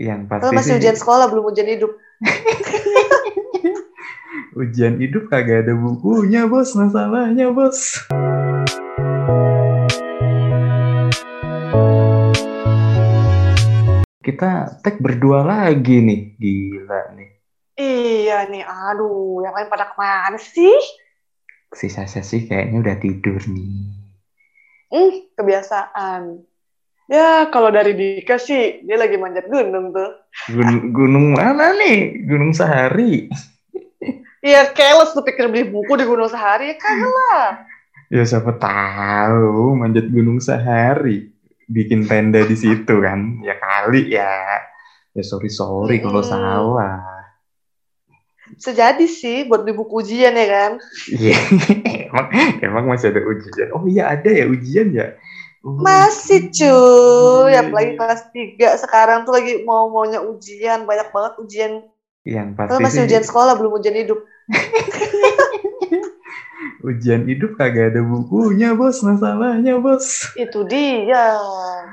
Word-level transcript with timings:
Yang 0.00 0.20
pasti 0.24 0.56
masih 0.56 0.72
sih 0.72 0.78
ujian 0.80 0.96
sekolah 0.96 1.28
belum 1.28 1.52
ujian 1.52 1.68
hidup. 1.68 1.92
ujian 4.64 4.96
hidup 4.96 5.28
kagak 5.28 5.68
ada 5.68 5.76
bukunya 5.76 6.48
bos 6.48 6.72
masalahnya 6.72 7.52
bos. 7.52 8.00
Kita 14.24 14.80
tag 14.80 14.96
berdua 14.96 15.44
lagi 15.44 16.00
nih, 16.00 16.40
gila 16.40 17.12
nih. 17.12 17.28
Iya 17.76 18.48
nih, 18.48 18.64
aduh, 18.64 19.44
yang 19.44 19.52
lain 19.52 19.68
pada 19.68 19.92
ke 19.92 19.96
mana 20.00 20.40
sih? 20.40 20.72
Si 21.76 21.92
Sasha 21.92 22.24
sih 22.24 22.48
kayaknya 22.48 22.80
udah 22.80 22.96
tidur 22.96 23.44
nih. 23.44 23.92
Hmm, 24.88 25.12
kebiasaan. 25.36 26.48
Ya, 27.12 27.44
kalau 27.52 27.68
dari 27.68 27.92
Dika 27.92 28.40
sih, 28.40 28.80
dia 28.88 28.96
lagi 28.96 29.20
manjat 29.20 29.44
gunung 29.52 29.92
tuh. 29.92 30.16
Gun- 30.48 30.96
gunung 30.96 31.36
mana 31.36 31.76
nih? 31.76 32.24
Gunung 32.24 32.56
Sahari. 32.56 33.28
Iya, 34.40 34.72
keles 34.72 35.12
tuh 35.12 35.20
pikir 35.20 35.52
beli 35.52 35.68
buku 35.68 35.92
di 36.00 36.08
Gunung 36.08 36.32
Sahari. 36.32 36.72
Ya 36.72 36.76
kagak 36.80 37.12
lah. 37.12 37.46
Ya 38.12 38.24
siapa 38.28 38.56
tahu 38.56 39.76
manjat 39.76 40.08
gunung 40.08 40.36
sehari 40.36 41.32
bikin 41.64 42.04
tenda 42.04 42.44
di 42.44 42.52
situ 42.52 43.00
kan 43.00 43.40
ya 43.40 43.56
kali 43.56 44.12
ya 44.12 44.60
ya 45.16 45.22
sorry 45.24 45.48
sorry 45.48 45.96
kalau 45.96 46.20
salah 46.20 47.00
Sejadi 48.60 49.08
sih 49.08 49.48
buat 49.48 49.64
beli 49.64 49.72
buku 49.72 50.04
ujian 50.04 50.36
ya 50.36 50.44
kan. 50.44 50.72
Iya 51.08 51.40
emang 52.12 52.26
emang 52.60 52.84
masih 52.92 53.16
ada 53.16 53.24
ujian 53.24 53.68
oh 53.72 53.88
iya 53.88 54.12
ada 54.12 54.28
ya 54.28 54.44
ujian 54.44 54.92
ya 54.92 55.16
Masih 55.62 56.50
iya. 56.50 56.52
cuy, 56.58 57.54
apalagi 57.54 57.94
kelas 57.94 58.22
3 58.34 58.82
sekarang 58.82 59.22
tuh 59.22 59.30
lagi 59.30 59.62
mau 59.62 59.86
maunya 59.86 60.18
ujian, 60.18 60.90
banyak 60.90 61.14
banget 61.14 61.32
ujian. 61.38 61.72
yang 62.22 62.54
Lo 62.54 62.56
pasti 62.58 62.82
masih 62.82 63.00
sih 63.02 63.06
ujian 63.10 63.24
sekolah 63.26 63.58
belum 63.58 63.78
ujian 63.78 63.94
hidup. 63.94 64.18
ujian 66.82 67.22
hidup 67.30 67.54
kagak 67.54 67.94
ada 67.94 68.02
bukunya 68.02 68.74
bos 68.74 69.06
masalahnya 69.06 69.78
bos 69.78 70.34
Itu 70.34 70.66
dia, 70.66 71.38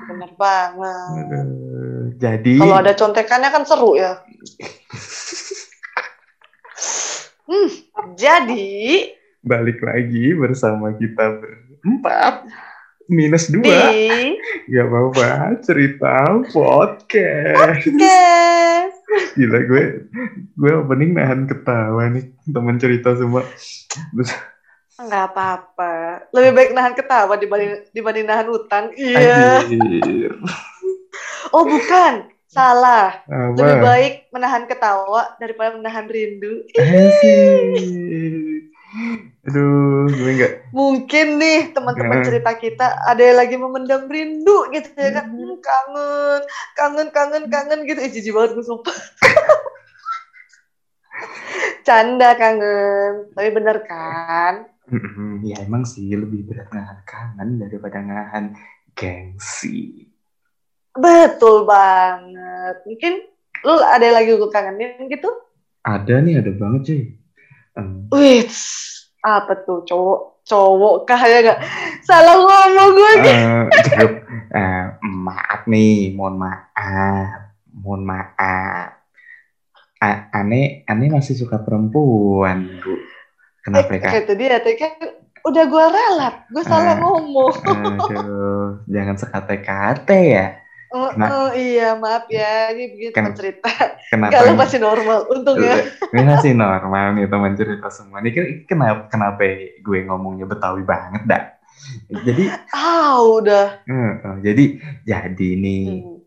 bener 0.09 0.33
banget. 0.33 1.45
Jadi 2.17 2.57
Kalau 2.57 2.81
ada 2.81 2.93
contekannya 2.97 3.49
kan 3.53 3.63
seru 3.69 3.93
ya. 3.97 4.17
Hmm, 7.49 7.65
jadi 8.13 9.09
balik 9.41 9.81
lagi 9.81 10.37
bersama 10.37 10.93
kita 10.93 11.41
berempat 11.41 12.45
minus 13.09 13.49
di 13.49 13.57
dua 13.57 13.89
Gak 14.69 14.85
apa-apa, 14.85 15.29
cerita 15.65 16.13
podcast. 16.53 17.89
guys, 17.89 18.93
Gila 19.33 19.59
gue, 19.65 19.85
gue 20.53 20.71
opening 20.77 21.17
nahan 21.17 21.49
ketawa 21.49 22.13
nih 22.13 22.29
teman 22.45 22.77
cerita 22.77 23.17
semua. 23.17 23.41
Terus, 24.13 24.29
nggak 24.95 25.25
apa-apa. 25.33 25.93
Lebih 26.29 26.51
baik 26.53 26.69
nahan 26.77 26.93
ketawa 26.93 27.33
dibanding 27.33 27.89
dibanding 27.89 28.29
nahan 28.29 28.47
utang. 28.47 28.93
Iya. 28.93 29.65
anjir, 29.65 30.33
Oh 31.49 31.65
bukan, 31.65 32.29
salah. 32.45 33.25
apa? 33.25 33.57
Lebih 33.57 33.77
baik 33.81 34.13
menahan 34.29 34.69
ketawa 34.69 35.33
daripada 35.41 35.73
menahan 35.73 36.05
rindu. 36.05 36.61
Asik. 36.77 38.69
Aduh, 39.45 40.09
gue 40.09 40.31
gak, 40.41 40.53
Mungkin 40.73 41.37
nih 41.37 41.69
teman-teman 41.73 42.25
cerita 42.25 42.51
kita 42.57 42.85
ada 43.05 43.21
yang 43.21 43.37
lagi 43.37 43.55
memendam 43.57 44.09
rindu 44.09 44.69
gitu 44.73 44.89
ya 44.97 45.09
kan. 45.13 45.29
Hmm, 45.29 45.57
kangen, 45.61 46.41
kangen, 46.73 47.07
kangen, 47.13 47.43
kangen 47.49 47.79
gitu. 47.85 47.99
Ih, 48.01 48.11
jijik 48.13 48.33
banget 48.33 48.57
gue 48.57 48.65
sumpah. 48.65 48.93
Canda 51.87 52.33
kangen. 52.33 53.29
Tapi 53.33 53.49
bener 53.53 53.77
kan? 53.85 54.65
Mm-mm, 54.89 55.45
ya 55.45 55.61
emang 55.61 55.85
sih 55.85 56.09
lebih 56.17 56.49
berat 56.49 56.73
nahan 56.73 57.05
kangen 57.05 57.61
daripada 57.61 58.01
nahan 58.01 58.57
gengsi. 58.97 60.09
Betul 60.97 61.69
banget. 61.69 62.81
Mungkin 62.89 63.13
lu 63.69 63.73
ada 63.85 64.01
yang 64.01 64.17
lagi 64.17 64.33
gue 64.33 64.49
kangenin 64.49 65.05
gitu? 65.13 65.29
Ada 65.85 66.25
nih, 66.25 66.41
ada 66.41 66.51
banget 66.57 66.81
cuy. 66.89 67.18
Em, 67.77 68.09
Wih, 68.09 68.47
apa 69.21 69.53
tuh 69.61 69.85
cowok? 69.85 70.19
Cowok 70.49 71.05
kah 71.05 71.21
ya 71.21 71.45
gak? 71.45 71.59
Salah 72.01 72.33
ngomong 72.33 72.89
gue 72.97 73.11
eh, 73.21 73.63
cukup. 73.85 74.11
Eh, 74.49 74.83
maaf 75.05 75.61
nih, 75.69 76.09
mohon 76.09 76.41
maaf, 76.41 77.53
mohon 77.69 78.01
maaf. 78.01 78.97
A- 79.99 80.25
Ane, 80.33 80.81
Ane 80.89 81.05
masih 81.11 81.37
suka 81.37 81.61
perempuan, 81.61 82.81
Bu. 82.81 82.97
Kenapa 83.61 83.93
ya, 83.93 83.99
Kak? 84.01 84.09
Kayak 84.09 84.25
tadi 84.25 84.43
ya, 84.47 84.57
tadi 84.57 84.75
kan 84.79 84.93
udah 85.45 85.63
gue 85.67 85.85
ralat. 85.85 86.35
Gue 86.49 86.63
salah 86.65 86.95
Ah. 86.95 86.99
ngomong. 87.03 87.53
Aduh, 88.09 88.67
jangan 88.89 89.15
sekate-kate 89.19 90.19
ya. 90.33 90.45
Oh, 90.89 91.09
Kena- 91.09 91.29
oh, 91.29 91.49
iya, 91.53 91.93
maaf 91.93 92.25
ya. 92.27 92.73
Ini 92.73 92.83
begini 92.89 93.11
Ken- 93.11 93.33
cerita. 93.33 93.69
Kenapa? 94.09 94.33
Kalau 94.33 94.53
masih 94.53 94.79
normal, 94.79 95.29
untung 95.29 95.57
ya. 95.59 95.85
Ini 96.09 96.21
masih 96.23 96.51
normal 96.53 97.13
nih 97.13 97.25
teman 97.25 97.53
cerita 97.53 97.87
semua. 97.87 98.19
Ini 98.19 98.33
kenapa, 98.65 99.05
kenapa 99.07 99.45
gue 99.75 99.99
ngomongnya 100.03 100.45
Betawi 100.45 100.81
banget, 100.81 101.23
dah. 101.25 101.43
Jadi, 102.09 102.49
Ah, 102.69 103.21
udah. 103.21 103.81
eh, 103.81 103.93
eh, 104.17 104.35
jadi, 104.41 104.63
jadi 105.03 105.49
nih. 105.55 105.85
Hmm. 105.99 106.17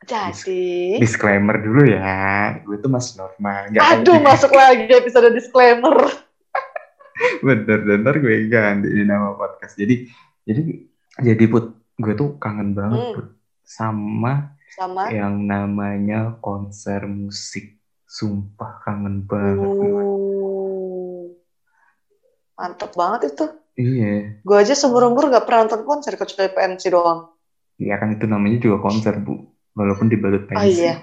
Jadi, 0.00 0.98
disclaimer 0.98 1.54
dulu 1.56 1.86
ya 1.86 2.10
gue 2.58 2.74
tuh 2.76 2.90
masih 2.90 3.22
normal 3.22 3.70
nggak 3.70 3.78
aduh 3.78 4.18
masuk 4.18 4.50
lagi 4.50 4.90
episode 4.90 5.30
disclaimer. 5.30 5.94
bener 7.46 7.78
bener 7.78 8.14
gue 8.18 8.48
ganti 8.48 8.88
di 8.88 9.04
nama 9.04 9.34
podcast 9.34 9.76
jadi 9.76 10.02
jadi 10.42 10.62
jadi 11.20 11.44
put 11.46 11.64
gue 11.94 12.12
tuh 12.16 12.34
kangen 12.38 12.74
banget 12.74 12.98
Hmm. 12.98 13.14
put 13.14 13.26
sama 13.70 14.58
Sama. 14.68 15.06
yang 15.10 15.46
namanya 15.46 16.34
konser 16.38 17.06
musik 17.06 17.78
sumpah 18.04 18.82
kangen 18.82 19.22
banget. 19.22 19.62
Uh, 19.62 21.30
mantep 22.56 22.90
banget 22.92 23.30
itu. 23.30 23.46
iya 23.78 24.42
Gue 24.42 24.56
aja 24.56 24.74
seumur-umur 24.74 25.30
gak 25.30 25.46
pernah 25.46 25.64
nonton 25.64 25.82
konser 25.84 26.14
kecuali 26.14 26.50
PNC 26.50 26.90
doang. 26.90 27.30
ya 27.76 27.96
kan 27.96 28.12
itu 28.12 28.26
namanya 28.26 28.58
juga 28.58 28.76
konser 28.82 29.16
bu 29.16 29.40
walaupun 29.72 30.04
dibalut 30.06 30.44
Oh 30.44 30.48
pensi 30.52 30.84
iya, 30.84 31.00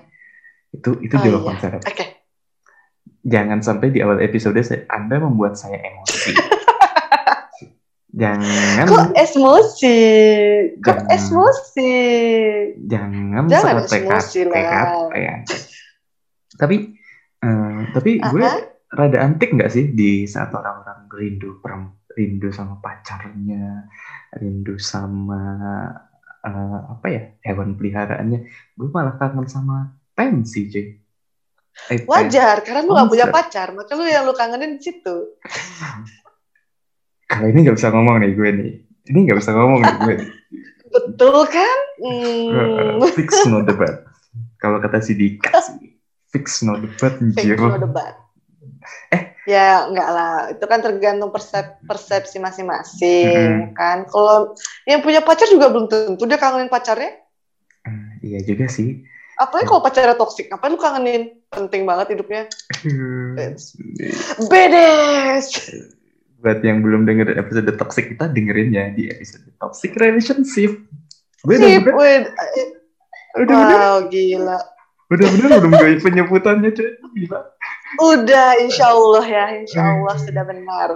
itu 0.70 0.94
itu 1.02 1.16
Oh 1.16 1.24
juga 1.24 1.40
iya. 1.40 1.46
konser 1.48 1.72
oke. 1.80 2.06
jangan 3.24 3.60
sampai 3.60 3.90
di 3.90 4.00
awal 4.00 4.22
episode 4.22 4.54
saya, 4.62 4.86
anda 4.88 5.18
membuat 5.18 5.58
saya 5.58 5.82
emosi 5.82 6.38
jangan 8.18 8.86
Kok 8.90 9.06
emosi? 9.14 10.00
Kok 10.82 10.98
Jangan. 11.06 11.14
emosi? 11.14 11.96
jangan 12.90 13.46
Jangan 13.46 13.74
lah. 13.78 13.86
TKT 13.86 14.44
ya. 15.14 15.36
Tapi 16.58 16.76
eh, 17.46 17.80
tapi 17.94 18.12
gue 18.18 18.42
Aha. 18.42 18.58
rada 18.98 19.18
antik 19.22 19.54
nggak 19.54 19.70
sih 19.70 19.94
di 19.94 20.26
saat 20.26 20.50
orang-orang 20.50 21.06
rindu 21.14 21.62
rindu 22.18 22.50
sama 22.50 22.82
pacarnya, 22.82 23.86
rindu 24.42 24.82
sama 24.82 25.86
eh, 26.42 26.80
apa 26.98 27.06
ya 27.14 27.22
hewan 27.46 27.78
peliharaannya, 27.78 28.40
gue 28.74 28.88
malah 28.90 29.22
kangen 29.22 29.46
sama 29.46 29.94
pensi 30.18 30.66
cuy. 30.74 30.88
Eh, 31.94 32.10
Wajar, 32.10 32.66
karena 32.66 32.82
lu 32.82 32.98
gak 32.98 33.06
punya 33.06 33.30
pacar. 33.30 33.70
Maka 33.78 33.94
lu 33.94 34.10
yang 34.10 34.26
lu 34.26 34.34
kangenin 34.34 34.82
di 34.82 34.90
situ. 34.90 35.38
Kalau 37.28 37.48
ini 37.48 37.60
nggak 37.62 37.76
bisa 37.76 37.92
ngomong 37.92 38.16
nih 38.20 38.32
gue 38.34 38.50
nih. 38.50 38.72
Ini 39.08 39.20
nggak 39.24 39.38
bisa 39.40 39.52
ngomong 39.52 39.80
nih 39.80 39.96
gue. 40.00 40.16
Betul 40.94 41.44
kan? 41.46 41.78
Eh, 42.00 42.50
Hmm. 42.50 43.04
fix 43.18 43.44
no 43.46 43.62
debat. 43.62 44.08
Kalau 44.58 44.80
kata 44.80 45.00
si 45.00 45.14
Dika 45.14 45.54
fix 46.28 46.62
no 46.62 46.76
debat 46.76 47.14
anjir. 47.18 47.56
no 47.56 47.76
debat. 47.76 48.16
Eh. 49.12 49.36
Ya, 49.44 49.84
enggak 49.84 50.10
lah. 50.10 50.36
Itu 50.50 50.64
kan 50.64 50.80
tergantung 50.80 51.32
persep- 51.32 51.80
persepsi 51.84 52.36
masing-masing, 52.36 53.72
Mm-mm. 53.72 53.76
kan. 53.76 54.04
Kalau 54.04 54.52
yang 54.84 55.00
punya 55.00 55.20
pacar 55.20 55.48
juga 55.48 55.68
belum 55.68 55.88
tentu 55.88 56.24
dia 56.24 56.36
kangenin 56.36 56.68
pacarnya. 56.68 57.16
Eh, 57.84 58.08
Iya 58.24 58.40
juga 58.44 58.68
sih. 58.68 59.04
Apalagi 59.38 59.70
kalau 59.70 59.80
pacarnya 59.80 60.16
toksik, 60.16 60.50
ngapain 60.50 60.74
lu 60.74 60.80
kangenin? 60.80 61.22
Penting 61.48 61.86
banget 61.86 62.12
hidupnya. 62.12 62.50
Hmm. 62.82 63.38
Bedes! 64.46 65.48
Buat 66.38 66.62
yang 66.62 66.86
belum 66.86 67.10
denger 67.10 67.34
episode 67.34 67.70
toxic 67.82 68.14
kita 68.14 68.30
dengerin 68.30 68.70
ya 68.70 68.86
di 68.94 69.10
episode 69.10 69.50
toxic 69.58 69.98
relationship. 69.98 70.86
Gue 71.42 71.56
udah 71.58 71.70
bener, 71.82 71.94
udah 73.38 73.58
bener, 73.58 73.78
Wow, 73.78 73.98
gila. 74.10 74.60
udah 75.08 75.28
bener 75.34 75.50
belum 75.62 75.72
gue 75.74 75.92
penyebutannya 76.04 76.70
cuy. 76.74 76.90
Gila. 77.18 77.40
Udah, 77.98 78.48
insya 78.60 78.92
Allah 78.92 79.26
ya. 79.26 79.46
Insya 79.64 79.82
Allah 79.82 80.16
sudah 80.20 80.44
benar. 80.44 80.90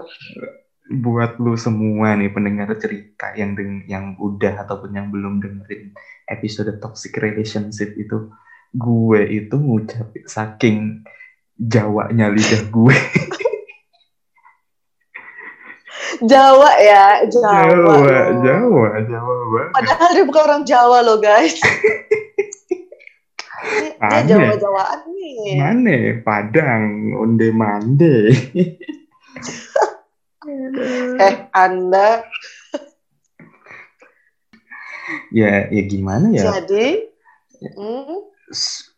Buat 0.92 1.40
lu 1.40 1.56
semua 1.56 2.20
nih 2.20 2.30
pendengar 2.36 2.68
cerita 2.76 3.32
yang 3.34 3.56
deng 3.56 3.88
yang 3.88 4.20
udah 4.20 4.68
ataupun 4.68 4.92
yang 4.92 5.08
belum 5.08 5.40
dengerin 5.40 5.96
episode 6.28 6.70
toxic 6.84 7.16
relationship 7.18 7.96
itu, 7.96 8.28
gue 8.76 9.22
itu 9.26 9.56
ngucapin 9.56 10.26
saking 10.28 11.02
Jawanya 11.62 12.34
lidah 12.34 12.66
gue. 12.74 12.98
Jawa 16.22 16.70
ya, 16.78 17.04
Jawa. 17.26 17.52
Jawa, 17.64 17.76
loh. 17.78 18.00
Jawa, 18.44 18.86
Jawa 19.02 19.34
banget. 19.48 19.72
Padahal 19.72 20.10
dia 20.12 20.24
bukan 20.26 20.44
orang 20.44 20.64
Jawa 20.64 20.98
loh 21.02 21.18
guys. 21.18 21.56
Ini- 24.02 24.26
dia. 24.26 24.36
Jawa-Jawaan 24.36 25.00
nih. 25.08 25.56
Mana? 25.56 25.96
Padang, 26.22 26.84
onde 27.16 27.48
mande. 27.52 28.16
Eh, 31.22 31.36
Anda 31.54 32.26
ya, 35.30 35.70
ya 35.70 35.82
gimana 35.86 36.34
ya? 36.34 36.50
jadi 36.58 37.06
S- 38.50 38.90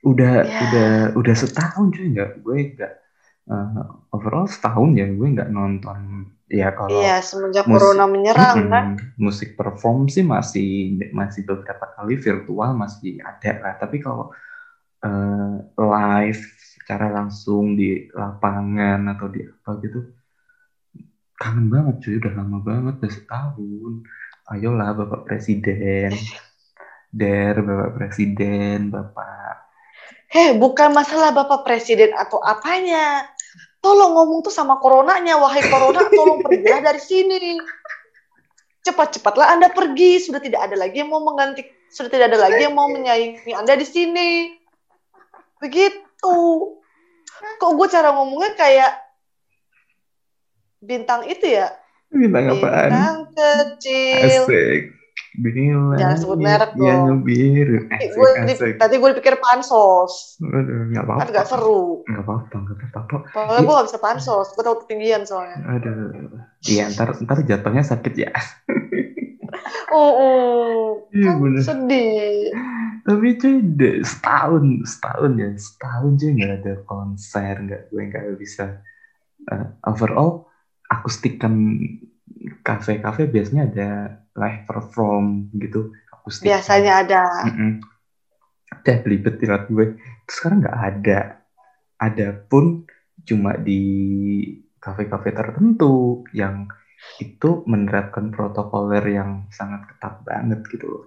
udah 0.00 0.46
Ya. 0.46 0.58
udah 0.62 0.90
udah 1.18 1.34
setahun 1.34 1.90
cuy 1.90 2.14
nggak 2.14 2.30
gue 2.40 2.56
nggak 2.78 2.92
eh, 3.48 3.84
overall 4.12 4.44
setahun 4.50 4.90
ya 4.98 5.06
gue 5.08 5.28
nggak 5.36 5.50
nonton. 5.54 5.98
Ya 6.50 6.74
kalau 6.74 6.98
iya 6.98 7.22
semenjak 7.22 7.64
mus- 7.70 7.78
corona 7.78 8.10
menyerang 8.10 8.56
Mm-mm. 8.58 8.72
kan. 8.74 8.86
musik 9.16 9.54
perform 9.54 10.10
sih 10.10 10.26
masih 10.26 10.98
masih 11.14 11.46
beberapa 11.46 11.86
kali 11.94 12.18
virtual 12.18 12.74
masih 12.74 13.22
ada 13.22 13.50
lah. 13.62 13.74
Tapi 13.78 13.96
kalau 14.02 14.34
eh, 15.06 15.54
live 15.78 16.42
secara 16.58 17.06
langsung 17.14 17.78
di 17.78 18.10
lapangan 18.10 19.14
atau 19.14 19.30
di 19.30 19.46
apa 19.46 19.70
gitu 19.80 20.00
kangen 21.40 21.72
banget 21.72 21.94
cuy. 22.02 22.14
Udah 22.20 22.32
lama 22.34 22.58
banget 22.60 22.94
udah 23.00 23.12
setahun. 23.14 23.94
Ayolah 24.50 24.90
bapak 24.98 25.20
presiden. 25.30 26.10
Der 27.10 27.58
bapak 27.58 27.90
presiden 27.98 28.90
bapak 28.94 29.49
Heh, 30.30 30.54
bukan 30.54 30.94
masalah 30.94 31.34
Bapak 31.34 31.66
Presiden 31.66 32.14
atau 32.14 32.38
apanya. 32.38 33.26
Tolong 33.82 34.14
ngomong 34.14 34.46
tuh 34.46 34.54
sama 34.54 34.78
coronanya, 34.78 35.40
wahai 35.40 35.64
corona, 35.66 36.06
tolong 36.06 36.38
pergilah 36.44 36.80
dari 36.84 37.02
sini. 37.02 37.58
Cepat-cepatlah 38.86 39.58
Anda 39.58 39.68
pergi, 39.74 40.22
sudah 40.22 40.38
tidak 40.38 40.70
ada 40.70 40.76
lagi 40.78 41.02
yang 41.02 41.10
mau 41.10 41.18
mengganti, 41.24 41.66
sudah 41.90 42.08
tidak 42.12 42.30
ada 42.30 42.46
lagi 42.46 42.62
yang 42.62 42.76
mau 42.78 42.86
menyaingi 42.86 43.50
Anda 43.50 43.74
di 43.74 43.86
sini. 43.88 44.54
Begitu. 45.58 46.36
Kok 47.58 47.72
gue 47.74 47.86
cara 47.90 48.14
ngomongnya 48.14 48.52
kayak 48.54 48.92
bintang 50.80 51.26
itu 51.28 51.58
ya? 51.58 51.74
bintang 52.10 52.58
apaan 52.58 52.90
Bintang 52.90 53.18
kecil. 53.38 54.44
asik 54.50 54.82
Bila 55.40 55.96
Jangan 55.96 56.16
sebut 56.16 56.38
merek 56.38 56.70
yang 56.76 57.00
dong. 57.08 57.24
biru 57.24 57.80
asik 57.88 58.10
gue 58.12 58.30
asik 58.44 58.72
tadi 58.76 58.94
gue 58.96 59.08
dipikir 59.10 59.34
pansos. 59.36 60.36
aduh 60.38 60.92
Kan 60.92 61.00
apa-apa 61.00 61.30
gak 61.30 61.46
seru. 61.46 62.04
nggak 62.04 62.22
apa-apa 62.22 62.56
nggak 62.60 62.88
apa-apa 62.92 63.16
Soalnya 63.32 63.60
gue 63.60 63.74
gak 63.74 63.86
bisa 63.88 63.98
pansos, 63.98 64.46
gue 64.48 64.62
tahu 64.62 64.76
ketinggian 64.78 65.22
soalnya. 65.22 65.56
aduh 65.66 66.44
iya 66.62 66.88
ntar 66.88 67.16
ntar 67.18 67.38
jatuhnya 67.40 67.82
sakit 67.82 68.14
ya 68.18 68.30
Oh, 69.90 70.12
oh. 70.14 70.78
Iya, 71.10 71.26
kan 71.26 71.42
bener. 71.42 71.62
sedih. 71.62 72.54
tapi 73.02 73.26
cuy 73.34 73.58
setahun 74.02 74.64
setahun 74.86 75.32
ya 75.34 75.50
setahun 75.52 76.12
cuy 76.14 76.30
nggak 76.32 76.52
ada 76.54 76.72
konser 76.84 77.54
nggak 77.58 77.82
gue 77.88 78.02
nggak 78.04 78.24
bisa 78.36 78.78
eh, 79.46 79.66
overall 79.82 80.46
akustikan 80.86 81.54
kafe-kafe 82.62 83.26
biasanya 83.26 83.62
ada 83.66 83.88
live 84.36 84.62
perform 84.66 85.50
gitu 85.58 85.90
akustik 86.14 86.50
Biasanya 86.50 86.92
ada. 87.06 87.22
Mm-mm. 87.48 87.80
Udah 88.80 88.96
rat 89.50 89.64
gue. 89.66 89.86
Terus 90.26 90.36
sekarang 90.38 90.58
nggak 90.62 90.78
ada. 90.78 91.20
Ada 92.00 92.28
pun 92.48 92.86
cuma 93.26 93.58
di 93.60 93.82
kafe-kafe 94.80 95.36
tertentu 95.36 96.24
yang 96.32 96.64
itu 97.20 97.64
menerapkan 97.68 98.32
protokoler 98.32 99.04
yang 99.08 99.48
sangat 99.52 99.88
ketat 99.88 100.24
banget 100.24 100.60
gitu 100.72 100.86
loh. 100.88 101.04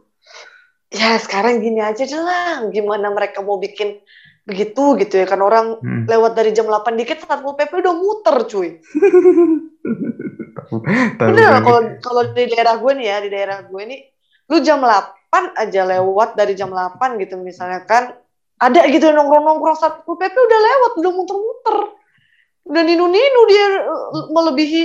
Ya 0.94 1.18
sekarang 1.18 1.62
gini 1.62 1.82
aja 1.82 2.06
deh 2.06 2.22
lah. 2.22 2.70
Gimana 2.70 3.10
mereka 3.10 3.42
mau 3.42 3.58
bikin 3.58 3.98
begitu 4.44 5.00
gitu 5.00 5.24
ya 5.24 5.26
kan 5.28 5.40
orang 5.40 5.80
Hmm. 5.80 6.04
lewat 6.04 6.36
dari 6.36 6.52
jam 6.52 6.68
8 6.68 7.00
dikit 7.00 7.24
Satpol 7.24 7.56
PP 7.56 7.80
udah 7.80 7.96
muter 7.96 8.36
cuy. 8.48 8.70
Bener 11.20 11.64
kalau 11.64 11.82
kalau 12.00 12.22
di 12.32 12.44
daerah 12.52 12.76
gue 12.80 12.92
nih 12.96 13.08
ya, 13.08 13.18
di 13.24 13.30
daerah 13.32 13.60
gue 13.64 13.82
nih 13.84 14.00
lu 14.52 14.60
jam 14.60 14.84
8 14.84 15.56
aja 15.56 15.82
lewat 15.88 16.36
dari 16.36 16.54
jam 16.54 16.70
8 16.72 17.20
gitu 17.24 17.40
misalnya 17.40 17.88
kan 17.88 18.16
ada 18.60 18.86
gitu 18.88 19.12
nongkrong-nongkrong 19.12 19.76
Satpol 19.76 20.16
PP 20.16 20.36
udah 20.36 20.60
lewat, 20.60 20.92
udah 21.04 21.12
muter-muter. 21.12 21.78
Udah 22.64 22.84
ninu-ninu 22.84 23.42
dia 23.52 23.66
eh, 23.84 24.26
melebihi 24.32 24.84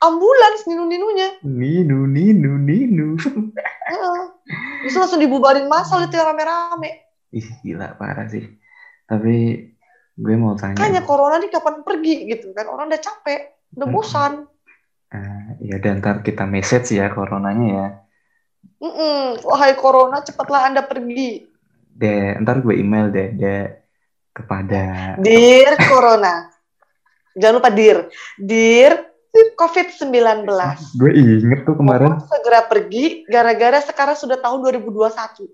ambulans 0.00 0.64
ninu-ninunya. 0.64 1.28
Ninu, 1.44 2.08
ninu, 2.08 2.56
ninu. 2.56 3.20
Heeh. 3.60 4.20
Terus 4.84 4.96
langsung 4.96 5.20
dibubarin 5.20 5.68
masal 5.68 6.08
itu 6.08 6.16
yang 6.16 6.32
rame-rame. 6.32 7.04
Ih, 7.36 7.48
gila 7.60 8.00
parah 8.00 8.24
sih. 8.32 8.48
Tapi 9.06 9.34
gue 10.16 10.34
mau 10.34 10.58
tanya. 10.58 10.76
Makanya 10.76 11.02
corona 11.06 11.38
ini 11.38 11.48
kapan 11.48 11.80
pergi 11.86 12.14
gitu 12.26 12.50
kan. 12.52 12.66
Orang 12.66 12.90
udah 12.90 13.00
capek, 13.00 13.40
udah 13.78 13.86
Mm-mm. 13.86 13.94
bosan. 13.94 14.32
Ah, 15.14 15.54
ya 15.62 15.78
dan 15.78 16.02
ntar 16.02 16.26
kita 16.26 16.42
message 16.44 16.90
ya 16.94 17.06
coronanya 17.14 17.66
ya. 17.70 17.86
Mm-mm. 18.82 19.46
Wahai 19.46 19.78
corona, 19.78 20.20
cepatlah 20.20 20.68
Anda 20.68 20.82
pergi. 20.82 21.46
deh 21.96 22.36
ntar 22.44 22.60
gue 22.60 22.76
email 22.76 23.08
deh 23.08 23.32
deh 23.32 23.72
kepada 24.36 25.16
Dear 25.16 25.80
corona. 25.88 26.52
Jangan 27.32 27.56
lupa 27.56 27.72
dir. 27.72 28.12
Dir 28.36 29.16
COVID-19. 29.56 30.48
gue 30.96 31.12
inget 31.12 31.60
tuh 31.68 31.76
kemarin 31.76 32.16
Mohon 32.16 32.24
segera 32.24 32.60
pergi 32.64 33.24
gara-gara 33.28 33.80
sekarang 33.84 34.16
sudah 34.16 34.40
tahun 34.40 34.64
2021. 34.64 35.44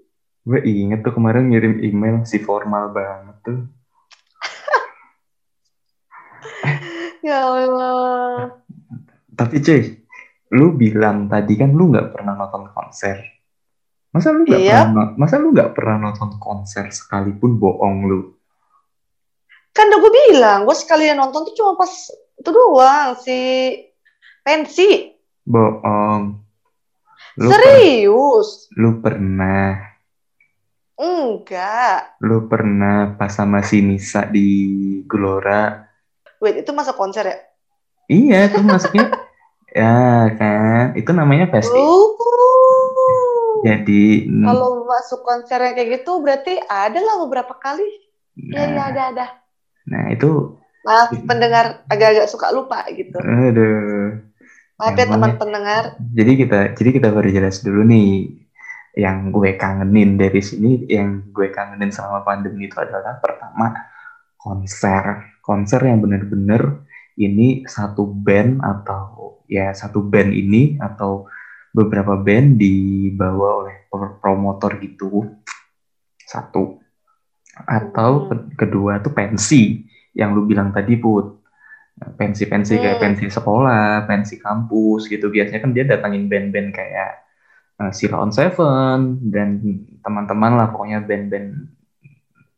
Gue 0.42 0.58
inget 0.60 1.00
tuh 1.00 1.12
kemarin 1.12 1.46
ngirim 1.46 1.78
email 1.80 2.24
si 2.24 2.36
formal 2.38 2.90
banget 2.90 3.36
tuh 3.40 3.58
Ya 7.22 7.38
Allah. 7.40 8.58
tapi 9.32 9.58
cuy 9.58 9.80
lu 10.50 10.72
bilang 10.72 11.26
tadi 11.26 11.54
kan 11.54 11.70
lu 11.70 11.88
nggak 11.88 12.10
pernah 12.10 12.34
nonton 12.34 12.66
konser 12.68 13.16
masa 14.10 14.28
lu 14.28 14.42
nggak 14.42 14.60
Iya. 14.60 14.84
pernah 14.84 15.04
masa 15.16 15.34
lu 15.36 15.50
nggak 15.50 15.70
pernah 15.72 15.96
nonton 16.02 16.36
konser 16.36 16.90
sekalipun 16.90 17.56
bohong 17.56 17.96
lu 18.04 18.20
Kan 19.72 19.88
udah 19.88 19.99
gue 19.99 20.12
bilang, 20.28 20.58
gue 20.68 20.76
sekalian 20.76 21.16
nonton 21.16 21.42
tuh 21.42 21.54
cuma 21.56 21.72
pas 21.75 21.90
itu 22.12 22.44
doang 22.44 23.08
si 23.16 23.38
pensi. 24.42 25.11
bohong 25.42 26.38
lu 27.34 27.49
per- 27.49 27.56
Serius? 27.56 28.68
lu 28.75 28.99
pernah 29.00 29.91
Enggak. 31.02 32.14
lu 32.23 32.47
pernah 32.47 33.18
pas 33.18 33.26
sama 33.28 33.59
si 33.61 33.82
Nisa 33.82 34.23
di 34.25 34.47
Gelora 35.02 35.82
Wait, 36.38 36.59
itu 36.59 36.71
masa 36.71 36.94
konser 36.94 37.26
ya? 37.26 37.37
iya 38.06 38.47
tuh 38.47 38.62
masuknya 38.62 39.11
ya 39.75 39.99
kan 40.38 40.94
itu 40.94 41.11
namanya 41.11 41.50
festival 41.50 41.82
Oh. 41.82 43.62
jadi 43.62 44.26
mm, 44.26 44.42
Kalau 44.42 44.71
masuk 44.85 45.21
konser 45.23 45.59
yang 45.59 45.75
kayak 45.75 45.90
gitu 45.99 46.18
berarti 46.18 46.59
ada 46.61 46.99
lah 46.99 47.16
beberapa 47.23 47.54
kali. 47.56 47.87
Iya, 48.35 48.59
iya 48.59 48.68
nah, 48.75 48.87
ada 48.90 49.02
ada. 49.11 49.26
nah 49.85 50.04
itu 50.09 50.59
Maaf 50.82 51.14
pendengar 51.25 51.78
agak-agak 51.87 52.26
suka 52.26 52.50
lupa 52.50 52.82
gitu. 52.90 53.14
aduh 53.18 54.18
Maaf 54.78 54.94
ya 54.94 55.04
teman 55.06 55.35
pendengar. 55.38 55.94
jadi 56.00 56.32
kita 56.37 56.59
jadi 56.75 56.90
kita 56.90 57.09
perjelas 57.11 57.62
dulu 57.62 57.87
nih 57.87 58.41
yang 58.92 59.32
gue 59.32 59.56
kangenin 59.56 60.20
dari 60.20 60.44
sini 60.44 60.84
yang 60.84 61.32
gue 61.32 61.49
kangenin 61.49 61.88
selama 61.88 62.20
pandemi 62.25 62.68
itu 62.68 62.76
adalah 62.76 63.16
pertama 63.20 63.72
konser. 64.37 65.32
Konser 65.40 65.80
yang 65.88 65.99
bener-bener 66.04 66.84
ini 67.16 67.64
satu 67.64 68.04
band 68.04 68.61
atau 68.61 69.40
ya 69.49 69.72
satu 69.72 70.04
band 70.04 70.30
ini 70.32 70.76
atau 70.76 71.26
beberapa 71.72 72.20
band 72.20 72.61
dibawa 72.61 73.64
oleh 73.64 73.76
pro- 73.88 74.20
promotor 74.20 74.76
gitu. 74.76 75.25
Satu. 76.20 76.80
Atau 77.64 78.11
Hmm. 78.28 78.28
ke- 78.28 78.68
kedua 78.68 79.00
tuh 79.00 79.12
pensi 79.12 79.84
yang 80.12 80.37
lu 80.37 80.44
bilang 80.44 80.72
tadi 80.72 81.00
put. 81.00 81.40
Pensi-pensi 82.16 82.76
kayak 82.80 82.99
Hmm. 82.99 83.04
pensi 83.04 83.25
sekolah, 83.28 84.04
pensi 84.08 84.37
kampus 84.40 85.08
gitu. 85.08 85.28
Biasanya 85.32 85.61
kan 85.61 85.72
dia 85.72 85.84
datangin 85.84 86.28
band-band 86.28 86.72
kayak 86.72 87.11
uh, 87.82 87.90
Sheila 87.90 88.22
on 88.22 88.30
Seven 88.30 89.18
dan 89.34 89.58
teman-teman 90.06 90.54
lah 90.54 90.70
pokoknya 90.70 91.02
band-band 91.02 91.66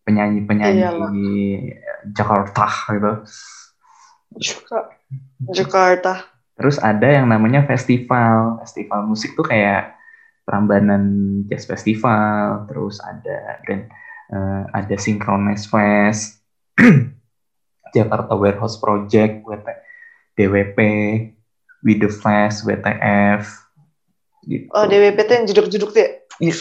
penyanyi-penyanyi 0.05 1.33
Jakarta 2.13 2.69
gitu. 2.93 3.13
Juga 4.37 4.93
Jakarta. 5.49 6.13
Terus 6.55 6.77
ada 6.79 7.09
yang 7.09 7.33
namanya 7.33 7.65
festival. 7.65 8.61
Festival 8.63 9.09
musik 9.09 9.33
tuh 9.33 9.49
kayak 9.49 9.97
Prambanan 10.45 11.05
Jazz 11.49 11.65
Festival, 11.65 12.69
terus 12.69 13.01
ada 13.01 13.65
dan 13.65 13.89
uh, 14.29 14.69
ada 14.77 14.97
Synchronize 15.01 15.65
Fest, 15.65 16.45
Jakarta 17.97 18.37
Warehouse 18.37 18.77
Project, 18.77 19.41
WT, 19.41 19.69
DWP, 20.37 20.79
With 21.81 22.01
the 22.05 22.13
Flash, 22.13 22.61
WTF. 22.61 23.64
Gitu. 24.45 24.69
Oh, 24.77 24.85
DWP 24.85 25.19
itu 25.25 25.33
yang 25.33 25.45
jeduk-jeduk 25.49 25.91
tuh 25.91 26.01
ya? 26.01 26.09
Iya. 26.41 26.53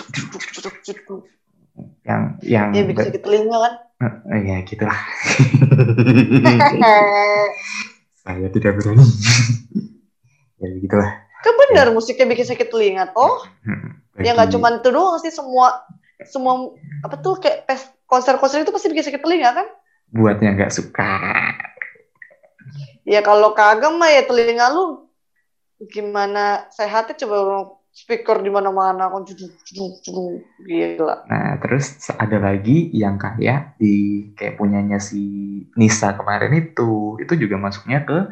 Yang 2.04 2.22
yang 2.46 2.68
ya 2.76 2.84
bikin 2.86 3.04
sakit 3.10 3.22
telinga 3.24 3.58
kan? 3.58 3.74
Uh, 4.04 4.40
ya 4.44 4.56
gitulah. 4.68 4.94
Saya 8.24 8.48
tidak 8.52 8.72
berani. 8.80 9.04
ya 10.62 10.68
begitulah. 10.80 11.12
Kan 11.44 11.54
benar 11.68 11.88
ya. 11.92 11.94
musiknya 11.96 12.28
bikin 12.30 12.48
sakit 12.48 12.68
telinga 12.72 13.12
toh. 13.12 13.44
Hmm, 13.68 14.00
ya 14.20 14.32
nggak 14.36 14.52
cuma 14.56 14.80
itu 14.80 14.90
doang 14.92 15.20
sih 15.20 15.32
semua 15.32 15.84
semua 16.24 16.72
apa 17.04 17.20
tuh 17.20 17.36
kayak 17.40 17.68
konser-konser 18.08 18.64
itu 18.64 18.72
pasti 18.72 18.88
bikin 18.92 19.12
sakit 19.12 19.22
telinga 19.24 19.52
kan? 19.52 19.68
Buat 20.14 20.40
yang 20.40 20.56
nggak 20.56 20.72
suka. 20.72 21.20
Ya 23.04 23.20
kalau 23.20 23.52
kagak 23.52 23.92
mah 23.92 24.08
ya 24.08 24.24
telinga 24.24 24.72
lu 24.72 25.03
gimana 25.90 26.64
sehatnya 26.72 27.18
coba 27.26 27.68
speaker 27.94 28.42
di 28.42 28.50
mana-mana 28.50 29.06
kan 29.06 29.22
gila. 30.66 31.16
Nah, 31.30 31.62
terus 31.62 31.94
ada 32.18 32.42
lagi 32.42 32.90
yang 32.90 33.22
kayak 33.22 33.78
di 33.78 34.28
kayak 34.34 34.58
punyanya 34.58 34.98
si 34.98 35.22
Nisa 35.78 36.18
kemarin 36.18 36.58
itu, 36.58 37.22
itu 37.22 37.34
juga 37.38 37.62
masuknya 37.62 38.02
ke 38.02 38.26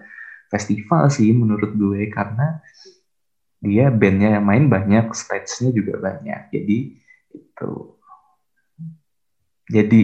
festival 0.50 1.13
sih 1.13 1.29
menurut 1.31 1.72
gue 1.77 2.10
karena 2.10 2.58
dia 3.62 3.93
bandnya 3.93 4.41
yang 4.41 4.46
main 4.50 4.65
banyak, 4.65 5.13
stage-nya 5.13 5.70
juga 5.70 6.01
banyak. 6.01 6.50
Jadi 6.50 6.77
itu. 7.38 7.74
Jadi 9.70 10.01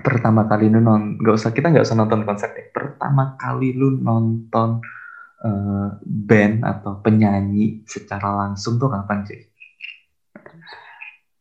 pertama 0.00 0.48
kali 0.48 0.72
lu 0.72 0.80
nonton, 0.80 1.20
nggak 1.20 1.36
usah 1.36 1.52
kita 1.52 1.68
nggak 1.68 1.84
usah 1.84 2.00
nonton 2.00 2.24
konser 2.24 2.48
deh. 2.56 2.72
Pertama 2.72 3.36
kali 3.36 3.76
lu 3.76 3.92
nonton 4.00 4.80
uh, 5.46 5.88
band 6.02 6.66
atau 6.66 6.98
penyanyi 6.98 7.86
secara 7.86 8.34
langsung 8.34 8.82
tuh 8.82 8.90
kapan 8.90 9.22
sih? 9.22 9.40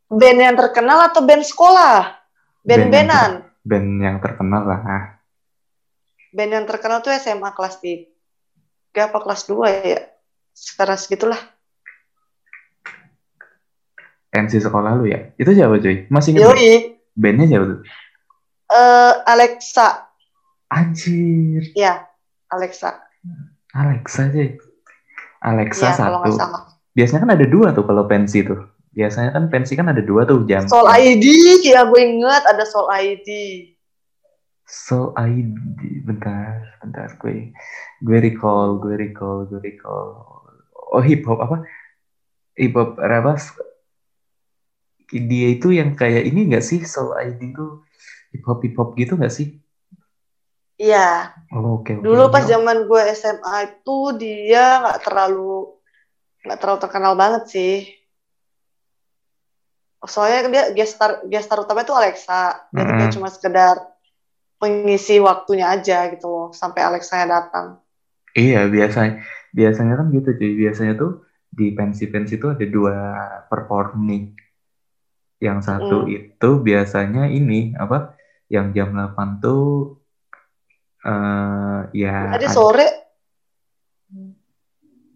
Band 0.06 0.38
yang 0.38 0.54
terkenal 0.54 1.10
atau 1.10 1.26
band 1.26 1.42
sekolah? 1.42 2.14
Band-bandan? 2.62 3.50
Band, 3.66 3.66
band 3.66 3.90
yang 3.98 4.18
terkenal 4.22 4.64
lah. 4.70 4.82
Band 6.30 6.52
yang 6.54 6.66
terkenal 6.70 7.02
tuh 7.02 7.10
SMA 7.18 7.50
kelas 7.58 7.82
3 7.82 8.06
apa 9.10 9.18
kelas 9.18 9.50
2 9.50 9.90
ya? 9.90 10.02
Sekarang 10.54 11.02
segitulah. 11.02 11.42
NC 14.36 14.68
sekolah 14.68 15.00
lu 15.00 15.08
ya? 15.08 15.32
Itu 15.40 15.56
siapa 15.56 15.80
cuy? 15.80 16.06
Masih 16.12 16.36
inget? 16.36 16.44
Yoi. 16.44 16.72
Bandnya 17.16 17.48
siapa 17.48 17.66
tuh? 17.72 17.80
Uh, 18.68 19.14
Alexa. 19.24 20.12
Anjir. 20.68 21.72
Ya, 21.72 22.04
Alexa. 22.52 23.00
Alexa 23.76 24.32
aja. 24.32 24.44
Alexa 25.44 25.92
ya, 25.92 25.94
satu. 26.00 26.32
Biasanya 26.96 27.28
kan 27.28 27.32
ada 27.36 27.46
dua 27.46 27.76
tuh 27.76 27.84
kalau 27.84 28.08
pensi 28.08 28.40
tuh. 28.48 28.72
Biasanya 28.96 29.36
kan 29.36 29.52
pensi 29.52 29.76
kan 29.76 29.92
ada 29.92 30.00
dua 30.00 30.24
tuh 30.24 30.48
jam. 30.48 30.64
Soul 30.72 30.88
ID, 30.88 31.26
ya 31.68 31.84
gue 31.84 32.00
inget 32.00 32.44
ada 32.48 32.64
Soul 32.64 32.88
ID. 32.88 33.30
Soul 34.64 35.12
ID, 35.20 36.08
bentar, 36.08 36.80
bentar 36.80 37.12
gue, 37.20 37.52
gue 38.02 38.18
recall, 38.24 38.80
gue 38.80 38.96
recall, 38.96 39.44
gue 39.52 39.60
recall. 39.60 40.24
Oh 40.96 41.04
hip 41.04 41.28
hop 41.28 41.44
apa? 41.44 41.68
Hip 42.56 42.72
hop 42.74 42.96
apa? 42.98 43.36
Dia 45.12 45.48
itu 45.54 45.76
yang 45.76 45.94
kayak 45.94 46.24
ini 46.26 46.48
gak 46.50 46.64
sih 46.64 46.82
Soul 46.88 47.14
ID 47.20 47.52
tuh 47.52 47.84
hip 48.32 48.48
hop 48.48 48.64
hip 48.64 48.80
hop 48.80 48.96
gitu 48.96 49.20
gak 49.20 49.36
sih? 49.36 49.60
Iya. 50.76 51.32
Oh, 51.56 51.80
oke. 51.80 51.88
Okay, 51.88 51.94
okay. 52.00 52.04
Dulu 52.04 52.24
pas 52.28 52.44
zaman 52.44 52.84
gue 52.88 53.02
SMA 53.16 53.56
itu 53.64 53.98
dia 54.20 54.84
nggak 54.84 55.00
terlalu 55.08 55.72
nggak 56.44 56.60
terlalu 56.60 56.80
terkenal 56.84 57.14
banget 57.16 57.44
sih. 57.48 57.76
Soalnya 60.06 60.52
dia 60.52 60.64
gestar 60.76 61.24
gestar 61.26 61.64
utama 61.64 61.82
itu 61.82 61.96
Alexa. 61.96 62.70
Jadi 62.76 62.92
mm 62.92 63.00
-hmm. 63.02 63.14
cuma 63.16 63.28
sekedar 63.32 63.76
pengisi 64.60 65.18
waktunya 65.24 65.72
aja 65.72 66.12
gitu 66.12 66.28
loh 66.28 66.48
sampai 66.52 66.84
Alexa 66.84 67.24
datang. 67.24 67.80
Iya 68.36 68.68
biasanya 68.68 69.24
biasanya 69.56 69.94
kan 69.96 70.08
gitu 70.12 70.30
cuy. 70.36 70.52
Biasanya 70.60 70.94
tuh 71.00 71.24
di 71.48 71.72
pensi-pensi 71.72 72.36
itu 72.36 72.52
ada 72.52 72.66
dua 72.68 72.98
performing. 73.48 74.36
Yang 75.40 75.60
satu 75.72 76.04
mm. 76.04 76.12
itu 76.12 76.50
biasanya 76.60 77.32
ini 77.32 77.72
apa? 77.80 78.16
Yang 78.52 78.68
jam 78.78 78.90
8 78.94 79.42
tuh 79.42 80.05
Uh, 81.06 81.86
ya. 81.94 82.34
Tadi 82.34 82.48
sore. 82.50 82.88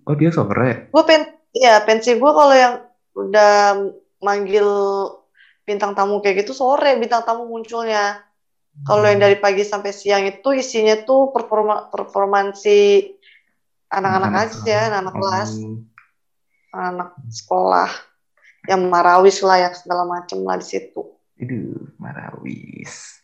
Oh 0.05 0.13
dia 0.13 0.29
sore. 0.29 0.93
Gue 0.93 1.03
pen, 1.05 1.25
ya 1.49 1.81
pensi 1.81 2.13
gue 2.13 2.31
kalau 2.33 2.53
yang 2.53 2.85
udah 3.17 3.53
manggil 4.21 4.69
bintang 5.65 5.97
tamu 5.97 6.21
kayak 6.21 6.45
gitu 6.45 6.53
sore 6.53 6.93
bintang 7.01 7.25
tamu 7.25 7.49
munculnya. 7.49 8.21
Kalau 8.85 9.03
yang 9.03 9.19
dari 9.19 9.35
pagi 9.41 9.65
sampai 9.65 9.91
siang 9.91 10.23
itu 10.29 10.55
isinya 10.55 10.95
tuh 11.03 11.33
performa 11.35 11.89
performansi 11.89 13.11
anak-anak 13.91 14.33
aja, 14.45 14.93
anak-anak 14.93 15.15
oh. 15.17 15.19
kelas, 15.19 15.51
anak 16.71 17.09
sekolah, 17.27 17.89
yang 18.71 18.87
marawis 18.87 19.41
lah, 19.43 19.67
yang 19.67 19.73
segala 19.75 20.07
macem 20.07 20.39
lah 20.47 20.55
di 20.61 20.67
situ. 20.69 21.01
Itu 21.35 21.91
marawis. 21.99 23.19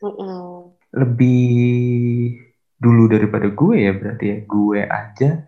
Mm 0.00 0.14
-mm 0.14 0.77
lebih 0.94 2.38
dulu 2.78 3.10
daripada 3.10 3.50
gue 3.50 3.76
ya 3.76 3.92
berarti 3.92 4.24
ya. 4.28 4.38
Gue 4.48 4.80
aja 4.86 5.44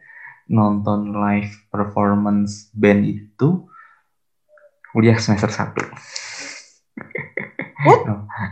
nonton 0.50 1.14
live 1.14 1.54
performance 1.70 2.68
band 2.74 3.06
itu 3.06 3.70
kuliah 4.90 5.16
semester 5.16 5.48
satu. 5.48 5.84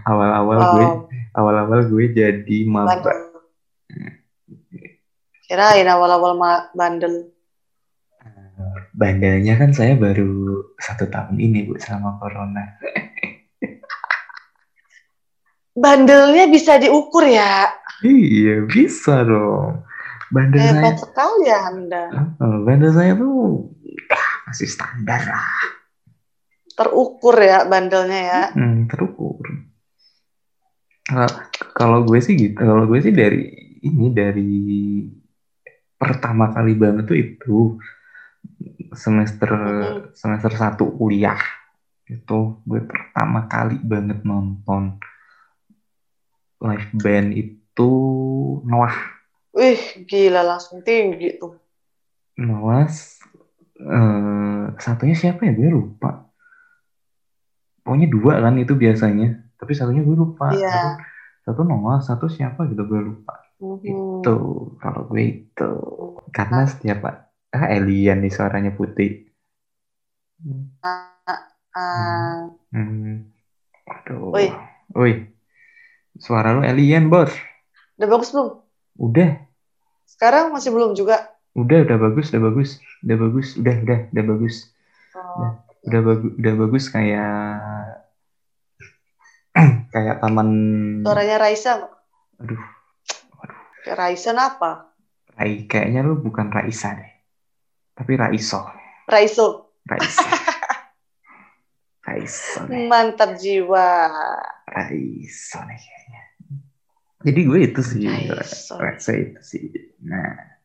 Awal-awal 0.08 0.58
oh. 0.58 0.68
gue 0.72 0.86
awal-awal 1.34 1.80
gue 1.90 2.04
jadi 2.14 2.58
maba. 2.64 3.12
Kirain 5.48 5.88
awal-awal 5.88 6.36
bandel. 6.76 7.32
Bandelnya 8.92 9.54
kan 9.54 9.70
saya 9.70 9.94
baru 9.94 10.74
satu 10.82 11.06
tahun 11.06 11.38
ini 11.38 11.70
bu 11.70 11.78
selama 11.78 12.18
corona 12.18 12.74
bandelnya 15.80 16.50
bisa 16.50 16.76
diukur 16.76 17.24
ya. 17.26 17.70
Iya, 18.02 18.66
bisa 18.66 19.26
dong. 19.26 19.82
Bandel 20.28 20.60
Hebat 20.60 21.00
saya 21.00 21.00
sekali 21.00 21.44
ya 21.48 21.58
Anda. 21.72 22.04
bandel 22.38 22.92
saya 22.92 23.16
tuh 23.16 23.72
ah, 24.12 24.28
masih 24.44 24.68
standar 24.68 25.24
lah. 25.24 25.56
Terukur 26.76 27.34
ya 27.40 27.64
bandelnya 27.64 28.20
ya. 28.20 28.42
Hmm, 28.52 28.86
terukur. 28.86 29.40
Kalau 31.72 32.04
gue 32.04 32.20
sih 32.20 32.36
gitu, 32.36 32.60
kalau 32.60 32.84
gue 32.84 33.00
sih 33.00 33.16
dari 33.16 33.48
ini 33.80 34.12
dari 34.12 34.54
pertama 35.96 36.52
kali 36.52 36.76
banget 36.76 37.04
tuh 37.08 37.18
itu 37.18 37.58
semester 38.94 39.50
hmm. 39.50 40.14
semester 40.14 40.52
satu 40.54 40.94
kuliah 40.94 41.38
itu 42.08 42.62
gue 42.64 42.80
pertama 42.88 43.50
kali 43.50 43.76
banget 43.84 44.24
nonton 44.24 44.96
live 46.58 46.90
band 46.98 47.28
itu 47.34 47.90
Noah. 48.66 48.96
Wih, 49.54 50.06
gila 50.06 50.42
langsung 50.44 50.82
tinggi 50.82 51.38
tuh. 51.38 51.58
Noah, 52.38 52.86
uh, 53.82 54.62
satunya 54.78 55.16
siapa 55.18 55.42
ya? 55.46 55.52
Gue 55.54 55.70
lupa. 55.70 56.30
Pokoknya 57.82 58.06
dua 58.06 58.38
kan 58.38 58.54
itu 58.60 58.78
biasanya. 58.78 59.42
Tapi 59.58 59.72
satunya 59.74 60.06
gue 60.06 60.14
lupa. 60.14 60.54
Iya. 60.54 60.70
Satu, 60.70 60.88
satu 61.42 61.60
Noah, 61.66 61.98
satu 62.04 62.26
siapa 62.30 62.70
gitu 62.70 62.86
gue 62.86 63.00
lupa. 63.02 63.34
Mm-hmm. 63.58 64.22
Itu 64.22 64.36
kalau 64.78 65.10
gue 65.10 65.22
itu 65.42 65.70
karena 66.30 66.62
setiap 66.70 66.98
ah 67.50 67.64
alien 67.66 68.22
nih 68.22 68.30
suaranya 68.30 68.70
putih. 68.76 69.26
Uh, 70.38 71.30
uh. 71.74 72.54
Hmm. 72.70 73.26
Aduh. 73.88 74.30
Woi. 74.30 74.46
Woi. 74.94 75.37
Suara 76.18 76.50
lu 76.50 76.66
alien, 76.66 77.06
Bos. 77.06 77.30
Udah 77.98 78.08
bagus 78.10 78.34
belum? 78.34 78.48
Udah. 78.98 79.30
Sekarang 80.02 80.50
masih 80.50 80.74
belum 80.74 80.98
juga? 80.98 81.30
Udah, 81.54 81.86
udah 81.86 81.98
bagus, 81.98 82.34
udah 82.34 82.42
bagus. 82.50 82.70
Udah 83.06 83.16
bagus, 83.16 83.48
udah, 83.54 83.74
udah, 83.86 83.98
udah 84.10 84.24
bagus. 84.26 84.56
Oh. 85.14 85.22
Udah, 85.38 85.50
udah 85.86 86.00
bagus, 86.02 86.32
udah 86.38 86.54
bagus 86.58 86.84
kayak 86.90 87.34
kayak 89.94 90.16
taman 90.22 90.48
Suaranya 91.02 91.36
Raisa 91.38 91.86
Aduh. 92.38 92.62
Aduh. 93.42 93.60
Raisa 93.94 94.30
apa? 94.34 94.90
Rai, 95.38 95.70
kayaknya 95.70 96.02
lu 96.02 96.18
bukan 96.18 96.50
Raisa 96.50 96.98
deh. 96.98 97.10
Tapi 97.94 98.18
Raiso. 98.18 98.66
Raiso. 99.06 99.74
Raisa. 99.86 100.48
Kaiso 102.08 102.64
nih. 102.64 102.88
Mantap 102.88 103.36
jiwa. 103.36 104.08
Kaiso 104.64 105.60
nih. 105.68 105.97
Jadi 107.26 107.40
gue 107.50 107.58
itu 107.66 107.80
sih, 107.82 108.06
let's 108.78 109.02
say 109.02 109.26
itu 109.26 109.40
sih. 109.42 109.64
Nah, 110.06 110.58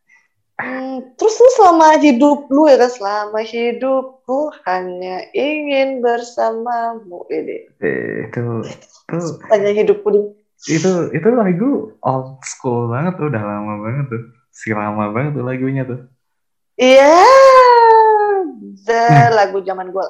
Hmm, 0.53 1.01
terus 1.17 1.33
lu 1.41 1.50
selama 1.57 1.98
hidup 1.98 2.45
lu 2.53 2.69
ya 2.69 2.77
kan 2.77 2.91
selama 2.93 3.41
hidupku 3.41 4.53
hanya 4.69 5.25
ingin 5.33 5.98
bersamamu 6.00 7.25
ini 7.33 7.65
eh, 7.81 8.29
itu 8.29 8.62
itu 8.69 9.17
hanya 9.50 9.74
hidupku 9.74 10.07
di 10.13 10.22
itu 10.77 11.10
itu 11.12 11.27
lagu 11.33 11.98
old 12.05 12.38
school 12.45 12.88
banget 12.88 13.17
tuh, 13.19 13.27
udah 13.33 13.43
lama 13.43 13.74
banget 13.81 14.05
tuh, 14.13 14.24
si 14.53 14.72
lama 14.72 15.10
banget 15.12 15.36
tuh 15.36 15.43
lagunya 15.43 15.83
tuh. 15.83 16.00
iya 16.77 17.17
the 18.86 19.33
lagu 19.33 19.60
zaman 19.65 19.89
gue 19.89 20.07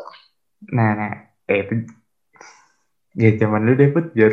Nah, 0.76 0.96
nah, 0.96 1.12
eh, 1.50 1.60
itu 1.66 1.76
ya 3.20 3.32
zaman 3.36 3.68
dulu 3.68 3.76
deh 3.80 3.90
put. 3.92 4.06
Ya 4.16 4.30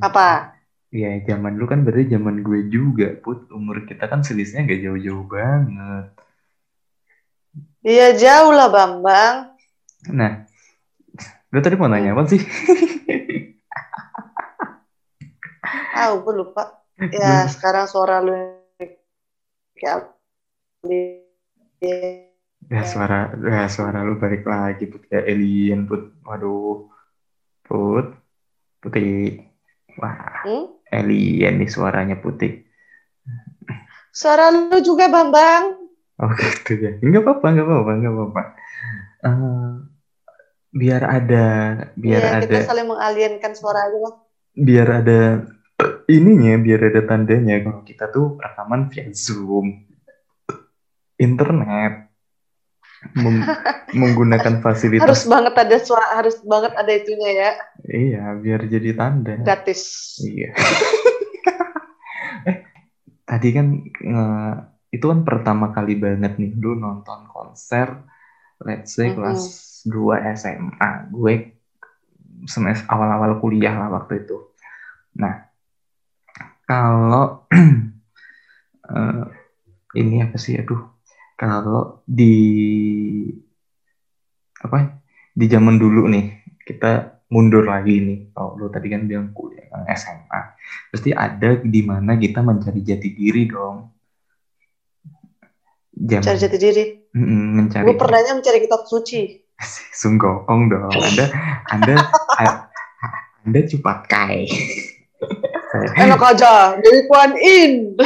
apa 0.00 0.52
ya 0.88 1.20
zaman 1.24 1.56
dulu 1.56 1.66
kan 1.68 1.80
berarti 1.84 2.04
zaman 2.16 2.40
gue 2.40 2.60
juga 2.72 3.12
put 3.20 3.48
umur 3.52 3.84
kita 3.84 4.08
kan 4.08 4.24
selisihnya 4.24 4.64
gak 4.68 4.80
jauh-jauh 4.84 5.24
banget. 5.28 6.04
iya 7.84 8.16
jauh 8.16 8.52
lah 8.52 8.68
bambang 8.72 9.52
Nah, 10.08 10.46
lu 11.50 11.58
tadi 11.58 11.74
mau 11.74 11.90
nanya 11.90 12.14
apa 12.14 12.22
sih? 12.30 12.40
ah 15.98 16.14
gue 16.14 16.34
lupa 16.38 16.62
ya 17.10 17.44
sekarang 17.50 17.84
suara 17.90 18.22
lu 18.22 18.32
kayak 19.74 20.18
Ya 22.68 22.84
suara, 22.84 23.32
ya 23.32 23.64
suara 23.72 24.04
lu 24.04 24.20
balik 24.20 24.44
lagi 24.44 24.84
put 24.92 25.08
kayak 25.08 25.24
alien 25.24 25.88
put. 25.88 26.12
Waduh, 26.20 26.84
put, 27.64 28.06
putih. 28.84 29.47
Wah, 29.98 30.46
Hmm? 30.46 30.64
alien 30.94 31.54
nih 31.60 31.70
suaranya 31.70 32.16
putih. 32.16 32.62
suara 34.14 34.50
lu 34.50 34.78
juga 34.82 35.06
bambang 35.10 35.64
Oh 36.18 36.30
gitu 36.34 36.72
ya. 36.82 36.90
Enggak 36.98 37.22
apa-apa, 37.22 37.46
enggak 37.54 37.66
apa-apa, 37.70 37.90
enggak 37.94 38.12
apa-apa. 38.14 38.42
Eh, 39.22 39.70
biar 40.74 41.02
ada, 41.06 41.46
biar 41.94 42.22
Iya, 42.26 42.30
ada, 42.42 42.42
kita 42.42 42.58
saling 42.66 42.86
mengalienkan 42.90 43.52
suara 43.54 43.86
aja 43.86 43.98
lah 44.02 44.14
biar 44.58 44.88
ada 45.02 45.20
ininya, 46.16 46.58
biar 46.58 46.80
ada 46.90 47.00
tandanya 47.06 47.62
kalau 47.62 47.82
kita 47.86 48.10
tuh 48.10 48.34
rekaman 48.42 48.90
via 48.90 49.06
Zoom, 49.14 49.78
internet, 51.22 52.07
meng- 53.14 53.46
menggunakan 53.90 54.54
harus 54.54 54.64
fasilitas. 54.64 55.20
banget 55.24 55.54
ada 55.54 55.76
suara 55.78 56.06
harus 56.14 56.36
banget 56.42 56.72
ada 56.74 56.92
itunya 56.92 57.30
ya 57.32 57.50
Iya, 57.80 58.22
biar 58.36 58.60
jadi 58.66 58.90
tanda. 58.92 59.38
gratis 59.38 59.80
Iya. 60.20 60.50
eh, 62.44 62.56
tadi 63.22 63.48
kan 63.50 63.66
eh, 63.86 64.54
itu 64.90 65.04
kan 65.04 65.20
pertama 65.22 65.70
kali 65.70 65.94
banget 65.94 66.36
nih 66.36 66.52
lu 66.54 66.74
nonton 66.74 67.26
konser 67.26 68.02
let's 68.60 68.92
say 68.92 69.08
Mhm. 69.08 69.14
kelas 69.14 69.42
2 69.84 70.18
SMA. 70.34 70.90
Gue 71.08 71.54
semester 72.44 72.86
awal-awal 72.88 73.38
kuliah 73.38 73.72
lah 73.72 73.88
waktu 73.92 74.22
itu. 74.22 74.36
Nah, 75.14 75.46
kalau 76.64 77.46
eh, 78.88 79.24
ini 79.94 80.20
apa 80.20 80.36
sih 80.36 80.54
aduh, 80.54 80.82
kalau 81.38 82.02
di 82.02 82.34
apa? 84.58 84.98
Di 85.38 85.46
zaman 85.46 85.78
dulu 85.78 86.10
nih, 86.10 86.58
kita 86.66 87.22
mundur 87.30 87.62
lagi 87.62 88.02
nih. 88.02 88.18
Kalau 88.34 88.58
lu 88.58 88.66
tadi 88.74 88.90
kan 88.90 89.06
bilang 89.06 89.30
kuliah 89.30 89.70
kan 89.70 89.86
SMA. 89.94 90.40
Pasti 90.90 91.14
ada 91.14 91.62
di 91.62 91.80
mana 91.86 92.18
kita 92.18 92.42
mencari 92.42 92.82
jati 92.82 93.14
diri 93.14 93.46
dong. 93.46 93.76
Zaman 95.94 96.26
cari 96.26 96.38
jati 96.38 96.58
diri 96.58 96.84
mencari 97.18 97.82
gue 97.82 97.96
pernahnya 97.98 98.38
mencari 98.38 98.58
kitab 98.62 98.86
suci 98.86 99.34
Sunggokong 99.98 100.70
dong. 100.70 100.94
Anda 100.94 101.26
Anda 101.74 101.94
Anda 103.42 103.60
cepat 103.66 104.06
kai. 104.06 104.46
enak 105.98 106.22
aja 106.22 106.78
Dewi 106.78 107.04
Kwan 107.10 107.34
In 107.34 107.98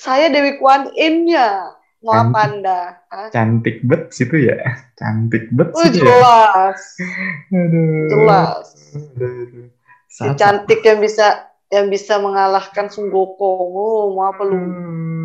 saya 0.00 0.32
Dewi 0.32 0.56
Kwan 0.56 0.96
In-nya 0.96 1.76
mau 2.00 2.16
apa 2.16 2.48
anda 2.48 2.80
Hah? 3.12 3.28
Cantik 3.28 3.84
bet 3.84 4.08
situ 4.16 4.48
ya. 4.48 4.56
Cantik 4.96 5.52
bet 5.52 5.76
Oh, 5.76 5.84
situ 5.84 6.00
ya. 6.00 6.08
jelas 6.08 6.80
Aduh. 7.52 8.08
jelas 8.08 8.64
Aduh, 8.96 9.68
si 10.08 10.26
cantik 10.40 10.80
yang 10.80 11.04
bisa 11.04 11.52
yang 11.68 11.92
bisa 11.92 12.16
mengalahkan 12.16 12.88
Sun 12.88 13.12
Gokong 13.12 13.70
oh, 13.76 14.16
mau 14.16 14.32
apa 14.32 14.42
lu 14.48 14.56
Hmm. 14.56 15.24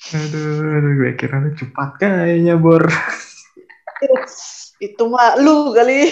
Aduh, 0.00 0.80
aduh, 0.80 0.92
gue 0.96 1.12
kira 1.12 1.44
lu 1.44 1.52
cepat 1.52 2.00
kayaknya, 2.00 2.56
Bor. 2.56 2.88
itu 4.80 5.02
mah 5.04 5.36
lu 5.36 5.76
kali 5.76 6.08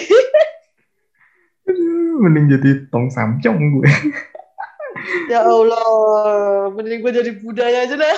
Aduh, 1.65 2.21
mending 2.21 2.53
jadi 2.53 2.69
tong 2.93 3.09
samcong 3.09 3.57
gue. 3.81 3.89
Ya 5.31 5.39
Allah 5.45 6.69
mending 6.73 6.99
gue 7.01 7.11
jadi 7.13 7.31
budaya 7.39 7.85
aja 7.85 7.95
dibanding, 7.95 8.17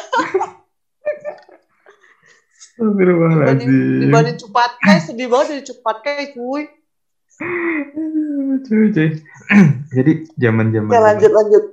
Astagfirullahaladzim. 2.61 3.69
dibanding 4.05 4.37
cepat 4.39 4.71
kai 4.81 4.99
sedih 5.03 5.27
banget 5.29 5.47
jadi 5.57 5.63
cepat 5.75 5.95
cuy 6.33 6.63
cuy, 8.65 8.85
cuy. 8.93 9.09
Jadi 9.97 10.29
zaman-zaman 10.37 10.93
ya 10.93 11.01
lanjut 11.01 11.31
lanjut 11.33 11.63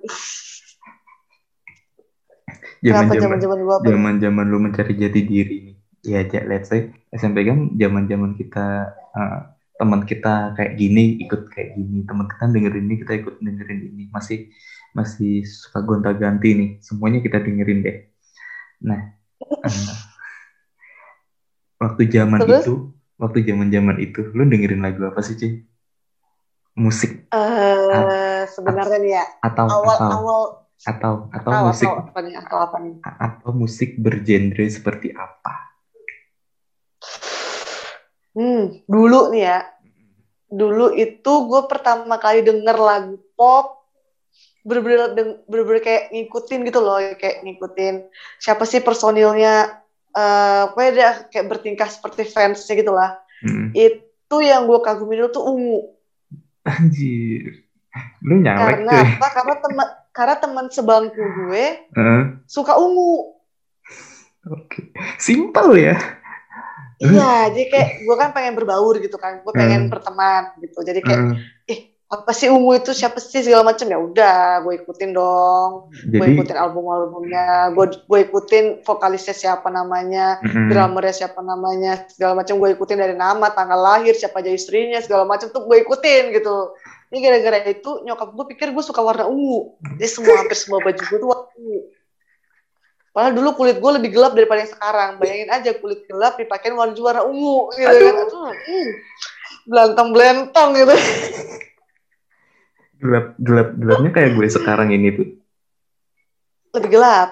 zaman 2.83 3.39
zaman 3.43 3.59
gua 3.67 3.77
apa 3.83 3.91
zaman-zaman 3.91 4.45
lu 4.47 4.59
mencari 4.63 4.95
jati 4.95 5.21
diri 5.27 5.57
nih. 5.71 5.77
Ya, 6.07 6.23
let's 6.47 6.71
say 6.71 6.95
SMP 7.11 7.43
kan 7.43 7.75
zaman-zaman 7.75 8.39
kita 8.39 8.95
eh, 9.19 9.41
teman 9.79 10.07
kita 10.07 10.55
kayak 10.55 10.79
gini 10.79 11.19
ikut 11.27 11.51
kayak 11.51 11.75
gini, 11.75 12.07
teman 12.07 12.31
kita 12.31 12.51
dengerin 12.51 12.87
ini 12.87 12.97
kita 13.03 13.13
ikut 13.19 13.35
dengerin 13.43 13.81
ini. 13.93 14.05
Masih 14.15 14.47
masih 14.97 15.45
suka 15.45 15.81
gonta-ganti 15.85 16.55
nih. 16.55 16.71
Semuanya 16.81 17.19
kita 17.25 17.39
dengerin 17.43 17.85
deh. 17.85 17.97
Nah, 18.85 19.01
eh, 19.67 19.95
waktu 21.83 22.03
zaman 22.11 22.41
Terus? 22.45 22.63
itu, 22.63 22.75
waktu 23.19 23.39
zaman-zaman 23.47 23.97
itu 24.03 24.21
lu 24.35 24.47
dengerin 24.47 24.83
lagu 24.83 25.03
apa 25.07 25.21
sih, 25.25 25.35
Ci? 25.35 25.49
Musik 26.79 27.19
Eh, 27.29 28.43
sebenarnya 28.49 28.99
nih 29.01 29.13
ya 29.21 29.25
atau 29.45 29.67
awal 29.69 29.97
atau 29.97 30.11
awal 30.17 30.43
atau 30.81 31.13
atau 31.29 31.51
atau, 31.53 31.67
musik 31.69 31.89
atau 31.89 32.01
apa 32.01 32.19
nih 32.25 32.35
atau 32.41 32.57
apa 32.65 32.77
nih 32.81 32.95
atau 33.05 33.51
musik 33.53 33.91
bergenre 34.01 34.65
seperti 34.73 35.13
apa? 35.13 35.55
hmm 38.33 38.73
dulu 38.89 39.29
nih 39.35 39.43
ya 39.45 39.59
dulu 40.49 40.89
itu 40.95 41.33
gue 41.45 41.63
pertama 41.69 42.17
kali 42.17 42.41
denger 42.41 42.77
lagu 42.81 43.21
pop 43.37 43.78
bener-bener 44.69 45.17
bener-bener 45.49 45.81
kayak 45.81 46.13
ngikutin 46.13 46.61
gitu 46.63 46.79
loh 46.79 47.01
kayak 47.17 47.41
ngikutin 47.41 48.05
siapa 48.37 48.63
sih 48.63 48.79
personilnya 48.79 49.81
eh 50.11 50.63
pokoknya 50.69 50.93
dia 50.93 51.09
kayak 51.27 51.47
bertingkah 51.49 51.89
seperti 51.89 52.23
fansnya 52.25 52.77
gitu 52.77 52.93
lah 52.93 53.17
Hmm. 53.39 53.71
itu 53.71 54.37
yang 54.43 54.67
gue 54.67 54.77
kagumi 54.79 55.15
dulu 55.15 55.31
tuh 55.31 55.45
ungu 55.47 55.79
Anjir. 56.61 57.65
Lu 58.21 58.35
nyalek 58.37 58.83
karena 58.83 58.93
cuy. 58.93 59.07
apa 59.15 59.27
karena 59.31 59.55
teman 59.57 59.87
karena 60.11 60.35
teman 60.37 60.67
sebangku 60.69 61.17
gue 61.17 61.65
Heeh, 61.89 62.23
suka 62.45 62.77
ungu 62.77 63.39
Oke. 64.45 64.91
Simpel 65.17 65.69
ya. 65.79 65.97
iya 66.99 67.47
jadi 67.49 67.65
kayak 67.69 67.89
gue 68.03 68.17
kan 68.17 68.31
pengen 68.33 68.53
berbaur 68.53 68.99
gitu 68.99 69.17
kan 69.17 69.39
gue 69.39 69.53
pengen 69.55 69.87
Hmm. 69.87 69.91
berteman 69.91 70.51
gitu 70.59 70.83
jadi 70.83 70.99
kayak 70.99 71.21
Heeh. 71.65 71.79
Apa 72.09 72.33
sih 72.33 72.49
ungu 72.49 72.73
itu 72.73 72.97
siapa 72.97 73.21
sih 73.21 73.45
segala 73.45 73.69
macam. 73.69 73.85
Ya 73.85 74.01
udah 74.01 74.65
gue 74.65 74.81
ikutin 74.81 75.13
dong. 75.13 75.93
Gue 76.09 76.27
ikutin 76.33 76.57
album-albumnya. 76.57 77.69
Gue 77.77 77.93
gue 78.01 78.19
ikutin 78.25 78.81
vokalisnya 78.81 79.37
siapa 79.37 79.69
namanya 79.69 80.41
mm, 80.41 80.73
drummernya 80.73 81.13
siapa 81.13 81.45
namanya 81.45 82.09
segala 82.09 82.41
macam. 82.41 82.57
Gue 82.57 82.73
ikutin 82.73 82.97
dari 82.97 83.13
nama 83.13 83.53
tanggal 83.53 83.77
lahir 83.77 84.17
siapa 84.17 84.41
aja 84.41 84.49
istrinya 84.49 84.97
segala 85.05 85.29
macam. 85.29 85.53
Tuh 85.53 85.69
gue 85.69 85.85
ikutin 85.85 86.33
gitu. 86.33 86.73
Ini 87.13 87.19
gara-gara 87.21 87.59
itu 87.69 88.01
nyokap 88.09 88.33
gue 88.33 88.45
pikir 88.57 88.73
gue 88.73 88.85
suka 88.85 89.05
warna 89.05 89.29
ungu. 89.29 89.77
Jadi 90.01 90.09
semua 90.09 90.41
hampir 90.41 90.57
semua 90.57 90.81
baju 90.81 91.03
gue 91.05 91.19
tuh 91.21 91.29
warna 91.29 91.49
ungu. 91.61 91.81
Padahal 93.13 93.33
dulu 93.37 93.49
kulit 93.53 93.77
gue 93.85 93.93
lebih 94.01 94.17
gelap 94.17 94.33
daripada 94.33 94.65
yang 94.65 94.73
sekarang. 94.73 95.11
Bayangin 95.21 95.53
aja 95.53 95.71
kulit 95.77 96.09
gelap 96.09 96.41
dipakein 96.41 96.73
warna 96.73 96.97
warna 96.97 97.29
ungu 97.29 97.69
gitu 97.77 97.85
kan. 97.85 98.17
Aduh, 98.17 98.49
hmm, 98.49 98.89
belantang-belantang 99.69 100.69
gitu. 100.73 100.97
gelap 102.99 103.27
gelap 103.39 103.69
gelapnya 103.79 104.11
kayak 104.11 104.31
gue 104.35 104.47
sekarang 104.51 104.91
ini 104.91 105.09
tuh. 105.15 105.29
Lebih 106.75 106.91
gelap. 106.99 107.31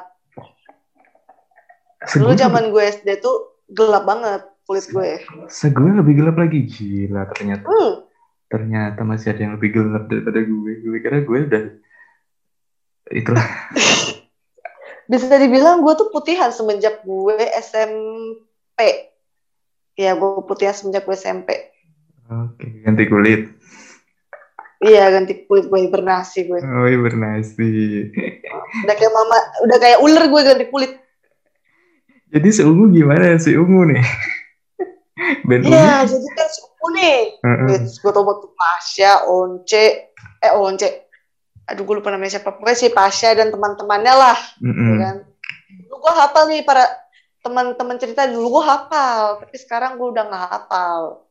Dulu 2.06 2.32
zaman 2.38 2.70
gue 2.70 2.82
SD 2.86 3.18
tuh 3.18 3.66
gelap 3.66 4.06
banget 4.06 4.42
kulit 4.66 4.86
gue. 4.90 5.10
segue 5.46 5.90
lebih 5.94 6.14
gelap 6.22 6.36
lagi. 6.38 6.66
Gila 6.66 7.26
ternyata. 7.34 7.66
Hmm. 7.66 8.06
Ternyata 8.46 9.02
masih 9.02 9.34
ada 9.34 9.40
yang 9.42 9.54
lebih 9.58 9.74
gelap 9.74 10.06
daripada 10.06 10.40
gue. 10.42 10.72
Gue 10.82 10.98
kira 11.02 11.18
gue 11.22 11.38
udah 11.50 11.64
itulah. 13.10 13.46
Bisa 15.10 15.38
dibilang 15.38 15.86
gue 15.86 15.94
tuh 15.94 16.10
putihan 16.10 16.50
semenjak 16.50 17.06
gue 17.06 17.38
SMP. 17.62 18.78
Ya, 19.94 20.18
gue 20.18 20.42
putihan 20.42 20.74
semenjak 20.74 21.06
gue 21.06 21.14
SMP. 21.14 21.50
Oke, 22.26 22.82
ganti 22.82 23.06
kulit. 23.06 23.54
Iya, 24.76 25.08
ganti 25.08 25.48
kulit 25.48 25.72
gue 25.72 25.80
hibernasi 25.88 26.52
gue. 26.52 26.60
Oh, 26.60 26.84
bernasi. 26.84 27.68
Udah 28.84 28.94
kayak 28.96 29.12
mama, 29.12 29.38
udah 29.64 29.78
kayak 29.80 29.98
ular 30.04 30.24
gue 30.28 30.40
ganti 30.44 30.66
kulit. 30.68 30.92
Jadi 32.28 32.48
seungu 32.52 32.92
gimana 32.92 33.40
si 33.40 33.56
ungu 33.56 33.88
nih? 33.88 34.04
Ben 35.48 35.64
ungu. 35.64 35.72
Iya, 35.72 36.04
jadi 36.04 36.28
kan 36.36 36.48
suku 36.52 36.86
nih. 36.92 37.18
Heeh. 37.40 37.68
Terus 37.80 37.96
gue 38.04 38.12
tau 38.12 38.24
waktu 38.28 38.48
Pasha, 38.52 39.24
Once, 39.24 39.84
eh 40.44 40.52
Once. 40.52 40.88
Aduh, 41.66 41.82
gue 41.82 41.94
lupa 41.98 42.12
namanya 42.12 42.36
siapa. 42.36 42.52
Pokoknya 42.52 42.76
si 42.76 42.92
Pasha 42.92 43.32
dan 43.32 43.48
teman-temannya 43.48 44.14
lah. 44.14 44.38
Mm-mm. 44.60 44.92
ya 44.92 44.96
kan. 45.00 45.16
Dulu 45.88 45.94
gue 45.98 46.12
hafal 46.12 46.44
nih 46.52 46.62
para 46.62 46.84
teman-teman 47.42 47.96
cerita 47.96 48.26
dulu 48.26 48.58
gue 48.60 48.64
hafal, 48.66 49.40
tapi 49.40 49.56
sekarang 49.56 49.96
gue 49.96 50.08
udah 50.10 50.24
nggak 50.26 50.44
hafal. 50.50 51.25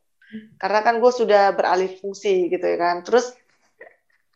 Karena 0.57 0.79
kan 0.81 0.97
gue 1.03 1.11
sudah 1.11 1.53
beralih 1.53 1.91
fungsi 1.99 2.49
gitu 2.49 2.65
ya 2.65 2.77
kan. 2.79 3.03
Terus 3.03 3.33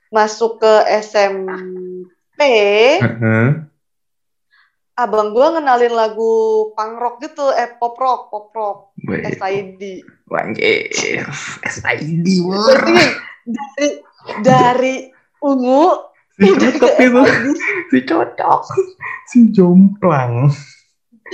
masuk 0.10 0.58
ke 0.58 0.74
SMP, 1.06 2.42
Heeh. 2.98 3.48
abang 5.00 5.32
gue 5.32 5.48
ngenalin 5.54 5.94
lagu 5.96 6.34
punk 6.74 6.94
rock 6.98 7.16
gitu, 7.24 7.54
eh 7.54 7.72
pop 7.78 7.96
rock, 7.96 8.34
pop 8.34 8.48
rock. 8.52 8.78
SID. 9.06 10.04
Wanjir. 10.28 11.26
SID, 11.64 12.28
Berarti 12.44 12.98
dari 13.48 13.90
dari 14.44 14.96
ungu 15.40 16.10
Si 16.40 16.48
cocok 16.60 16.94
itu. 17.04 17.24
Si 17.92 17.98
cocok. 18.08 18.62
Si 19.28 19.40
jomplang. 19.52 20.48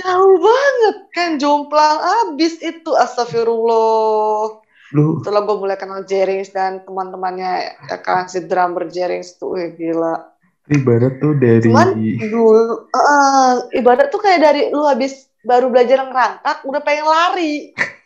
Jauh 0.02 0.36
banget. 0.40 0.96
Kan 1.12 1.30
jomplang 1.40 1.98
abis 2.00 2.60
itu 2.60 2.90
astagfirullah. 2.92 4.64
Lu. 4.94 5.18
Setelah 5.18 5.42
gue 5.42 5.56
mulai 5.58 5.74
kenal 5.74 6.06
Jerings 6.06 6.54
dan 6.54 6.78
teman-temannya 6.86 7.74
ya 7.90 7.98
kan 7.98 8.30
si 8.30 8.46
drummer 8.46 8.86
Jerings 8.86 9.34
tuh 9.34 9.58
wih, 9.58 9.74
gila. 9.74 10.22
Ibarat 10.66 11.22
tuh 11.22 11.38
dari 11.38 11.62
cuman 11.62 11.94
dulu 12.18 12.90
eh, 12.90 13.78
ibarat 13.78 14.10
tuh 14.10 14.18
kayak 14.18 14.42
dari 14.42 14.62
lu 14.74 14.82
habis 14.82 15.30
baru 15.46 15.70
belajar 15.70 16.02
ngerangkak 16.06 16.66
udah 16.66 16.82
pengen 16.82 17.06
lari. 17.06 17.70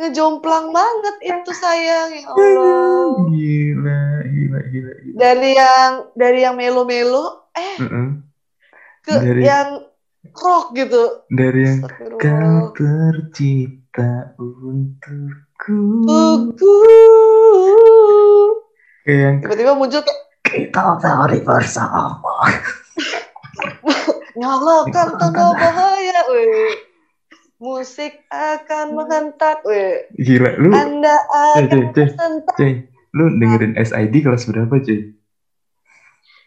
Ngejomplang 0.00 0.72
banget 0.72 1.16
itu 1.28 1.52
sayang. 1.52 2.08
Ya 2.16 2.24
Allah. 2.32 3.28
gila, 3.28 4.00
gila, 4.24 4.60
gila, 4.68 4.92
gila. 4.96 5.16
dari 5.16 5.50
yang 5.56 5.92
dari 6.16 6.38
yang 6.40 6.56
melo-melo 6.56 7.52
eh 7.52 7.76
Heeh. 7.80 8.08
Ke 9.10 9.18
Dari- 9.18 9.42
yang 9.42 9.82
rock 10.38 10.70
gitu. 10.78 11.02
Dari 11.34 11.66
yang 11.66 11.82
kau 12.14 12.70
tercipta 12.78 14.38
untukku. 14.38 15.78
Kayak 19.02 19.18
yang 19.18 19.34
tiba-tiba 19.42 19.72
muncul 19.74 20.06
kayak 20.46 20.70
kita 20.70 21.10
hari 21.10 21.42
bersama. 21.42 22.14
nyalakan 24.38 25.08
tanda 25.18 25.46
bahaya 25.58 26.20
weh. 26.30 26.70
Musik 27.60 28.24
akan 28.30 28.94
menghentak 28.94 29.60
weh. 29.66 30.06
Gila, 30.16 30.56
lu, 30.56 30.70
anda 30.72 31.12
cuy, 31.28 31.34
cuy, 31.34 31.60
akan 31.66 31.68
cuy, 31.68 31.84
tersentak 31.92 32.54
cuy, 32.56 32.72
lu 33.12 33.24
dengerin 33.36 33.74
SID 33.76 34.14
kelas 34.24 34.48
berapa, 34.48 34.74
cuy? 34.80 35.12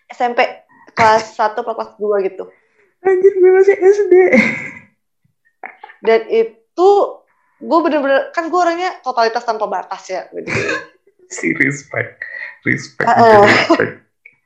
SMP 0.09 0.62
kelas 0.93 1.33
1 1.33 1.53
atau 1.55 1.73
kelas 1.73 1.93
2 1.97 2.27
gitu 2.27 2.43
Anjir, 2.99 3.33
gue 3.35 3.51
masih 3.51 3.75
SD. 3.75 4.13
dan 5.99 6.21
itu 6.25 6.89
gue 7.59 7.79
bener-bener 7.79 8.31
kan 8.31 8.47
gue 8.47 8.55
orangnya 8.55 8.99
totalitas 8.99 9.43
tanpa 9.43 9.67
batas 9.67 10.03
ya 10.07 10.27
gitu. 10.31 10.49
Si 11.33 11.49
respect, 11.55 12.21
respect, 12.61 13.09
Heeh. 13.09 13.41
respect. 13.41 13.93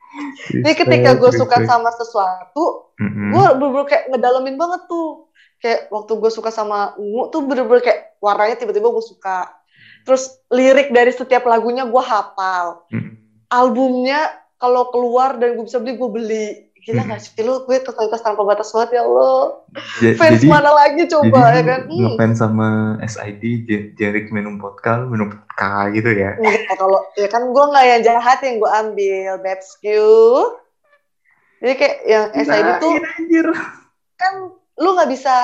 jadi 0.64 0.72
ketika 0.74 1.10
gue 1.14 1.30
suka 1.30 1.62
sama 1.62 1.92
sesuatu 1.92 2.90
Mm-mm. 2.96 3.30
gue 3.30 3.44
bener-bener 3.54 3.86
kayak 3.86 4.04
ngedalemin 4.08 4.56
banget 4.56 4.88
tuh 4.88 5.28
kayak 5.58 5.86
waktu 5.92 6.12
gue 6.16 6.30
suka 6.32 6.48
sama 6.48 6.96
ungu 6.96 7.28
tuh 7.28 7.44
bener-bener 7.44 7.84
kayak 7.84 8.16
warnanya 8.18 8.56
tiba-tiba 8.56 8.88
gue 8.88 9.04
suka 9.04 9.52
terus 10.02 10.40
lirik 10.48 10.88
dari 10.88 11.12
setiap 11.12 11.44
lagunya 11.44 11.84
gue 11.84 12.02
hafal 12.02 12.88
Mm. 12.88 13.20
albumnya 13.46 14.32
kalau 14.58 14.90
keluar 14.90 15.38
dan 15.38 15.54
gue 15.54 15.64
bisa 15.64 15.78
beli 15.78 15.94
gue 15.94 16.10
beli 16.10 16.46
gila 16.78 17.04
Hmm. 17.04 17.10
gak 17.10 17.20
sih 17.20 17.42
lu 17.42 17.62
gue 17.62 17.78
totalitas 17.78 18.22
tanpa 18.22 18.42
batas 18.42 18.70
banget 18.70 18.98
ya 18.98 19.02
Allah 19.02 19.60
Ja- 20.00 20.14
fans 20.14 20.40
jadi, 20.40 20.46
mana 20.48 20.70
lagi 20.72 21.02
coba 21.06 21.26
jadi 21.50 21.58
ya 21.58 21.62
kan 21.62 21.80
hmm. 21.84 21.98
ngefans 22.00 22.36
sama 22.38 22.68
SID, 23.02 23.42
Jerik 23.94 24.30
minum 24.30 24.56
vodka, 24.56 25.04
minum 25.04 25.28
vodka 25.28 25.90
gitu 25.92 26.08
ya? 26.08 26.38
Enggak, 26.38 26.74
kalau 26.74 27.02
ya 27.12 27.28
kan 27.28 27.42
gue 27.44 27.64
nggak 27.66 27.86
yang 27.86 28.02
jahat 28.02 28.38
yang 28.40 28.56
gue 28.56 28.70
ambil 28.72 29.16
babesku 29.36 30.06
jadi 31.58 31.74
kayak 31.74 31.96
yang 32.06 32.24
SID 32.32 32.62
Nah, 32.64 32.78
tuh 32.78 32.92
iya, 32.94 33.08
anjir. 33.18 33.46
kan 34.16 34.32
lu 34.78 34.88
nggak 34.94 35.10
bisa 35.10 35.34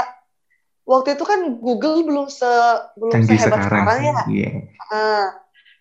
waktu 0.84 1.18
itu 1.18 1.24
kan 1.26 1.40
Google 1.58 2.06
belum 2.06 2.26
se 2.28 2.46
belum 2.94 3.12
Canggih 3.12 3.36
sehebat 3.36 3.58
sekarang, 3.66 3.84
sekarang, 3.84 3.98
ya 4.00 4.14
Iya. 4.30 4.50
Nah, 4.86 5.24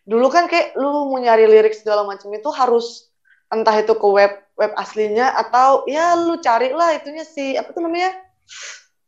dulu 0.03 0.27
kan 0.27 0.49
kayak 0.49 0.73
lu 0.75 0.89
mau 1.07 1.17
nyari 1.17 1.45
lirik 1.45 1.71
segala 1.71 2.03
macam 2.03 2.27
itu 2.29 2.49
harus 2.49 3.12
entah 3.53 3.75
itu 3.75 3.93
ke 3.93 4.07
web 4.09 4.33
web 4.53 4.71
aslinya 4.75 5.29
atau 5.35 5.85
ya 5.85 6.13
lu 6.13 6.37
carilah 6.37 6.93
itunya 6.93 7.21
si 7.23 7.53
apa 7.53 7.69
tuh 7.69 7.81
namanya 7.81 8.13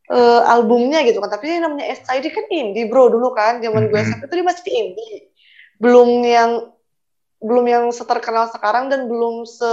eh, 0.07 0.41
albumnya 0.45 1.01
gitu 1.01 1.17
kan 1.17 1.29
tapi 1.29 1.49
ini 1.49 1.59
namanya 1.59 1.85
SID 1.91 2.29
kan 2.29 2.45
indie 2.47 2.85
bro 2.85 3.09
dulu 3.09 3.33
kan 3.33 3.57
zaman 3.57 3.89
gue 3.89 3.97
Mhm. 3.97 4.05
SMP 4.07 4.21
itu 4.23 4.35
dia 4.35 4.45
masih 4.45 4.71
indie 4.71 5.15
belum 5.75 6.09
yang 6.21 6.51
belum 7.41 7.65
yang 7.65 7.83
seterkenal 7.89 8.47
sekarang 8.47 8.87
dan 8.87 9.05
belum 9.05 9.43
se 9.43 9.69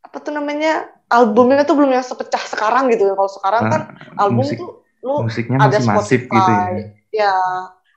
apa 0.00 0.16
tuh 0.18 0.30
namanya 0.30 0.86
albumnya 1.06 1.62
tuh 1.62 1.74
belum 1.74 1.90
yang 1.92 2.02
sepecah 2.02 2.42
sekarang 2.42 2.90
gitu 2.90 3.06
kalau 3.08 3.30
sekarang 3.30 3.62
kan 3.66 3.82
Ah, 4.14 4.22
album 4.22 4.42
musik, 4.42 4.58
tuh 4.58 4.70
lu 5.02 5.22
musiknya 5.22 5.58
ada 5.60 5.78
masih 5.78 5.86
masif 5.86 6.20
Spotify. 6.22 6.32
gitu 6.32 6.52
ya. 7.12 7.26
ya 7.26 7.34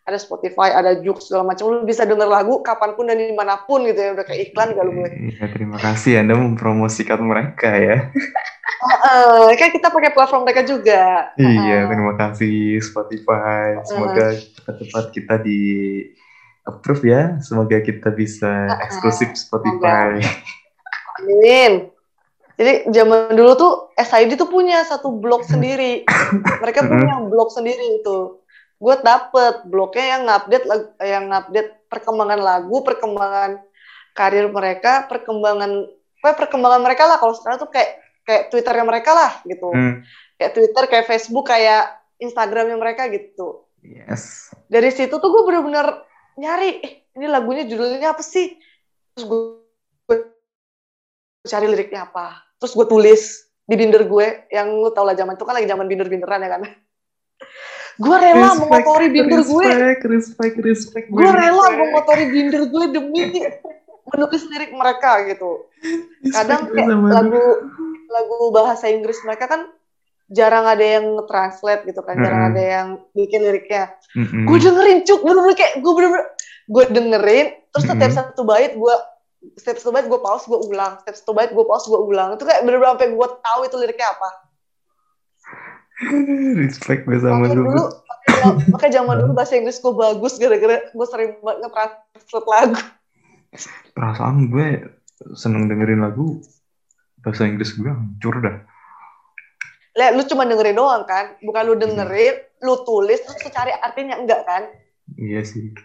ada 0.10 0.20
Spotify, 0.20 0.74
ada 0.74 0.98
Joox 0.98 1.30
segala 1.30 1.54
macam. 1.54 1.70
Lu 1.70 1.86
bisa 1.86 2.04
denger 2.04 2.26
lagu 2.26 2.60
kapan 2.66 2.98
pun 2.98 3.06
dan 3.06 3.22
di 3.22 3.32
mana 3.32 3.62
pun 3.64 3.86
gitu 3.86 3.96
ya. 3.96 4.10
Udah 4.18 4.26
kayak 4.26 4.50
iklan 4.50 4.74
gak 4.74 4.84
lu 4.84 4.92
gue. 4.98 5.10
Iya, 5.10 5.46
terima 5.54 5.78
kasih 5.78 6.26
Anda 6.26 6.34
mempromosikan 6.36 7.22
mereka 7.22 7.70
ya. 7.78 8.10
Heeh, 8.80 9.44
kan 9.60 9.70
kita 9.70 9.88
pakai 9.94 10.12
platform 10.12 10.50
mereka 10.50 10.66
juga. 10.66 11.32
Iya, 11.38 11.86
Heeh. 11.86 11.90
terima 11.94 12.14
kasih 12.18 12.82
Spotify. 12.82 13.78
Semoga 13.86 14.34
cepat-cepat 14.34 15.06
kita 15.14 15.36
di 15.40 15.62
approve 16.66 17.04
ya. 17.06 17.22
Semoga 17.46 17.78
kita 17.80 18.10
bisa 18.10 18.68
eksklusif 18.90 19.38
Spotify. 19.38 20.18
Amin. 21.20 21.94
Jadi 22.60 22.92
zaman 22.92 23.40
dulu 23.40 23.52
tuh 23.56 23.74
SID 23.96 24.36
tuh 24.36 24.52
punya 24.52 24.84
satu 24.84 25.16
blog 25.16 25.48
sendiri. 25.48 26.04
Mereka 26.64 26.84
punya 26.84 27.24
blog 27.24 27.56
sendiri 27.56 28.04
itu. 28.04 28.39
Gue 28.80 28.96
dapet 29.04 29.68
blognya 29.68 30.06
yang 30.16 30.22
ngupdate 30.24 30.66
lag- 30.66 30.96
yang 31.04 31.24
ngupdate 31.28 31.72
perkembangan 31.92 32.40
lagu, 32.40 32.78
perkembangan 32.80 33.52
karir 34.16 34.48
mereka, 34.48 35.04
perkembangan 35.12 35.72
pokoknya 36.24 36.38
perkembangan 36.40 36.82
mereka 36.82 37.04
lah. 37.08 37.18
Kalau 37.20 37.36
sekarang 37.36 37.60
tuh 37.60 37.70
kayak 37.72 38.00
kayak 38.24 38.44
Twitternya 38.54 38.86
mereka 38.88 39.12
lah 39.12 39.32
gitu. 39.44 39.68
Hmm, 39.74 40.06
Kayak 40.40 40.52
Twitter, 40.56 40.84
kayak 40.88 41.06
Facebook, 41.12 41.46
kayak 41.52 41.92
Instagramnya 42.24 42.80
mereka 42.80 43.12
gitu. 43.12 43.68
yes. 43.84 44.56
Dari 44.72 44.92
situ 44.92 45.12
tuh 45.12 45.30
gue 45.32 45.44
bener-bener 45.44 46.04
nyari, 46.40 46.80
eh 46.80 46.94
ini 47.20 47.28
lagunya 47.28 47.68
judulnya 47.68 48.16
apa 48.16 48.24
sih? 48.24 48.56
Terus 49.16 49.26
gue, 49.28 49.40
gue 50.08 50.18
cari 51.44 51.68
liriknya 51.68 52.08
apa. 52.08 52.44
Terus 52.60 52.76
gue 52.76 52.88
tulis 52.88 53.24
di 53.68 53.76
binder 53.76 54.08
gue, 54.08 54.48
yang 54.52 54.72
lu 54.80 54.92
tau 54.96 55.04
lah 55.04 55.16
zaman 55.16 55.36
itu 55.36 55.44
kan 55.44 55.56
lagi 55.56 55.68
zaman 55.68 55.88
binder-binderan 55.88 56.44
ya 56.44 56.50
kan. 56.56 56.62
Gue 58.00 58.16
rela 58.16 58.56
Respect, 58.56 58.62
mengotori 58.64 59.08
binder 59.12 59.42
gue. 59.44 59.66
Respect, 59.68 60.02
respect, 60.08 60.56
respect. 60.64 61.06
Gue 61.12 61.28
rela 61.28 61.66
mengotori 61.76 62.26
binder 62.32 62.64
gue 62.72 62.86
demi 62.96 63.22
menulis 64.10 64.44
lirik 64.48 64.72
mereka 64.72 65.28
gitu. 65.28 65.68
Kadang 66.32 66.72
kayak 66.72 66.90
lagu 66.96 67.44
lagu 68.10 68.38
bahasa 68.56 68.90
Inggris 68.90 69.20
mereka 69.28 69.46
kan 69.52 69.68
jarang 70.30 70.66
ada 70.66 70.82
yang 70.82 71.26
translate 71.26 71.84
gitu 71.90 72.02
kan, 72.06 72.18
jarang 72.22 72.54
ada 72.54 72.62
yang 72.62 72.88
bikin 73.14 73.44
liriknya. 73.44 73.94
Gue 74.16 74.58
dengerin 74.62 75.04
cuk, 75.04 75.20
bener-bener 75.26 75.58
kayak 75.58 75.74
gue 75.82 75.94
bener-bener 75.94 76.26
gue 76.70 76.84
dengerin, 76.94 77.48
terus 77.74 77.84
setiap 77.86 78.12
Mm-mm. 78.14 78.20
satu 78.30 78.42
bait 78.46 78.74
gue 78.78 78.96
setiap 79.58 79.78
satu 79.80 79.92
bait 79.96 80.06
gue 80.06 80.20
pause 80.22 80.46
gue 80.46 80.60
ulang, 80.70 81.00
setiap 81.02 81.16
satu 81.18 81.32
bait 81.34 81.50
gue 81.50 81.66
pause 81.66 81.86
gue 81.90 82.00
ulang. 82.00 82.38
Itu 82.38 82.46
kayak 82.46 82.62
bener-bener 82.62 82.94
sampai 82.96 83.10
gue 83.10 83.28
tahu 83.42 83.60
itu 83.66 83.76
liriknya 83.82 84.08
apa. 84.14 84.30
Respect 86.64 87.04
gue 87.06 87.20
sama 87.20 87.52
lu. 87.52 87.68
dulu, 87.68 87.84
makanya 88.72 89.04
zaman 89.04 89.16
dulu 89.26 89.32
bahasa 89.40 89.60
Inggris 89.60 89.84
gue 89.84 89.94
bagus 89.94 90.40
gara-gara 90.40 90.80
gue 90.92 91.08
sering 91.08 91.40
banget 91.44 91.58
nge-translate 91.68 92.48
lagu. 92.48 92.82
Perasaan 93.98 94.48
gue 94.48 94.68
seneng 95.36 95.68
dengerin 95.68 96.06
lagu 96.06 96.40
bahasa 97.20 97.44
Inggris 97.44 97.76
gue 97.76 97.92
hancur 97.92 98.40
dah. 98.40 98.58
Lihat, 99.98 100.16
lu 100.16 100.24
cuma 100.32 100.48
dengerin 100.48 100.80
doang 100.80 101.04
kan? 101.04 101.36
Bukan 101.44 101.62
lu 101.68 101.76
dengerin, 101.76 102.40
lu 102.64 102.80
tulis, 102.88 103.20
terus 103.20 103.36
lu 103.44 103.50
cari 103.52 103.76
artinya 103.76 104.16
enggak 104.16 104.48
kan? 104.48 104.64
Iya 105.20 105.44
sih. 105.44 105.76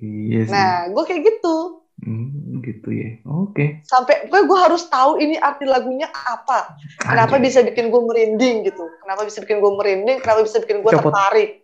Iya 0.00 0.40
sih. 0.48 0.54
Nah, 0.54 0.88
gue 0.88 1.04
kayak 1.04 1.22
gitu. 1.26 1.84
Hmm, 2.00 2.64
gitu 2.64 2.88
ya. 2.96 3.20
Oke. 3.28 3.84
Sampai 3.84 4.24
gue 4.24 4.40
gue 4.48 4.58
harus 4.58 4.88
tahu 4.88 5.20
ini 5.20 5.36
arti 5.36 5.68
lagunya 5.68 6.08
apa. 6.08 6.80
Kenapa 6.96 7.36
Anjay. 7.36 7.44
bisa 7.52 7.60
bikin 7.60 7.92
gue 7.92 8.00
merinding 8.00 8.64
gitu? 8.64 8.88
Kenapa 9.04 9.28
bisa 9.28 9.44
bikin 9.44 9.60
gue 9.60 9.72
merinding? 9.76 10.16
Kenapa 10.24 10.40
bisa 10.40 10.64
bikin 10.64 10.80
gue 10.80 10.92
Copot. 10.96 11.12
tertarik? 11.12 11.60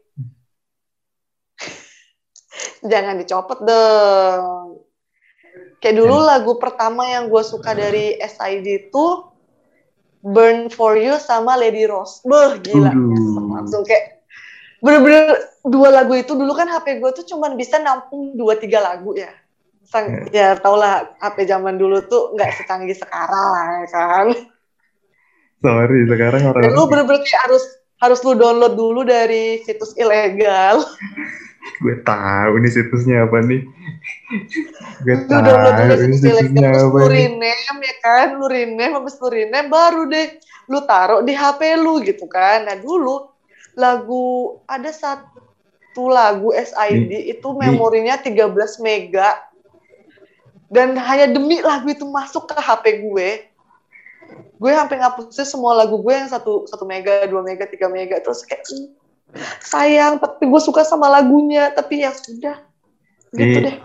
Jangan 2.93 3.17
dicopot 3.17 3.65
dong. 3.65 4.85
Kayak 5.81 5.97
dulu 6.05 6.17
lagu 6.21 6.53
pertama 6.61 7.09
yang 7.09 7.33
gue 7.33 7.43
suka 7.45 7.73
dari 7.73 8.17
SID 8.21 8.93
itu 8.93 9.07
Burn 10.21 10.69
For 10.69 11.01
You 11.01 11.17
sama 11.17 11.57
Lady 11.57 11.89
Rose. 11.89 12.21
Beuh, 12.29 12.61
gila. 12.61 12.93
Langsung 12.93 13.89
kayak 13.89 14.21
bener-bener 14.85 15.41
dua 15.65 15.89
lagu 15.89 16.13
itu 16.13 16.37
dulu 16.37 16.53
kan 16.53 16.69
HP 16.69 17.01
gue 17.01 17.11
tuh 17.17 17.25
cuman 17.25 17.57
bisa 17.57 17.81
nampung 17.81 18.37
dua 18.37 18.61
tiga 18.61 18.85
lagu 18.85 19.17
ya. 19.17 19.33
Sang, 19.87 20.27
ya 20.35 20.59
tau 20.59 20.75
lah 20.75 21.15
HP 21.23 21.47
zaman 21.47 21.79
dulu 21.79 22.03
tuh 22.11 22.35
nggak 22.35 22.59
secanggih 22.59 22.99
sekarang 22.99 23.87
ya 23.87 23.89
kan. 23.95 24.27
Sorry, 25.63 26.05
sekarang 26.11 26.43
orang 26.53 26.75
lu 26.75 26.91
bener-bener 26.91 27.23
kayak 27.23 27.43
harus 27.49 27.65
harus 28.03 28.21
lu 28.27 28.37
download 28.37 28.75
dulu 28.77 29.07
dari 29.07 29.63
situs 29.63 29.95
ilegal. 29.95 30.83
gue 31.83 31.99
tahu 32.07 32.63
nih 32.63 32.73
situsnya 32.73 33.27
apa 33.27 33.43
nih. 33.47 33.63
gue 35.07 35.15
Lu 35.17 35.39
download 35.39 35.75
dulu 35.79 35.93
tahu 35.95 36.05
ini 36.05 36.17
situs 36.19 36.51
ilegal 36.51 36.73
terus 36.75 36.83
apa 36.83 36.97
lu 36.99 37.07
rename 37.09 37.81
ya 37.83 37.95
kan, 38.03 38.27
lu 38.37 38.47
rename 38.51 38.93
habis 38.93 39.15
lu 39.23 39.29
rename 39.31 39.69
baru 39.71 40.03
deh 40.11 40.29
lu 40.67 40.79
taruh 40.83 41.21
di 41.23 41.33
HP 41.33 41.61
lu 41.79 42.03
gitu 42.03 42.27
kan. 42.27 42.67
Nah 42.67 42.75
dulu 42.75 43.31
lagu 43.79 44.57
ada 44.67 44.91
satu 44.91 46.11
lagu 46.11 46.51
SID 46.53 47.33
itu 47.33 47.49
memorinya 47.55 48.19
13 48.19 48.83
mega 48.83 49.46
dan 50.73 50.99
hanya 50.99 51.31
demi 51.31 51.63
lagu 51.63 51.87
itu 51.87 52.05
masuk 52.07 52.51
ke 52.51 52.57
HP 52.59 52.85
gue 53.07 53.29
gue 54.57 54.71
sampai 54.73 54.97
ngapusnya 54.99 55.47
semua 55.47 55.77
lagu 55.79 56.01
gue 56.03 56.15
yang 56.15 56.27
satu 56.27 56.67
satu 56.67 56.83
mega 56.83 57.29
dua 57.31 57.45
mega 57.47 57.69
tiga 57.69 57.87
mega 57.87 58.19
terus 58.19 58.43
kayak 58.43 58.67
"Hmm, 58.67 58.91
sayang 59.63 60.19
tapi 60.19 60.49
gue 60.49 60.61
suka 60.63 60.83
sama 60.83 61.07
lagunya 61.07 61.71
tapi 61.71 62.03
ya 62.03 62.11
sudah 62.11 62.59
gitu 63.35 63.59
Iya. 63.63 63.67
deh 63.71 63.77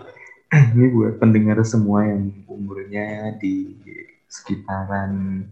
Ini 0.76 0.92
buat 0.92 1.16
pendengar 1.16 1.64
semua 1.64 2.04
yang 2.04 2.28
umurnya 2.44 3.32
di 3.40 3.72
sekitaran 4.28 5.44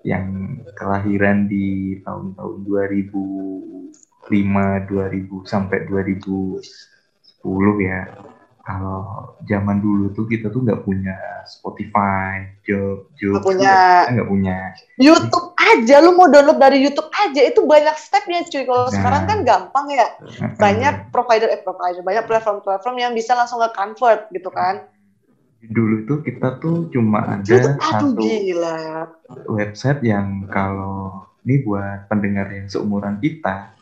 yang 0.00 0.56
kelahiran 0.72 1.44
di 1.44 1.98
tahun-tahun 2.00 2.64
2005, 2.64 3.92
2000 4.32 5.44
sampai 5.44 5.84
2010 5.84 6.62
ya. 7.84 8.00
Kalau 8.66 9.06
zaman 9.46 9.78
dulu 9.78 10.10
tuh 10.10 10.26
kita 10.26 10.50
tuh 10.50 10.58
nggak 10.58 10.82
punya 10.82 11.14
Spotify, 11.46 12.50
Job, 12.60 13.06
Job, 13.14 13.38
Nggak 13.38 13.46
punya. 13.46 13.78
nggak 14.10 14.26
punya. 14.26 14.58
YouTube 14.98 15.54
aja 15.56 15.94
lu 15.98 16.10
mau 16.12 16.26
download 16.26 16.58
dari 16.58 16.82
YouTube 16.82 17.06
aja 17.12 17.42
itu 17.42 17.62
banyak 17.62 17.94
stepnya 17.94 18.42
cuy 18.42 18.62
kalau 18.62 18.84
Nah. 18.84 18.92
sekarang 18.92 19.22
kan 19.24 19.38
gampang 19.42 19.86
ya 19.88 20.06
banyak 20.56 20.94
provider 21.10 21.46
eh 21.46 21.58
provider 21.58 22.02
banyak 22.02 22.22
platform-platform 22.22 22.96
yang 22.96 23.12
bisa 23.12 23.34
langsung 23.34 23.58
ke 23.60 23.70
convert 23.70 24.26
gitu 24.30 24.50
kan 24.50 24.82
Dulu 25.58 26.02
tuh 26.04 26.18
kita 26.20 26.58
tuh 26.58 26.86
cuma 26.88 27.22
ada 27.24 27.42
YouTube 27.42 27.74
aduh 27.76 27.82
satu 27.82 28.06
gila 28.16 28.76
website 29.48 30.00
yang 30.02 30.46
kalau 30.46 31.10
ini 31.42 31.62
buat 31.62 32.06
pendengar 32.06 32.46
yang 32.48 32.66
seumuran 32.66 33.18
kita 33.18 33.74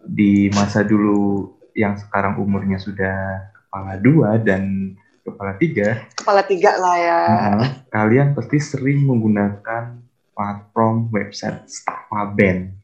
di 0.00 0.50
masa 0.50 0.82
dulu 0.82 1.50
yang 1.72 1.94
sekarang 1.96 2.34
umurnya 2.36 2.76
sudah 2.76 3.46
kepala 3.70 3.94
dua 4.02 4.34
dan 4.42 4.98
kepala 5.22 5.54
tiga, 5.54 6.10
kepala 6.18 6.42
tiga 6.42 6.74
lah 6.74 6.96
ya. 6.98 7.20
Nah, 7.54 7.70
kalian 7.86 8.34
pasti 8.34 8.58
sering 8.58 9.06
menggunakan 9.06 10.02
platform 10.34 11.06
website 11.14 11.70
Staffa 11.70 12.34
Band. 12.34 12.74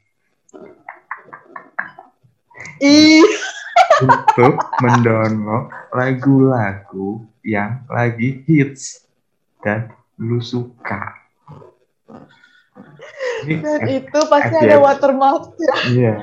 Ih. 2.79 3.27
Untuk 3.99 4.63
mendownload 4.79 5.75
lagu-lagu 5.91 7.27
yang 7.43 7.83
lagi 7.91 8.47
hits 8.47 9.11
dan 9.59 9.91
lu 10.23 10.39
suka. 10.39 11.19
Ini 13.43 13.59
dan 13.59 13.83
itu 13.91 14.19
pasti 14.31 14.55
ada 14.55 14.79
watermark 14.79 15.59
ya 15.59 15.75
Iya. 15.91 16.15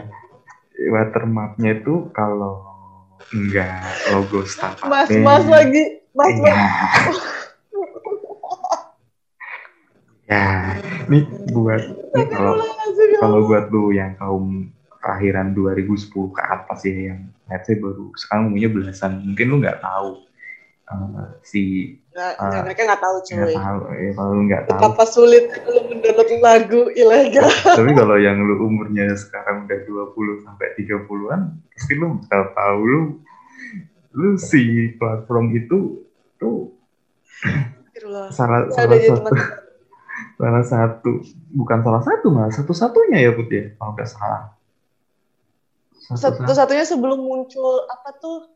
Watermarknya 0.88 1.84
itu 1.84 2.10
kalau 2.16 2.73
enggak 3.32 3.80
logo 4.10 4.44
Startup 4.44 4.84
mas 4.84 5.08
mas 5.14 5.46
lagi 5.46 5.84
mas 6.12 6.30
Iya. 6.30 6.54
mas 6.54 7.18
ya, 10.24 10.46
ini 11.08 11.20
buat 11.52 11.82
ini 11.84 12.24
kalau 12.28 12.54
ya 12.58 13.18
kalau 13.20 13.40
buat 13.46 13.66
lu 13.70 13.92
yang 13.92 14.16
kaum 14.16 14.72
kelahiran 14.98 15.52
2010 15.52 16.08
ke 16.32 16.42
atas 16.42 16.80
ya 16.84 17.12
yang 17.12 17.20
let's 17.46 17.68
say 17.68 17.76
baru 17.76 18.08
sekarang 18.16 18.50
umurnya 18.50 18.70
belasan 18.70 19.20
mungkin 19.22 19.46
lu 19.48 19.58
nggak 19.60 19.80
tahu 19.80 20.24
eh, 20.84 21.28
si 21.44 21.62
Nggak- 22.14 22.36
Ah. 22.38 22.46
nggak, 22.46 22.64
mereka 22.64 22.82
nggak 22.86 23.02
tahu 23.02 23.16
nggak 23.18 23.26
cuy. 23.26 23.56
tahu 23.58 23.80
ya 23.90 24.12
kalau 24.14 24.34
nggak 24.40 24.62
tahu. 24.64 24.78
Betapa 24.78 25.04
sulit 25.04 25.46
lu 25.66 25.80
mendownload 25.90 26.30
lagu 26.40 26.82
ilegal. 26.94 27.50
Tapi 27.74 27.92
kalau 27.92 28.16
yang 28.16 28.38
lu 28.38 28.56
umurnya 28.62 29.06
sekarang 29.18 29.66
udah 29.66 29.80
20 29.82 30.46
sampai 30.46 30.68
30-an 30.78 31.42
pasti 31.84 32.00
lu 32.00 32.16
bakal 32.16 32.44
tahu 32.56 32.80
lu 32.88 33.02
lu 34.16 34.40
si 34.40 34.96
platform 34.96 35.52
itu 35.52 36.08
tuh 36.40 36.72
salah 38.32 38.72
Nggak 38.72 38.88
ada 38.88 38.96
salah 39.04 39.04
satu 39.04 39.36
salah 40.40 40.64
satu 40.64 41.12
bukan 41.52 41.80
salah 41.84 42.04
satu 42.08 42.26
malah 42.32 42.52
satu-satunya 42.56 43.20
ya 43.20 43.32
Put 43.36 43.52
ya 43.52 43.76
kalau 43.76 44.00
nggak 44.00 44.08
salah. 44.08 44.56
Satu 46.08 46.40
satu-satunya 46.40 46.88
sebelum 46.88 47.20
muncul 47.20 47.84
apa 47.92 48.16
tuh? 48.16 48.48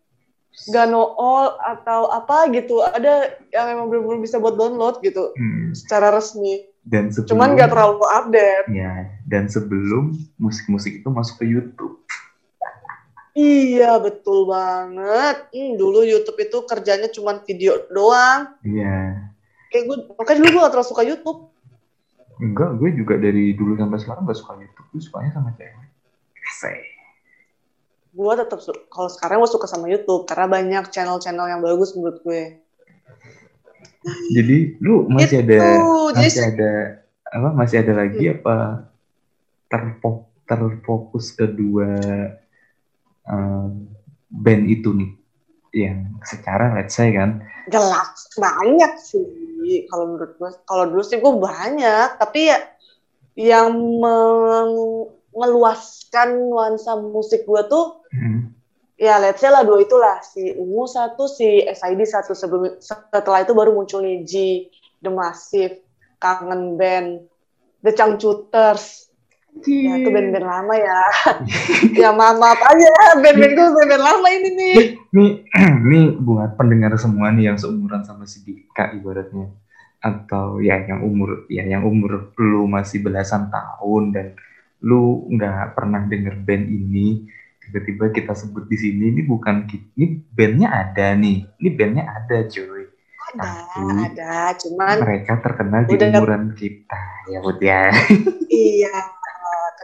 Gano 0.71 1.13
All 1.19 1.59
atau 1.59 2.07
apa 2.07 2.47
gitu 2.55 2.79
ada 2.79 3.35
yang 3.51 3.77
emang 3.77 3.91
benar-benar 3.91 4.23
bisa 4.23 4.39
buat 4.39 4.55
download 4.55 5.03
gitu 5.03 5.35
Hmm, 5.35 5.75
secara 5.75 6.15
resmi. 6.15 6.63
Dan 6.87 7.11
sebelum 7.11 7.35
cuman 7.35 7.49
nggak 7.59 7.75
terlalu 7.75 8.07
update. 8.07 8.67
Ya 8.71 9.11
dan 9.27 9.51
sebelum 9.51 10.15
musik-musik 10.39 11.03
itu 11.03 11.07
masuk 11.11 11.43
ke 11.43 11.45
YouTube 11.45 11.99
iya 13.37 14.01
betul 14.01 14.49
banget. 14.49 15.53
Hmm, 15.53 15.77
dulu 15.77 16.01
YouTube 16.01 16.41
itu 16.41 16.57
kerjanya 16.65 17.07
cuman 17.07 17.45
video 17.45 17.85
doang. 17.87 18.57
Iya. 18.65 19.29
Kayak 19.69 19.83
gue 19.85 19.97
makanya 20.17 20.37
dulu 20.41 20.49
gue 20.49 20.61
gak 20.65 20.73
terlalu 20.73 20.89
suka 20.89 21.03
YouTube. 21.05 21.39
Enggak 22.37 22.69
gue 22.77 22.89
juga 22.97 23.15
dari 23.17 23.53
dulu 23.53 23.77
sampai 23.77 23.97
sekarang 24.01 24.25
nggak 24.25 24.39
suka 24.41 24.53
YouTube. 24.57 24.87
Gue 24.89 25.01
sukanya 25.01 25.31
sama 25.31 25.53
cewek. 25.53 25.87
Say. 26.57 26.79
gue 28.17 28.33
tetap 28.33 28.57
kalau 28.89 29.13
sekarang 29.13 29.45
gue 29.45 29.51
suka 29.51 29.69
sama 29.69 29.85
YouTube 29.85 30.25
karena 30.25 30.49
banyak 30.49 30.89
channel-channel 30.89 31.53
yang 31.53 31.61
bagus 31.61 31.93
menurut 31.93 32.17
gue. 32.25 32.57
Jadi 34.33 34.57
lu 34.81 35.05
masih 35.05 35.45
ada 35.45 35.59
Itu, 35.61 36.17
jadi 36.17 36.25
masih 36.25 36.43
ada 36.49 36.71
apa 37.27 37.49
masih 37.53 37.77
ada 37.85 37.93
lagi 37.93 38.23
Hmm. 38.25 38.35
apa 38.39 38.55
terfo- 39.67 40.25
terfokus 40.47 41.35
kedua 41.35 41.91
eh, 43.27 43.67
band 44.31 44.63
itu 44.67 44.89
nih. 44.95 45.11
Yang 45.75 45.99
secara 46.25 46.73
let's 46.73 46.95
say 46.95 47.11
kan. 47.11 47.43
Jelas 47.67 48.31
banyak 48.39 48.93
sih 48.95 49.27
kalau 49.91 50.15
menurut 50.15 50.31
gue 50.39 50.49
kalau 50.63 50.87
dulu 50.87 51.03
sih 51.03 51.19
gue 51.19 51.33
banyak 51.35 52.15
tapi 52.15 52.47
ya 52.47 52.57
yang 53.35 53.75
meng- 53.75 55.11
meluaskan 55.35 56.49
nuansa 56.49 56.97
musik 56.97 57.45
gue 57.45 57.61
tuh 57.69 58.01
hmm, 58.09 58.49
ya 58.97 59.21
let's 59.21 59.43
say 59.43 59.51
lah 59.51 59.67
dua 59.67 59.83
itulah. 59.83 60.17
Si 60.23 60.55
Ungu 60.55 60.87
satu 60.87 61.27
si 61.29 61.61
SID 61.61 62.01
satu. 62.07 62.33
Sebelum 62.33 62.79
setelah 62.81 63.43
itu 63.43 63.53
baru 63.53 63.75
muncul 63.75 64.01
Niji 64.01 64.71
The 65.03 65.11
Massive 65.11 65.83
Kangen 66.17 66.79
Band 66.79 67.27
The 67.83 67.91
Changcuters 67.93 69.06
ya 69.65 69.93
itu 69.97 70.09
band-band 70.09 70.45
lama 70.45 70.73
ya. 70.75 71.01
Ya 72.01 72.09
maaf 72.13 72.37
maaf 72.37 72.59
aja 72.61 72.89
band-band 73.17 73.53
gue 73.53 73.67
band-band 73.73 74.03
lama 74.03 74.27
ini 74.29 74.49
nih. 74.53 74.75
Nih 75.13 75.31
nih 75.89 76.05
buat 76.19 76.53
pendengar 76.53 76.93
semua 76.97 77.33
nih 77.33 77.49
yang 77.49 77.57
seumuran 77.57 78.03
sama 78.03 78.27
si 78.27 78.43
Dika 78.43 78.93
ibaratnya. 78.93 79.49
Atau 79.97 80.61
ya 80.61 80.77
yang 80.83 81.01
umur 81.01 81.49
ya 81.49 81.65
yang 81.65 81.81
umur 81.81 82.31
lu 82.37 82.69
masih 82.69 83.01
belasan 83.01 83.49
tahun 83.49 84.03
dan 84.13 84.27
lu 84.85 85.25
nggak 85.33 85.73
pernah 85.73 86.05
denger 86.05 86.37
band 86.45 86.69
ini 86.69 87.25
tiba-tiba 87.57 88.13
kita 88.13 88.31
sebut 88.31 88.69
di 88.69 88.77
sini 88.77 89.11
ini 89.11 89.21
bukan 89.25 89.65
ini 89.97 90.21
bandnya 90.29 90.69
ada 90.69 91.17
nih. 91.17 91.49
Ini 91.57 91.69
bandnya 91.73 92.03
ada 92.05 92.45
cuy. 92.45 92.85
Ada, 93.27 93.43
Tapi- 93.43 94.05
ada. 94.07 94.35
Cuman 94.55 94.95
mereka 95.03 95.33
terkenal 95.43 95.83
di 95.83 95.99
Udah- 95.99 96.15
umuran 96.15 96.55
kita 96.55 97.01
ya 97.27 97.39
Bud 97.43 97.59
ya. 97.59 97.91
Iya, 98.47 98.95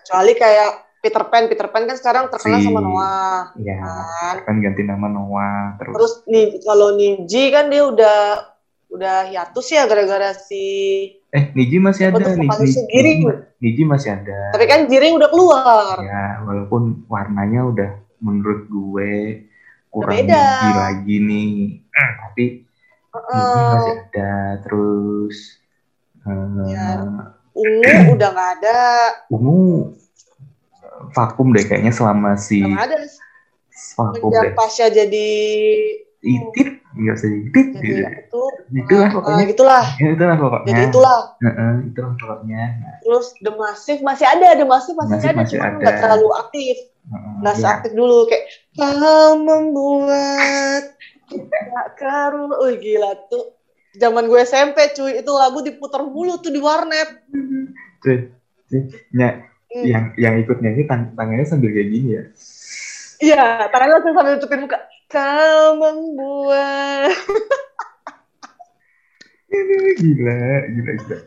kecuali 0.03 0.31
kayak 0.33 0.71
Peter 0.99 1.23
Pan. 1.25 1.47
Peter 1.47 1.67
Pan 1.67 1.83
kan 1.83 1.95
sekarang 1.95 2.27
terkenal 2.27 2.59
Si- 2.59 2.65
sama 2.65 2.79
Noah. 2.79 3.55
ya 3.57 3.75
Kan? 3.75 4.35
kan 4.43 4.55
ganti 4.59 4.81
nama 4.81 5.07
Noah 5.07 5.75
terus, 5.75 5.93
Terus 5.93 6.13
nih 6.25 6.45
kalau 6.59 6.91
Niji 6.91 7.43
kan 7.49 7.67
dia 7.67 7.83
udah 7.83 8.19
udah 8.87 9.25
hiatus 9.25 9.67
ya 9.67 9.83
gara-gara 9.83 10.31
si 10.31 10.63
eh 11.27 11.49
Niji 11.51 11.77
masih 11.77 12.07
ada 12.07 12.29
vokalisnya 12.29 12.85
Giring. 12.85 13.19
Niji 13.57 13.83
masih 13.83 14.09
ada 14.13 14.51
tapi 14.51 14.63
kan 14.63 14.85
Jiring 14.85 15.17
udah 15.17 15.27
keluar. 15.27 15.95
ya 15.97 16.39
walaupun 16.41 17.03
warnanya 17.07 17.65
udah 17.65 17.89
menurut 18.19 18.63
gue 18.65 19.11
kurang 19.89 20.13
beda. 20.13 20.39
Niji 20.61 20.69
lagi 20.77 21.15
nih 21.19 21.51
tapi 21.91 22.43
Niji 23.09 23.19
Heeh. 23.33 23.69
masih 23.69 23.93
ada 23.99 24.31
terus 24.61 25.37
eh, 26.21 26.69
Ya. 26.69 27.01
Ungu 27.53 28.17
udah 28.17 28.29
nggak 28.33 28.51
ada. 28.59 28.81
ungu 29.29 29.93
vakum 31.13 31.53
deh 31.53 31.63
kayaknya 31.65 31.93
selama 31.93 32.33
si 32.37 32.61
nggak 32.65 32.85
ada. 32.89 32.97
vakum 33.97 34.31
deh 34.33 34.53
Pasha 34.57 34.89
jadi 34.89 35.29
itit 36.23 36.69
nggak 36.93 37.15
usah 37.19 37.29
itit 37.29 37.67
jadi 37.77 38.01
gitu 38.07 38.43
itu 38.73 38.85
itulah 38.85 39.05
ah, 39.05 39.11
pokoknya 39.11 39.43
gitulah. 39.49 39.85
ya, 39.99 40.07
itulah 40.15 40.35
pokoknya 40.39 40.67
Jadi 40.71 40.81
itulah. 40.89 41.19
Heeh, 41.43 41.73
itulah 41.91 42.11
pokoknya 42.17 42.61
Nah, 42.79 42.95
Terus 43.03 43.27
The 43.43 43.51
Massive 43.53 44.01
masih 44.01 44.25
ada, 44.29 44.47
The 44.55 44.65
Massive 44.65 44.97
masih, 44.97 45.13
Massive 45.13 45.29
ada, 45.29 45.39
masih 45.43 45.57
cuma 45.59 45.67
nggak 45.77 45.95
terlalu 45.99 46.29
aktif, 46.39 46.75
nggak 47.43 47.55
ya. 47.55 47.61
seaktif 47.61 47.91
dulu 47.93 48.17
kayak 48.25 48.43
kau 48.73 49.31
membuat 49.37 50.83
kita 51.29 51.81
karu, 51.99 52.45
oh 52.55 52.71
gila 52.77 53.11
tuh. 53.29 53.45
Zaman 53.93 54.25
gue 54.25 54.41
SMP 54.41 54.89
cuy, 54.91 55.21
itu 55.21 55.32
lagu 55.32 55.62
diputar 55.62 56.01
mulu 56.01 56.41
tuh 56.41 56.49
di 56.49 56.58
warnet. 56.58 57.21
Cuy, 58.01 58.34
cuy, 58.67 58.82
ny- 59.13 59.51
Hmm. 59.73 59.89
yang 59.89 60.03
yang 60.21 60.36
ikut 60.38 60.62
nyanyi 60.62 60.86
tang 60.86 61.17
tangannya 61.17 61.49
sambil 61.49 61.73
kayak 61.73 61.89
gini 61.89 62.10
ya 62.13 62.23
Iya, 63.17 63.45
tangannya 63.73 63.97
langsung 63.97 64.13
sambil 64.13 64.38
tutupin 64.38 64.69
muka. 64.69 64.77
Kau 65.10 65.82
membuat. 65.82 67.10
gila 69.97 70.38
gila 70.69 70.91
gila 70.97 71.17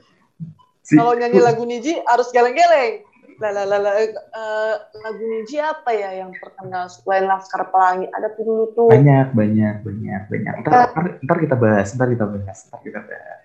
si, 0.82 0.94
Kalau 0.94 1.14
nyanyi 1.18 1.38
lagu 1.42 1.62
Niji 1.66 1.98
harus 2.06 2.30
geleng-geleng. 2.30 3.02
Lah, 3.36 3.52
lah, 3.52 3.64
lah, 3.68 3.80
lah, 3.84 3.94
eh, 4.00 4.74
lagu 4.96 5.22
Niji 5.28 5.60
apa 5.60 5.92
ya 5.92 6.24
yang 6.24 6.32
terkenal 6.32 6.88
selain 6.88 7.28
Laskar 7.28 7.68
Pelangi? 7.68 8.08
Ada 8.08 8.32
tuh 8.32 8.42
dulu 8.48 8.64
tuh. 8.72 8.88
banyak 8.88 9.36
banyak 9.36 9.74
banyak 9.84 10.22
banyak 10.32 10.54
ntar, 10.64 10.72
ntar, 10.88 11.04
ntar 11.20 11.36
kita 11.44 11.56
bahas 11.56 11.88
ntar 11.92 12.08
kita 12.08 12.24
bahas 12.24 12.58
ntar 12.64 12.80
kita 12.80 13.00
bahas 13.04 13.40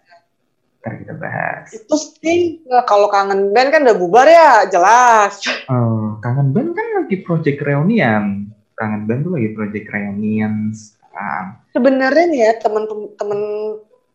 ntar 0.80 0.94
kita 0.96 1.14
bahas 1.20 1.66
Itu 1.76 1.96
sih 2.24 2.64
kalau 2.88 3.12
kangen 3.12 3.52
band 3.52 3.70
kan 3.70 3.84
udah 3.84 3.98
bubar 4.00 4.28
ya, 4.32 4.64
jelas. 4.72 5.44
Oh, 5.68 6.16
kangen 6.24 6.56
band 6.56 6.72
kan 6.72 6.88
lagi 7.04 7.20
project 7.22 7.60
reunian 7.60 8.48
kangen 8.80 9.06
band 9.06 9.28
tuh 9.28 9.36
lagi 9.36 9.52
project 9.52 9.92
reunian 9.92 10.72
sekarang 10.72 11.60
Sebenarnya 11.76 12.26
nih 12.32 12.40
ya 12.48 12.52
temen-temen 12.58 13.08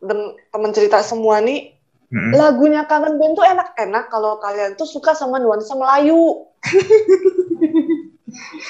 temen- 0.00 0.34
temen 0.50 0.70
cerita 0.72 1.04
semua 1.04 1.38
nih 1.38 1.75
Mm-mm. 2.06 2.38
lagunya 2.38 2.86
kangen 2.86 3.18
band 3.18 3.34
tuh 3.34 3.42
enak-enak 3.42 4.06
kalau 4.14 4.38
kalian 4.38 4.78
tuh 4.78 4.86
suka 4.86 5.10
sama 5.18 5.42
nuansa 5.42 5.74
Melayu. 5.74 6.46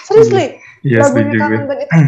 Serius 0.09 0.33
li, 0.33 0.57
iya 0.89 1.05
lagunya 1.05 1.37
kangen 1.37 1.69
band 1.69 1.85
itu 1.85 1.93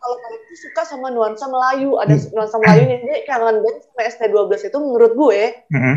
kalau 0.00 0.16
kalian 0.20 0.42
tuh 0.48 0.58
suka 0.64 0.82
sama 0.88 1.12
nuansa 1.12 1.44
Melayu, 1.52 2.00
ada 2.00 2.16
nuansa 2.32 2.56
Melayunya. 2.60 2.96
Jadi 3.04 3.20
kangen 3.28 3.60
band 3.60 3.78
sama 3.84 4.00
ST12 4.08 4.52
itu 4.72 4.78
menurut 4.80 5.12
gue 5.12 5.40
Mm-mm. 5.68 5.96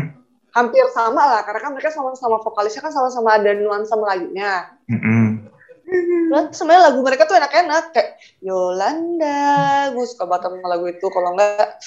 hampir 0.52 0.84
sama 0.92 1.22
lah 1.24 1.40
karena 1.48 1.60
kan 1.64 1.72
mereka 1.72 1.88
sama-sama 1.88 2.36
vokalisnya 2.44 2.84
kan 2.84 2.92
sama-sama 2.92 3.40
ada 3.40 3.56
nuansa 3.56 3.96
Melayunya. 3.96 4.68
Mm-mm. 4.92 5.48
Terus 5.88 6.52
sebenarnya 6.52 6.92
lagu 6.92 7.00
mereka 7.00 7.24
tuh 7.24 7.40
enak-enak 7.40 7.96
kayak 7.96 8.20
Yolanda, 8.44 9.88
gue 9.96 10.04
suka 10.04 10.28
banget 10.28 10.52
sama 10.52 10.68
lagu 10.68 10.84
itu. 10.84 11.06
Kalau 11.08 11.32
enggak 11.32 11.80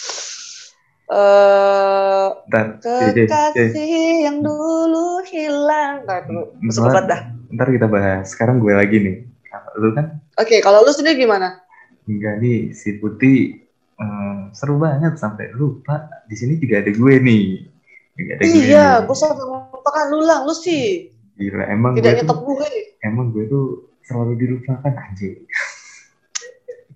eh 1.12 2.28
ntar 2.48 2.66
Jay. 2.80 3.28
kekasih 3.28 3.92
yang 4.26 4.40
dulu 4.40 5.20
hilang. 5.28 6.04
Nah, 6.04 6.18
itu 6.20 6.32
gue 6.32 6.72
Ntar- 6.72 6.88
banget 6.88 7.06
dah. 7.08 7.22
ntar 7.52 7.68
kita 7.68 7.88
bahas 7.88 8.24
sekarang 8.28 8.58
gue 8.58 8.72
lagi 8.72 8.98
nih 8.98 9.16
lu 9.76 9.92
kan 9.92 10.08
Oke, 10.40 10.64
kalau 10.64 10.80
lu 10.82 10.92
sendiri 10.92 11.20
gimana? 11.20 11.60
enggak 12.02 12.40
nih 12.40 12.72
si 12.72 12.96
putih 12.96 13.60
eh, 13.96 14.40
seru 14.52 14.76
banget 14.76 15.16
sampai 15.16 15.52
lupa 15.52 16.00
di 16.26 16.34
sini 16.34 16.56
juga 16.56 16.80
ada 16.80 16.90
gue 16.90 17.14
nih 17.20 17.44
juga 18.16 18.32
ada 18.34 18.44
gue 18.44 18.56
Iya, 18.56 18.86
nih. 18.98 19.04
gue 19.04 19.18
sampai 19.18 19.44
melupakan 19.44 20.06
lu 20.10 20.20
lah, 20.24 20.40
lu 20.42 20.54
sih 20.56 21.12
gila 21.36 21.64
emang 21.68 21.92
tidak 21.94 22.24
gue 22.24 22.26
tuh 22.26 22.38
gue. 22.40 22.72
emang 23.02 23.26
gue 23.30 23.44
tuh 23.46 23.66
selalu 24.02 24.34
dilupakan 24.40 24.94
anjing 24.96 25.36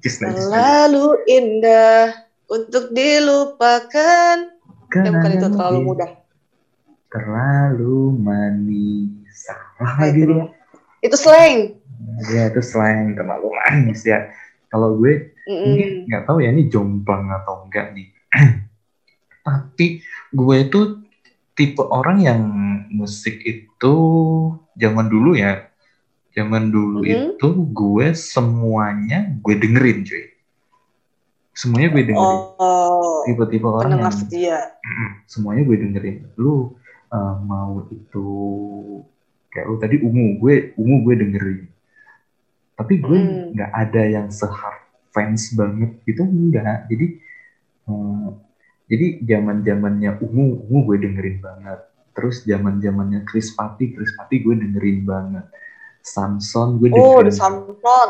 Terlalu 0.06 1.06
indah 1.25 2.13
untuk 2.47 2.89
dilupakan. 2.89 4.36
Ya 4.88 5.10
bukan 5.12 5.31
itu 5.34 5.47
terlalu 5.49 5.79
mudah. 5.84 6.10
terlalu 7.08 8.12
manis 8.12 9.23
salah 9.31 9.95
Nah, 9.95 10.03
lagi 10.03 10.21
itu. 10.21 10.36
Itu 11.01 11.15
slang. 11.15 11.71
ya 12.27 12.47
itu 12.47 12.60
slang 12.60 13.13
terlalu 13.13 13.47
manis 13.55 14.03
ya 14.03 14.27
kalau 14.67 14.93
gue 14.93 15.31
ini 15.47 15.79
nggak 16.05 16.23
tahu 16.23 16.38
ya 16.39 16.51
ini 16.51 16.67
jomplang 16.67 17.31
atau 17.31 17.63
enggak 17.63 17.93
nih 17.93 18.08
tapi 19.45 20.01
gue 20.29 20.58
tuh 20.67 20.86
tipe 21.53 21.81
orang 21.81 22.17
yang 22.19 22.41
musik 22.89 23.39
itu 23.39 23.95
zaman 24.75 25.08
dulu 25.08 25.34
ya 25.34 25.63
zaman 26.31 26.67
dulu 26.67 26.99
Mhm. 26.99 27.39
itu 27.39 27.47
gue 27.71 28.08
semuanya 28.12 29.23
gue 29.39 29.55
dengerin 29.55 30.03
cuy 30.03 30.23
semuanya 31.56 31.88
gue 31.89 32.04
dengerin. 32.06 32.39
Oh, 32.60 33.24
tipe-tipe 33.24 33.63
orang 33.63 33.96
yang 33.96 34.12
setia. 34.12 34.60
Semuanya 35.26 35.63
gue 35.63 35.78
dengerin. 35.80 36.18
Lu 36.36 36.76
uh, 37.10 37.36
mau 37.41 37.88
itu 37.89 38.28
kayak 39.50 39.65
lu 39.65 39.76
tadi 39.80 39.96
ungu 39.98 40.38
gue 40.38 40.56
ungu 40.76 40.98
gue 41.02 41.15
dengerin. 41.15 41.63
Tapi 42.76 42.94
gue 43.00 43.18
Hmm. 43.18 43.56
nggak 43.56 43.72
ada 43.72 44.02
yang 44.04 44.28
sehard 44.28 44.84
fans 45.10 45.56
banget 45.56 45.96
gitu 46.04 46.28
enggak 46.28 46.91
jadi 46.91 47.08
uh, 47.88 48.36
jadi 48.86 49.24
zaman 49.24 49.63
zamannya 49.63 50.20
ungu 50.20 50.68
ungu 50.68 50.80
gue 50.91 50.98
dengerin 51.08 51.39
banget. 51.39 51.80
Terus 52.12 52.44
zaman 52.44 52.84
zamannya 52.84 53.24
Chris 53.24 53.56
Patti 53.56 53.96
Chris 53.96 54.12
Patti 54.13 54.44
gue 54.44 54.60
dengerin 54.60 55.08
banget. 55.08 55.48
Samson 56.04 56.78
gue 56.78 56.91
Oh, 56.91 57.24
dengerin 57.24 57.26
The 57.26 57.34
Samson. 57.34 58.10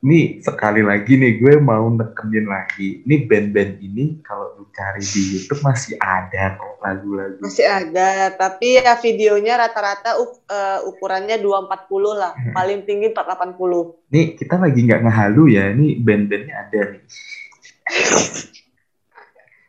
Nih 0.00 0.40
sekali 0.40 0.80
lagi 0.80 1.12
nih 1.12 1.36
gue 1.36 1.54
mau 1.56 1.84
nekenin 1.86 2.48
lagi 2.48 3.04
nih 3.04 3.28
band-band 3.28 3.76
ini 3.78 4.16
kalau 4.20 4.56
lu 4.56 4.64
cari 4.70 5.04
di 5.04 5.36
YouTube 5.36 5.60
masih 5.60 5.92
ada 5.96 6.56
kok 6.56 6.80
lagu-lagu 6.80 7.36
Masih 7.36 7.68
ada, 7.68 8.32
tapi 8.32 8.80
ya 8.80 8.96
videonya 8.96 9.60
rata-rata 9.60 10.16
u- 10.16 10.40
eh, 10.42 10.80
ukurannya 10.84 11.36
240 11.36 11.68
lah. 12.12 12.32
Hmm. 12.32 12.56
Paling 12.56 12.80
tinggi 12.82 13.12
480. 13.12 13.92
nih 14.08 14.34
kita 14.34 14.56
lagi 14.56 14.80
nggak 14.80 15.02
ngehalu 15.04 15.42
ya 15.50 15.64
nih 15.70 15.90
band-bandnya 15.98 16.54
ada 16.58 16.80
nih 16.90 17.02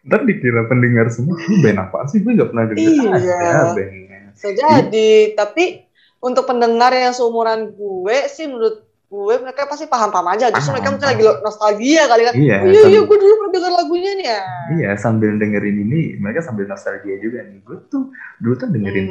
ntar 0.01 0.25
dikira 0.25 0.65
pendengar 0.65 1.13
semua 1.13 1.37
ini 1.39 1.61
band 1.61 1.77
apa 1.79 2.09
sih 2.09 2.19
gue 2.19 2.33
nggak 2.33 2.49
pernah 2.49 2.65
denger 2.65 2.89
Iya. 3.19 3.37
ada 3.37 3.63
bandnya 3.71 4.19
Bisa 4.31 4.49
jadi, 4.49 5.11
tapi 5.35 5.85
untuk 6.17 6.47
pendengar 6.47 6.89
yang 6.89 7.11
seumuran 7.11 7.69
gue 7.69 8.17
sih 8.25 8.47
menurut 8.47 8.81
gue 9.11 9.35
mereka 9.37 9.67
pasti 9.67 9.85
paham-paham 9.85 10.23
aja. 10.29 10.47
Justru 10.49 10.71
Paham, 10.71 10.75
mereka 10.79 10.87
mungkin 10.89 11.09
lagi 11.11 11.23
nostalgia 11.43 12.03
kali 12.07 12.21
kan. 12.23 12.33
iya 12.33 12.57
Oh, 12.57 12.65
iya, 12.65 12.81
iya, 12.87 12.99
gue 13.03 13.17
dulu 13.19 13.33
pernah 13.35 13.51
denger 13.51 13.71
lagunya 13.75 14.11
nih 14.15 14.25
ya. 14.25 14.41
iya 14.71 14.89
sambil 14.95 15.35
dengerin 15.35 15.77
ini 15.83 16.01
mereka 16.15 16.39
sambil 16.39 16.63
nostalgia 16.63 17.19
juga 17.19 17.43
nih 17.43 17.59
gue 17.59 17.77
tuh 17.85 18.07
dulu 18.39 18.53
tuh 18.55 18.67
dengerin 18.67 19.07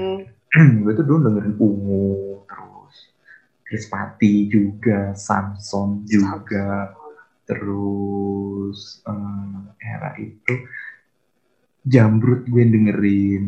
Hmm. 0.51 0.81
gue 0.83 0.93
tuh 0.95 1.05
dulu 1.05 1.19
dengerin 1.23 1.55
ungu 1.55 2.09
terus 2.43 2.95
Chris 3.63 3.85
Patti 3.87 4.49
juga 4.49 5.13
Samson 5.13 6.03
juga 6.03 6.97
terus 7.45 8.79
eh, 9.05 9.59
era 9.85 10.17
itu 10.17 10.55
Jambrut 11.83 12.45
gue 12.45 12.63
dengerin 12.63 13.43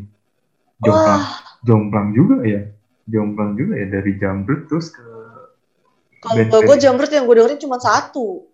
Jomplang 0.78 1.22
Wah, 1.22 1.40
Jomplang 1.62 2.08
juga 2.12 2.36
ya 2.44 2.60
Jomplang 3.04 3.54
juga 3.54 3.76
ya 3.76 3.86
dari 3.88 4.12
Jambrut 4.16 4.66
terus 4.66 4.88
ke 4.88 5.04
kalau 6.22 6.62
gue 6.62 6.76
jamrut 6.78 7.10
yang 7.10 7.26
gue 7.26 7.36
dengerin 7.36 7.60
cuma 7.60 7.78
satu. 7.78 8.46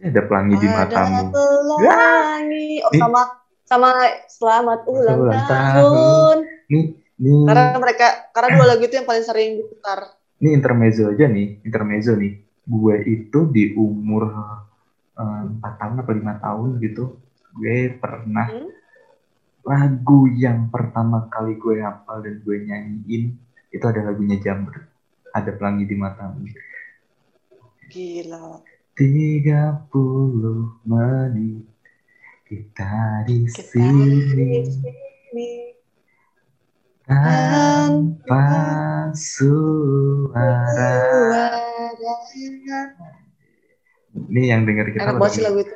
ada 0.00 0.20
pelangi 0.24 0.56
di 0.56 0.66
Ada 0.66 0.76
matamu 0.80 1.22
pelangi. 1.30 2.80
Oh, 2.80 2.90
Nih. 2.90 2.98
sama 2.98 3.22
sama 3.62 3.90
selamat 4.26 4.80
ulang 4.86 5.18
Ulang 5.20 5.44
tahun. 5.46 6.36
nih 6.66 6.84
Ini 7.14 7.32
Karena 7.46 7.78
mereka 7.78 8.06
karena 8.32 8.48
dua 8.52 8.66
lagu 8.66 8.82
itu 8.82 8.94
yang 8.94 9.06
paling 9.06 9.22
sering 9.22 9.50
diputar. 9.56 10.00
ini 10.38 10.48
intermezzo 10.52 11.06
aja 11.06 11.30
nih, 11.30 11.62
intermezzo 11.62 12.12
nih. 12.14 12.34
Gue 12.64 12.98
itu 13.06 13.46
di 13.46 13.76
umur 13.76 14.26
eh, 15.14 15.42
empat 15.52 15.72
tahun 15.78 15.94
atau 16.00 16.14
lima 16.14 16.34
tahun 16.38 16.68
gitu, 16.80 17.04
gue 17.52 17.76
pernah 17.96 18.48
Hmm? 18.48 18.68
lagu 19.62 20.26
yang 20.34 20.66
pertama 20.68 21.30
kali 21.30 21.54
gue 21.54 21.78
hafal 21.78 22.18
dan 22.18 22.42
gue 22.42 22.56
nyanyiin 22.66 23.38
itu 23.70 23.84
ada 23.86 24.02
lagunya 24.02 24.34
Jamret. 24.36 24.82
Ada 25.30 25.54
pelangi 25.54 25.86
di 25.86 25.94
matamu. 25.94 26.42
Gila. 27.92 28.56
30 28.96 29.92
menit 30.88 31.64
kita 32.48 33.20
di 33.28 33.44
Kita 33.44 33.60
sini 33.68 34.32
di 34.32 34.64
sini. 34.64 35.50
tanpa 37.04 38.48
suara. 39.12 40.96
Ini 44.32 44.42
yang 44.56 44.64
denger 44.64 44.96
kita 44.96 45.12
Enak 45.12 45.20
banget 45.20 45.36
sih 45.36 45.44
lagu 45.44 45.60
itu. 45.60 45.74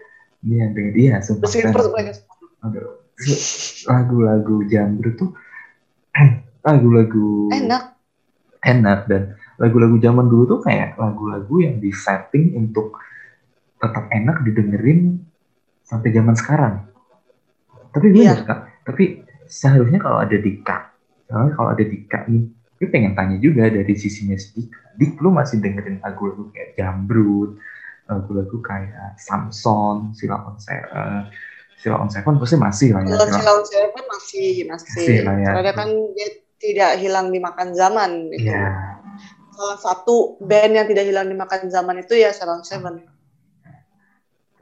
Ini 0.48 0.54
yang 0.56 0.70
denger 0.72 0.92
dia 0.96 1.14
sumpah. 1.20 1.48
Mereka. 1.52 2.16
Aduh, 2.64 2.96
lagu-lagu 3.92 4.64
Jamret 4.72 5.20
tuh 5.20 5.36
lagu-lagu 6.64 7.52
Enak. 7.52 7.92
enak 8.64 9.04
dan 9.06 9.36
lagu-lagu 9.56 9.96
zaman 9.96 10.26
dulu 10.28 10.44
tuh 10.56 10.60
kayak 10.62 10.96
lagu-lagu 10.96 11.54
yang 11.60 11.76
di 11.80 11.90
setting 11.92 12.52
untuk 12.56 12.96
tetap 13.76 14.08
enak 14.08 14.40
didengerin 14.44 15.20
sampai 15.84 16.10
zaman 16.12 16.34
sekarang. 16.36 16.74
Tapi 17.92 18.12
gue 18.12 18.20
Iya. 18.24 18.36
nggak 18.36 18.40
suka. 18.44 18.54
Tapi 18.84 19.04
seharusnya 19.48 20.00
kalau 20.00 20.20
ada 20.20 20.36
Dika, 20.36 20.76
kalau 21.28 21.68
ada 21.72 21.84
Dika 21.84 22.28
nih, 22.28 22.42
gue 22.76 22.88
pengen 22.92 23.16
tanya 23.16 23.36
juga 23.40 23.68
dari 23.72 23.94
sisinya 23.96 24.36
si 24.36 24.52
Dika. 24.52 24.92
Dik, 24.96 25.20
lu 25.20 25.32
masih 25.32 25.60
dengerin 25.60 26.00
lagu-lagu 26.00 26.48
kayak 26.52 26.76
Jambrut, 26.76 27.56
lagu-lagu 28.08 28.56
kayak 28.60 29.16
Samson, 29.20 30.12
Sila 30.16 30.40
on 30.40 30.56
Seven, 30.60 30.88
eh, 30.88 31.22
Sila 31.76 31.96
on 32.00 32.08
Seven 32.08 32.36
pasti 32.40 32.56
masih 32.56 32.88
lah 32.96 33.02
ya. 33.04 33.12
Kalau 33.12 33.26
Sila- 33.28 33.38
Silaun 33.40 33.64
Seven 33.68 34.04
masih 34.08 34.50
masih. 34.68 34.92
Masih 34.96 35.18
lah 35.24 35.36
ya. 35.36 35.50
Karena 35.52 35.72
kan 35.76 35.88
dia 36.16 36.28
tidak 36.56 36.90
hilang 36.96 37.26
dimakan 37.28 37.68
zaman 37.76 38.10
itu. 38.32 38.48
Iya. 38.48 38.95
Salah 39.56 39.80
satu 39.80 40.36
band 40.36 40.72
yang 40.76 40.86
tidak 40.86 41.08
hilang 41.08 41.32
dimakan 41.32 41.72
zaman 41.72 42.04
itu 42.04 42.12
ya 42.20 42.28
Silaun 42.36 42.60
Seven. 42.60 43.00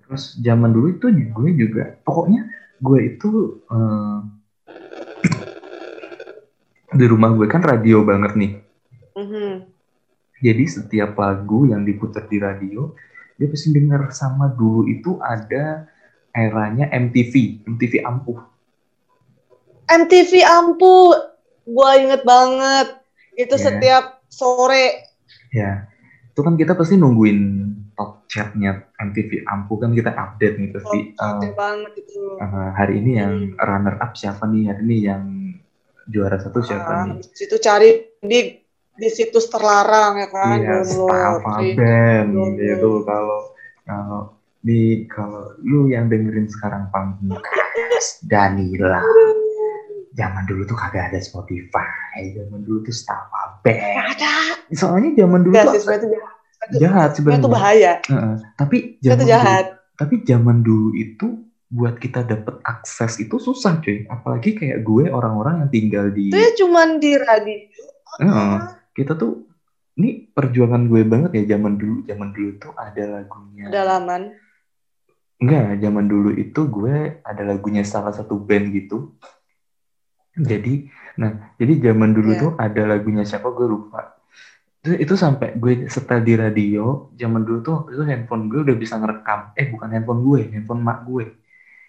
Terus 0.07 0.39
zaman 0.39 0.71
dulu 0.71 0.95
itu 0.95 1.11
gue 1.11 1.51
juga, 1.59 1.99
pokoknya 2.07 2.47
gue 2.79 2.99
itu 3.11 3.59
eh, 3.75 4.19
di 6.99 7.05
rumah 7.11 7.35
gue 7.35 7.51
kan 7.51 7.59
radio 7.59 8.07
banget 8.07 8.39
nih. 8.39 8.53
Mhm. 9.19 9.67
Jadi 10.45 10.65
setiap 10.69 11.19
lagu 11.19 11.67
yang 11.67 11.83
diputar 11.83 12.31
di 12.31 12.39
radio, 12.39 12.95
dia 13.35 13.51
pasti 13.51 13.75
denger 13.75 14.15
sama 14.15 14.47
dulu 14.47 14.87
itu 14.87 15.19
ada 15.19 15.89
eranya 16.31 16.87
MTV, 16.95 17.67
MTV 17.67 18.03
ampuh. 18.07 18.39
MTV 19.85 20.41
Ampu, 20.45 21.13
gua 21.69 21.91
inget 22.01 22.25
banget. 22.25 22.89
Itu 23.37 23.61
Iya. 23.61 23.65
setiap 23.69 24.05
sore. 24.35 24.85
Ya, 25.55 25.87
itu 26.31 26.41
kan 26.43 26.59
kita 26.59 26.75
pasti 26.75 26.99
nungguin 26.99 27.41
top 27.95 28.27
chatnya 28.27 28.75
MTV 28.99 29.47
ampuh 29.47 29.79
kan 29.79 29.95
kita 29.95 30.11
update 30.11 30.59
nih 30.59 30.71
pasti. 30.75 30.99
Oh, 31.23 31.39
eh, 31.41 31.51
banget 31.55 31.93
itu. 32.03 32.19
eh, 32.43 32.71
hari 32.75 32.99
ini 32.99 33.11
yang 33.23 33.33
Hmm. 33.55 33.55
runner 33.57 33.95
up 34.03 34.13
siapa 34.19 34.43
nih? 34.51 34.75
Hari 34.75 34.83
ini 34.83 34.97
yang 34.99 35.23
juara 36.11 36.37
satu 36.37 36.59
siapa 36.61 36.91
Ah, 36.91 37.03
nih? 37.07 37.23
habis 37.23 37.39
itu 37.41 37.57
cari 37.63 37.89
di 38.21 38.41
di 38.95 39.09
situs 39.11 39.51
terlarang 39.51 40.23
ya 40.23 40.29
kan, 40.31 40.59
Iya. 40.59 40.87
Stava 40.87 41.55
Iya. 41.63 41.83
Gitu 42.59 42.91
kalau 43.03 43.41
kalau 43.87 44.23
di 44.65 45.05
kalau 45.11 45.53
lu 45.61 45.91
yang 45.93 46.09
dengerin 46.09 46.49
sekarang 46.49 46.89
Pamungkas, 46.89 48.23
Danila. 48.23 49.03
Zaman 50.15 50.47
dulu 50.47 50.63
tuh 50.63 50.79
kagak 50.79 51.11
ada 51.11 51.19
Spotify, 51.19 52.31
zaman 52.31 52.63
dulu 52.63 52.87
tuh 52.87 52.95
Band. 53.67 53.83
ada. 54.15 54.35
Soalnya 54.71 55.11
zaman 55.19 55.43
dulu 55.43 55.55
Enggak 55.59 55.67
tuh 55.75 55.81
sebenarnya 55.83 55.99
itu 55.99 56.09
jahat. 56.15 56.35
jahat 56.79 57.11
Sebenarnya 57.19 57.43
itu 57.43 57.51
bahaya. 57.51 57.93
Heeh. 58.07 58.35
Tapi 58.55 58.77
Itu 59.03 59.07
zaman 59.11 59.27
jahat. 59.27 59.65
dulu, 59.67 59.97
tapi 59.99 60.15
zaman 60.23 60.57
dulu 60.63 60.89
itu 60.95 61.27
buat 61.67 61.99
kita 61.99 62.23
dapet 62.23 62.55
akses 62.63 63.19
itu 63.19 63.37
susah 63.43 63.83
cuy. 63.83 64.07
Apalagi 64.07 64.55
kayak 64.55 64.87
gue 64.87 65.11
orang-orang 65.11 65.67
yang 65.67 65.71
tinggal 65.75 66.07
di 66.15 66.31
Itu 66.31 66.39
ya 66.39 66.51
cuman 66.63 66.89
di 67.03 67.13
radio. 67.19 67.59
Heeh. 68.23 68.55
kita 68.95 69.19
tuh 69.19 69.43
ini 69.99 70.31
perjuangan 70.31 70.87
gue 70.87 71.03
banget 71.03 71.31
ya 71.35 71.59
zaman 71.59 71.75
dulu 71.75 72.07
zaman 72.07 72.31
dulu 72.31 72.51
tuh 72.59 72.71
ada 72.79 73.03
lagunya 73.11 73.67
Dalaman. 73.71 74.31
enggak 75.39 75.83
zaman 75.83 76.07
dulu 76.07 76.31
itu 76.31 76.61
gue 76.71 76.95
ada 77.21 77.43
lagunya 77.43 77.83
salah 77.83 78.15
satu 78.15 78.39
band 78.39 78.71
gitu 78.71 79.19
jadi 80.35 80.83
nah 81.15 81.31
jadi 81.57 81.73
zaman 81.91 82.11
dulu 82.11 82.31
Iya. 82.35 82.41
tuh 82.43 82.51
ada 82.59 82.83
lagunya 82.91 83.23
siapa 83.23 83.51
gue 83.55 83.67
lupa. 83.71 84.03
Itu, 84.85 84.99
itu 85.01 85.15
sampai 85.17 85.55
gue 85.57 85.87
setel 85.89 86.21
di 86.21 86.35
radio 86.37 87.09
zaman 87.15 87.41
dulu 87.47 87.59
tuh 87.65 87.73
waktu 87.81 87.91
itu 87.97 88.03
handphone 88.05 88.51
gue 88.51 88.61
udah 88.67 88.77
bisa 88.77 88.95
ngerekam. 89.01 89.55
Eh 89.57 89.67
bukan 89.71 89.89
handphone 89.95 90.21
gue 90.23 90.41
handphone 90.53 90.83
mak 90.83 91.01
gue. 91.07 91.27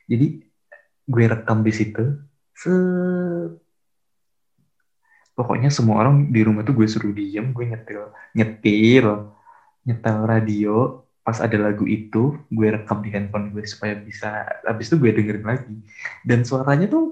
Jadi 0.08 0.26
gue 1.06 1.24
rekam 1.26 1.62
di 1.66 1.72
situ 1.74 2.06
set. 2.56 3.52
Pokoknya 5.36 5.68
semua 5.68 6.00
orang 6.00 6.32
di 6.32 6.41
rumah 6.48 6.64
tuh 6.64 6.72
gue 6.72 6.88
suruh 6.88 7.12
diem 7.12 7.52
gue 7.52 7.66
nyetil 7.68 8.08
nyetil 8.32 9.08
nyetel 9.84 10.18
radio. 10.24 10.76
Pas 11.26 11.41
ada 11.41 11.58
lagu 11.58 11.84
itu 11.89 12.38
gue 12.48 12.68
rekam 12.70 13.02
di 13.02 13.10
handphone 13.12 13.50
gue 13.52 13.66
supaya 13.68 13.98
bisa 13.98 14.46
habis 14.64 14.88
itu 14.88 14.96
gue 15.02 15.12
dengerin 15.12 15.43
lagi. 15.43 15.76
Dan 16.24 16.46
suaranya 16.48 16.88
tuh 16.88 17.12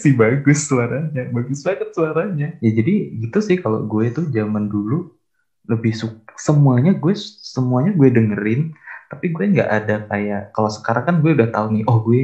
si 0.00 0.12
bagus 0.12 0.68
suaranya 0.68 1.22
bagus 1.32 1.64
banget 1.64 1.88
suaranya. 1.96 2.48
Ya 2.60 2.70
jadi 2.70 2.94
gitu 3.16 3.38
sih 3.40 3.56
kalau 3.56 3.84
gue 3.88 4.12
tuh 4.12 4.28
zaman 4.28 4.68
dulu 4.68 5.16
lebih 5.68 5.92
suka 5.96 6.34
semuanya 6.40 6.96
gue 6.96 7.14
semuanya 7.44 7.92
gue 7.94 8.08
dengerin 8.10 8.72
tapi 9.10 9.34
gue 9.34 9.44
nggak 9.58 9.70
ada 9.70 9.96
kayak 10.08 10.42
kalau 10.54 10.70
sekarang 10.70 11.04
kan 11.04 11.16
gue 11.18 11.30
udah 11.34 11.48
tahu 11.50 11.66
nih 11.74 11.84
oh 11.88 11.98
gue 12.04 12.22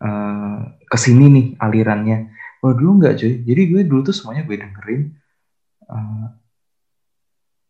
eh, 0.00 0.58
ke 0.88 0.96
sini 0.98 1.24
nih 1.30 1.46
alirannya. 1.60 2.18
Kalau 2.62 2.74
dulu 2.78 2.90
nggak 3.02 3.14
cuy. 3.20 3.32
Jadi 3.44 3.62
gue 3.68 3.82
dulu 3.84 4.00
tuh 4.08 4.14
semuanya 4.16 4.42
gue 4.48 4.56
dengerin 4.56 5.02
eh, 5.90 6.26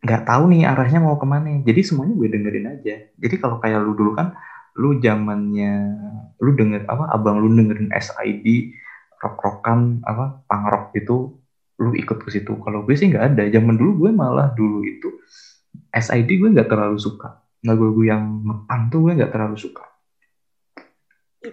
nggak 0.05 0.21
tahu 0.29 0.43
nih 0.53 0.61
arahnya 0.69 0.99
mau 1.01 1.17
ke 1.17 1.25
mana. 1.25 1.59
Jadi 1.65 1.81
semuanya 1.81 2.13
gue 2.13 2.27
dengerin 2.29 2.65
aja. 2.69 2.95
Jadi 3.17 3.35
kalau 3.41 3.57
kayak 3.57 3.81
lu 3.81 3.97
dulu 3.97 4.13
kan 4.13 4.37
lu 4.75 4.99
zamannya 4.99 5.73
lu 6.43 6.51
denger 6.55 6.83
apa 6.89 7.07
abang 7.15 7.39
lu 7.41 7.47
dengerin 7.53 7.89
SID 7.95 8.45
rock 9.23 9.35
rockan 9.39 9.99
apa 10.03 10.35
punk 10.47 10.65
rock 10.71 10.85
itu 10.97 11.31
lu 11.81 11.91
ikut 11.95 12.17
ke 12.23 12.29
situ. 12.31 12.55
Kalau 12.63 12.83
gue 12.87 12.95
sih 12.95 13.11
nggak 13.11 13.25
ada. 13.35 13.43
Zaman 13.51 13.75
dulu 13.75 14.07
gue 14.07 14.11
malah 14.15 14.47
dulu 14.51 14.83
itu 14.87 15.11
SID 15.91 16.29
gue 16.39 16.49
nggak 16.55 16.69
terlalu 16.71 16.97
suka. 16.99 17.35
Lagu-lagu 17.65 18.01
yang 18.05 18.23
ngepan 18.45 18.79
tuh 18.91 18.99
gue 19.07 19.11
nggak 19.17 19.31
terlalu 19.33 19.57
suka. 19.59 19.83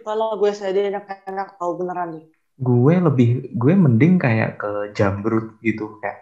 Kalau 0.04 0.34
gue 0.40 0.50
sadar 0.56 0.84
enak-enak 0.90 1.48
tahu 1.58 1.72
beneran 1.78 2.08
nih. 2.16 2.24
gue 2.68 2.94
lebih 3.06 3.28
gue 3.52 3.74
mending 3.74 4.14
kayak 4.20 4.60
ke 4.60 4.70
jambrut 4.96 5.46
gitu 5.64 5.84
kayak 6.00 6.20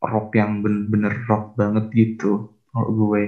rock 0.00 0.32
yang 0.38 0.64
bener-bener 0.64 1.12
rock 1.28 1.52
banget 1.60 1.86
gitu 1.92 2.48
kalau 2.72 2.90
gue 2.94 3.22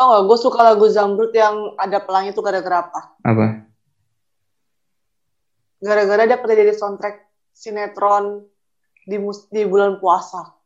Oh, 0.00 0.24
gue 0.24 0.38
suka 0.40 0.64
lagu 0.64 0.88
Zamrud 0.88 1.28
yang 1.30 1.76
ada 1.76 2.00
pelangi 2.00 2.32
itu 2.32 2.40
gara-gara 2.40 2.88
apa? 2.88 3.00
apa 3.20 3.68
Gara-gara 5.76 6.24
dia 6.24 6.36
pernah 6.36 6.56
jadi 6.56 6.72
soundtrack 6.72 7.16
sinetron 7.52 8.44
di 9.04 9.16
mus- 9.16 9.48
di 9.48 9.64
bulan 9.64 9.96
puasa. 9.96 10.56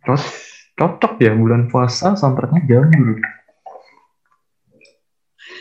terus 0.00 0.24
cocok 0.72 1.20
ya 1.20 1.36
bulan 1.36 1.68
puasa 1.68 2.16
soundtracknya 2.16 2.64
jambrut 2.64 3.20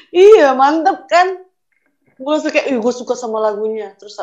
Iya, 0.09 0.55
mantep 0.55 1.05
kan? 1.05 1.43
Gue 2.15 2.35
suka, 2.39 2.59
gue 2.65 2.93
suka 2.95 3.13
sama 3.13 3.37
lagunya. 3.39 3.93
Terus 3.95 4.17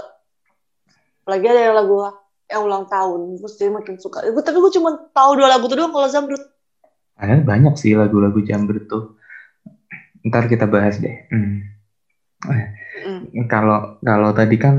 lagi 1.22 1.46
ada 1.46 1.60
yang 1.62 1.76
lagu 1.76 2.10
yang 2.46 2.62
ulang 2.64 2.84
tahun, 2.86 3.38
terus 3.38 3.54
jadi 3.54 3.70
makin 3.70 3.96
suka. 3.96 4.24
Gue 4.26 4.40
tapi 4.40 4.58
gue 4.58 4.72
cuma 4.72 4.96
tahu 5.10 5.38
dua 5.38 5.48
lagu 5.48 5.66
itu 5.66 5.76
doang 5.76 5.92
kalau 5.92 6.08
Zamrud. 6.08 6.42
Ada 7.16 7.40
banyak 7.40 7.74
sih 7.80 7.92
lagu-lagu 7.96 8.38
jambrut 8.44 8.84
tuh 8.88 9.04
ntar 10.26 10.44
kita 10.50 10.66
bahas 10.66 10.98
deh 11.00 11.16
Hmm. 11.32 11.62
Mm. 13.06 13.46
kalau 13.48 13.80
kalau 14.04 14.30
tadi 14.36 14.56
kan 14.60 14.76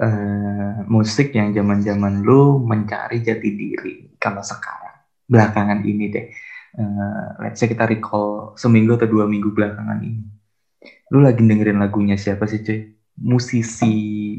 eh, 0.00 0.74
musik 0.88 1.28
yang 1.34 1.52
zaman-zaman 1.54 2.22
lu 2.24 2.58
mencari 2.62 3.20
jati 3.22 3.48
diri 3.52 3.94
kalau 4.18 4.42
sekarang 4.42 4.94
belakangan 5.28 5.80
ini 5.84 6.04
deh 6.08 6.24
eh, 6.80 7.26
let's 7.42 7.58
say 7.60 7.68
kita 7.68 7.84
recall 7.88 8.54
seminggu 8.56 8.96
atau 8.96 9.08
dua 9.10 9.24
minggu 9.28 9.50
belakangan 9.52 10.00
ini 10.02 10.24
Lu 11.12 11.24
lagi 11.24 11.40
dengerin 11.44 11.80
lagunya 11.80 12.16
siapa 12.20 12.44
sih 12.50 12.60
cuy? 12.60 12.80
Musisi 13.18 13.92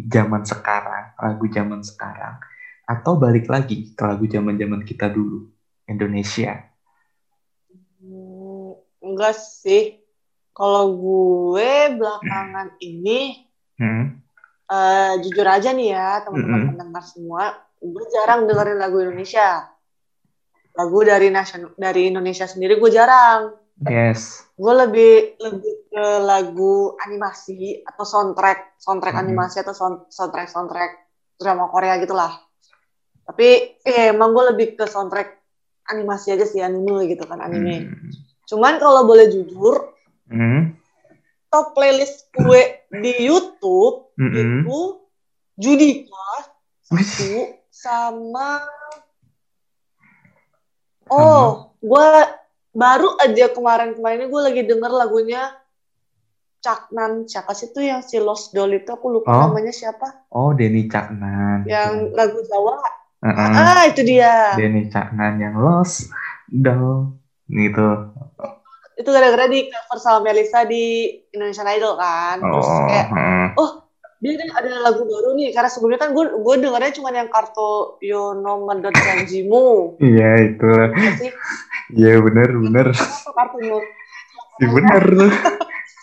zaman 0.08 0.46
sekarang, 0.48 1.12
lagu 1.20 1.46
zaman 1.52 1.82
sekarang, 1.84 2.40
atau 2.88 3.20
balik 3.20 3.52
lagi 3.52 3.92
ke 3.92 4.04
lagu 4.08 4.24
zaman-zaman 4.30 4.82
kita 4.86 5.12
dulu, 5.12 5.44
Indonesia? 5.90 6.69
Hmm, 9.20 9.28
enggak 9.28 9.36
sih. 9.36 10.00
Kalau 10.56 10.96
gue 10.96 11.72
belakangan 11.92 12.72
ini, 12.80 13.36
Hmm? 13.76 14.16
eh, 14.68 15.14
jujur 15.24 15.44
aja 15.44 15.72
nih 15.72 15.92
ya 15.92 16.24
teman-teman 16.24 16.60
Mm-mm. 16.60 16.70
pendengar 16.72 17.04
semua, 17.04 17.44
gue 17.80 18.06
jarang 18.12 18.48
dengerin 18.48 18.80
lagu 18.80 19.00
Indonesia. 19.00 19.68
Lagu 20.76 21.04
dari 21.04 21.28
nasional 21.28 21.76
dari 21.76 22.08
Indonesia 22.08 22.48
sendiri 22.48 22.80
gue 22.80 22.92
jarang. 22.92 23.56
Yes. 23.84 24.44
Gue 24.56 24.72
lebih 24.76 25.40
lebih 25.40 25.74
ke 25.88 26.06
lagu 26.24 26.96
animasi 27.00 27.84
atau 27.84 28.04
soundtrack, 28.04 28.80
soundtrack 28.80 29.16
Mhm. 29.16 29.24
animasi 29.24 29.64
atau 29.64 29.76
sound- 29.76 30.08
soundtrack 30.08 30.48
soundtrack 30.48 30.92
drama 31.36 31.68
Korea 31.68 32.00
gitulah. 32.00 32.32
Tapi 33.24 33.80
eh, 33.80 34.12
emang 34.12 34.32
gue 34.32 34.56
lebih 34.56 34.76
ke 34.76 34.88
soundtrack 34.88 35.40
animasi 35.88 36.36
aja 36.36 36.44
sih 36.44 36.60
anime 36.60 37.08
gitu 37.08 37.24
kan 37.24 37.40
anime. 37.40 37.88
Hmm. 37.88 38.12
Cuman 38.50 38.76
kalau 38.76 39.06
boleh 39.06 39.30
jujur, 39.30 39.94
Hmm. 40.26 40.74
top 41.48 41.74
playlist 41.74 42.30
gue 42.32 42.62
di 42.92 43.14
YouTube 43.20 44.14
Mm-mm. 44.16 44.62
itu 44.62 44.80
Judika 45.56 46.30
satu 46.84 47.34
sama 47.68 48.62
oh 51.06 51.74
gue 51.80 52.08
baru 52.72 53.18
aja 53.20 53.50
kemarin-kemarin 53.50 54.26
gue 54.26 54.42
lagi 54.44 54.62
denger 54.64 54.92
lagunya 54.92 55.50
Caknan 56.60 57.24
siapa 57.24 57.52
sih 57.54 57.72
tuh 57.72 57.82
yang 57.82 58.00
si 58.00 58.20
Lost 58.20 58.52
Doll 58.52 58.76
itu 58.76 58.88
aku 58.88 59.10
lupa 59.10 59.32
Oh. 59.32 59.42
namanya 59.50 59.72
siapa 59.72 60.30
Oh, 60.30 60.52
Denny 60.52 60.86
Caknan. 60.86 61.64
yang 61.66 62.14
lagu 62.14 62.40
Jawa 62.46 62.78
Heeh. 63.20 63.52
ah 63.52 63.84
itu 63.84 64.02
dia 64.04 64.54
Denny 64.56 64.88
Caknan 64.88 65.40
yang 65.40 65.56
lost 65.58 66.08
dong 66.48 67.19
gitu. 67.50 67.88
itu 68.94 69.10
gara-gara 69.10 69.48
di 69.48 69.66
cover 69.66 69.98
sama 69.98 70.20
Melisa 70.22 70.64
di 70.64 71.08
Indonesian 71.30 71.66
Idol 71.68 71.96
kan 71.96 72.36
terus 72.38 72.68
Oh, 72.68 72.84
kayak 72.86 73.08
heeh. 73.10 73.48
dia 74.20 74.36
kan 74.36 74.50
ada 74.60 74.84
lagu 74.84 75.02
baru 75.02 75.32
nih 75.34 75.50
karena 75.50 75.68
sebelumnya 75.68 75.96
kan 75.98 76.12
gue 76.12 76.28
gue 76.36 76.56
dengarnya 76.60 76.92
cuma 76.92 77.08
yang 77.10 77.28
kartu 77.28 77.96
Yono 78.00 78.68
Medot 78.68 78.92
Janjimu 78.92 79.96
iya 80.00 80.30
itu. 80.46 80.68
Sih 81.16 81.32
Iya 81.90 82.20
bener 82.20 82.50
bener. 82.54 82.88
kartunya 83.32 83.80
Si 84.60 84.66
bener 84.68 85.04
tuh. 85.08 85.32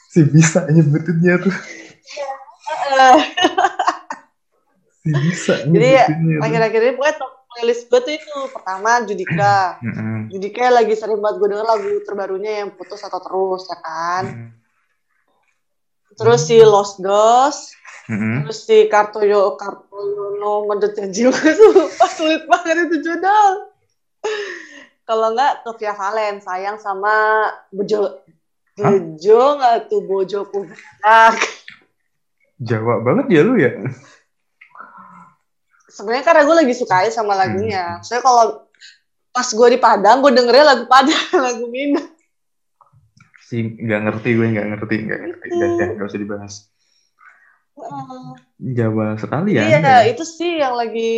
Si 0.08 0.20
bisa 0.24 0.64
nyebutinnya 0.66 1.36
tuh. 1.38 1.52
Eh, 2.88 3.16
Si 4.96 5.10
bisa 5.12 5.54
Jadi 5.62 5.76
ya, 5.92 6.08
nyebutinnya 6.08 6.34
tuh. 6.34 6.42
akhir-akhir 6.42 6.80
ini 6.80 6.92
pokoknya 6.96 7.14
playlist 7.56 7.88
gue 7.88 8.00
tuh 8.04 8.12
itu 8.20 8.36
pertama 8.52 9.00
Judika. 9.08 9.80
Judika 10.28 10.68
lagi 10.68 10.92
sering 10.92 11.24
banget 11.24 11.40
gue 11.40 11.48
denger 11.56 11.64
lagu 11.64 11.90
terbarunya 12.04 12.52
yang 12.60 12.76
putus 12.76 13.00
atau 13.00 13.16
terus 13.24 13.64
ya 13.72 13.78
kan 13.80 14.24
terus 16.16 16.48
si 16.48 16.56
Lost 16.64 16.98
Heeh. 18.06 18.46
terus 18.46 18.64
si 18.64 18.88
Kartoyo 18.88 19.58
Kartoyono 19.60 20.70
Medot 20.70 20.96
Janjimu 20.96 21.34
sumpah 21.34 22.10
sulit 22.16 22.42
banget 22.48 22.88
itu 22.88 23.04
judul 23.04 23.52
kalau 25.06 25.30
enggak 25.30 25.62
ke 25.62 25.70
Via 25.78 25.94
Valen 25.94 26.42
sayang 26.42 26.82
sama 26.82 27.46
Bejo? 27.70 28.26
Bejo 28.74 29.42
nggak 29.60 29.90
tuh 29.92 30.02
Bojo 30.02 30.46
Punak 30.50 31.36
Jawa 32.56 33.04
banget 33.04 33.26
ya 33.36 33.40
lu 33.44 33.54
ya. 33.60 33.84
Sebenarnya 35.96 36.24
karena 36.24 36.42
gue 36.44 36.56
lagi 36.60 36.74
suka 36.76 36.94
aja 37.00 37.10
sama 37.10 37.32
lagunya 37.32 37.96
Hmm. 37.96 38.02
soalnya 38.04 38.22
kalau 38.22 38.44
pas 39.32 39.48
gue 39.48 39.68
di 39.68 39.78
Padang 39.78 40.20
gue 40.20 40.30
dengernya 40.30 40.64
lagu 40.66 40.84
Padang 40.84 41.24
lagu 41.48 41.64
Minang 41.66 42.12
Si 43.40 43.62
nggak 43.62 44.00
ngerti 44.02 44.28
gue 44.32 44.46
nggak 44.50 44.68
ngerti 44.74 44.94
nggak 45.06 45.20
ngerti. 45.22 45.46
Udah 45.48 45.68
udah 45.70 45.86
nggak 45.94 46.08
usah 46.10 46.18
dibahas. 46.18 46.54
Jawa 48.58 49.14
sekali 49.14 49.54
ya. 49.54 49.62
Iya, 49.68 49.78
ya? 49.78 49.96
itu 50.08 50.26
sih 50.26 50.58
yang 50.58 50.74
lagi 50.74 51.12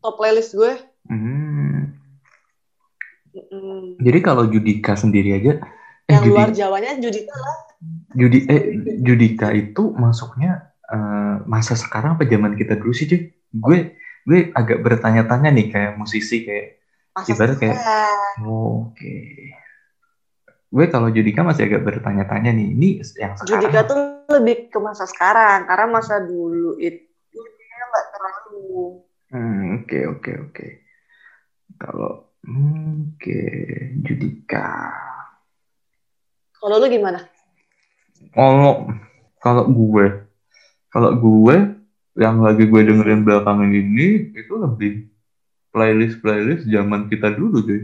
top 0.00 0.16
playlist 0.16 0.56
gue. 0.56 0.72
Hmm. 1.04 1.92
Mm-mm. 3.30 4.00
Jadi 4.00 4.18
kalau 4.24 4.48
Judika 4.48 4.96
sendiri 4.96 5.36
aja, 5.36 5.60
eh, 6.08 6.08
Yang 6.08 6.24
Judi- 6.24 6.32
luar 6.32 6.48
Jawanya 6.50 6.92
Judika 6.96 7.34
lah. 7.36 7.56
Judi 8.10 8.38
eh 8.48 8.62
Judika 9.00 9.52
itu 9.52 9.92
masuknya 9.92 10.72
eh, 10.88 11.36
masa 11.44 11.76
sekarang 11.76 12.16
apa 12.16 12.24
zaman 12.24 12.56
kita 12.56 12.74
dulu 12.74 12.90
sih 12.90 13.04
cuy? 13.04 13.20
Gue 13.52 13.99
gue 14.24 14.52
agak 14.52 14.78
bertanya-tanya 14.80 15.48
nih 15.50 15.66
kayak 15.68 15.92
musisi 15.96 16.44
kayak 16.44 16.76
Masa 17.10 17.28
Ibarat 17.34 17.56
kayak- 17.58 18.38
oh, 18.46 18.86
oke. 18.86 19.14
Gue 20.70 20.86
kalau 20.86 21.10
Judika 21.10 21.42
masih 21.42 21.66
agak 21.66 21.82
bertanya-tanya 21.82 22.54
nih, 22.54 22.68
ini 22.70 22.88
yang 23.18 23.34
sekarang. 23.34 23.66
Judika 23.66 23.78
tuh 23.82 23.98
lebih 24.30 24.70
ke 24.70 24.78
masa 24.78 25.02
sekarang 25.10 25.66
karena 25.66 25.86
masa 25.90 26.22
dulu 26.22 26.78
itu 26.78 27.02
dia 27.34 27.82
nggak 27.90 28.06
terlalu. 28.14 29.02
Hmm, 29.34 29.62
oke 29.82 29.98
oke 30.14 30.32
oke. 30.46 30.66
Kalau 31.74 32.30
oke 32.46 33.40
Judika. 34.06 34.68
Kalau 36.54 36.76
lu 36.78 36.86
gimana? 36.86 37.18
Kalau 38.30 38.86
kalau 39.42 39.64
gue, 39.66 40.06
kalau 40.86 41.10
gue 41.18 41.56
yang 42.18 42.42
lagi 42.42 42.66
gue 42.66 42.82
dengerin 42.82 43.22
belakangan 43.22 43.70
ini 43.70 44.34
itu 44.34 44.54
lebih 44.58 45.06
playlist 45.70 46.18
playlist 46.18 46.66
zaman 46.66 47.06
kita 47.06 47.30
dulu 47.34 47.62
cuy. 47.62 47.82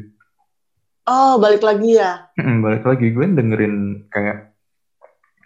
Oh, 1.06 1.38
balik 1.38 1.62
lagi 1.62 1.94
ya. 1.94 2.26
Balik 2.64 2.82
lagi 2.82 3.14
gue 3.14 3.26
dengerin 3.30 4.06
kayak 4.10 4.50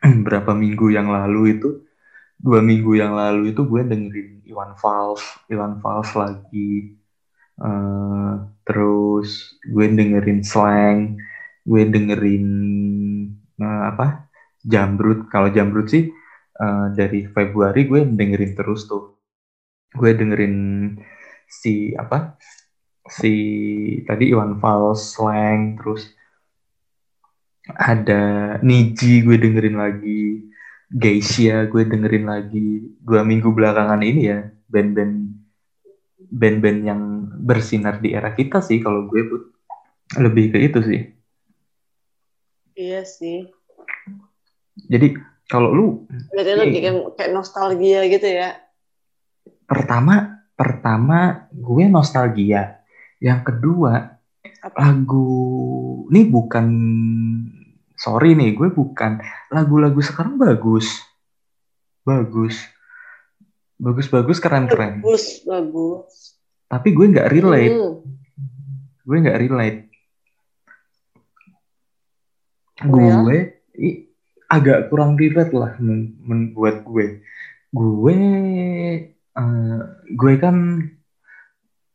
berapa 0.27 0.57
minggu 0.57 0.89
yang 0.89 1.13
lalu 1.13 1.61
itu 1.61 1.85
dua 2.41 2.65
minggu 2.65 2.97
yang 2.97 3.13
lalu 3.13 3.53
itu 3.53 3.69
gue 3.69 3.85
dengerin 3.85 4.41
Iwan 4.49 4.73
Fals, 4.81 5.21
Iwan 5.53 5.77
Fals 5.85 6.17
lagi. 6.17 6.97
Eh, 7.61 8.33
terus 8.65 9.61
gue 9.69 9.85
dengerin 9.85 10.41
slang, 10.41 11.21
gue 11.69 11.83
dengerin 11.85 12.47
eh, 13.61 13.83
apa 13.93 14.33
Jambrut. 14.65 15.29
Kalau 15.29 15.53
Jambrut 15.53 15.93
sih 15.93 16.09
eh, 16.65 16.87
dari 16.99 17.21
Februari 17.35 17.81
gue 17.91 18.01
dengerin 18.19 18.53
terus 18.59 18.87
tuh. 18.91 19.17
Gue 19.97 20.13
dengerin 20.15 20.55
si 21.51 21.93
apa 21.99 22.39
si 23.11 23.33
tadi 24.07 24.31
Iwan 24.33 24.61
Fals 24.63 25.01
slang 25.15 25.75
terus 25.81 26.03
ada 27.91 28.23
Niji 28.63 29.23
gue 29.27 29.37
dengerin 29.39 29.77
lagi 29.79 30.47
Geisha 30.91 31.67
gue 31.73 31.83
dengerin 31.87 32.27
lagi 32.27 32.67
dua 33.03 33.23
minggu 33.27 33.51
belakangan 33.55 34.03
ini 34.03 34.21
ya 34.31 34.39
band-band 34.73 35.15
band-band 36.31 36.81
yang 36.91 37.03
bersinar 37.49 37.99
di 38.03 38.15
era 38.15 38.31
kita 38.39 38.59
sih 38.63 38.79
kalau 38.85 39.07
gue 39.11 39.23
put 39.31 39.43
lebih 40.19 40.55
ke 40.55 40.59
itu 40.69 40.81
sih 40.83 41.01
Iya 42.77 43.03
sih. 43.05 43.39
jadi 44.91 45.07
kalau 45.51 45.69
lu 45.69 45.87
Berarti 46.31 46.53
lu 46.55 46.65
kayak, 46.65 46.95
kayak 47.17 47.31
nostalgia 47.33 48.07
gitu 48.07 48.25
ya. 48.25 48.55
pertama 49.67 50.15
pertama 50.55 51.19
gue 51.51 51.85
nostalgia 51.87 52.79
yang 53.19 53.41
kedua 53.41 54.15
Apa? 54.61 54.77
lagu 54.79 55.27
ini 56.07 56.23
bukan 56.25 56.67
sorry 57.95 58.33
nih 58.33 58.53
gue 58.53 58.69
bukan 58.69 59.19
lagu-lagu 59.49 59.99
sekarang 60.01 60.37
bagus 60.37 60.87
bagus 62.01 62.57
bagus 63.77 64.07
bagus 64.07 64.39
keren 64.39 64.67
keren 64.67 65.01
Bagus, 65.01 65.41
bagus. 65.43 66.37
tapi 66.67 66.93
gue 66.93 67.07
nggak 67.09 67.29
relate 67.29 67.73
Hmm. 67.73 67.95
gue 69.03 69.17
nggak 69.19 69.39
relate 69.39 69.79
Oh 72.83 72.97
ya? 72.97 73.21
gue 73.21 73.39
i- 73.77 74.10
agak 74.51 74.91
kurang 74.91 75.15
relate 75.15 75.55
lah 75.55 75.73
membuat 76.29 76.83
gue 76.83 77.07
gue 77.71 78.19
eh, 79.39 79.79
gue 80.11 80.35
kan 80.43 80.57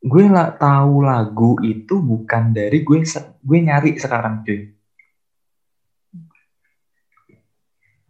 gue 0.05 0.25
lah 0.29 0.53
tahu 0.55 1.03
lagu 1.03 1.59
itu 1.59 1.99
bukan 1.99 2.53
dari 2.55 2.79
gue 2.79 3.03
gue 3.43 3.59
nyari 3.59 3.91
sekarang 3.99 4.39
cuy 4.45 4.63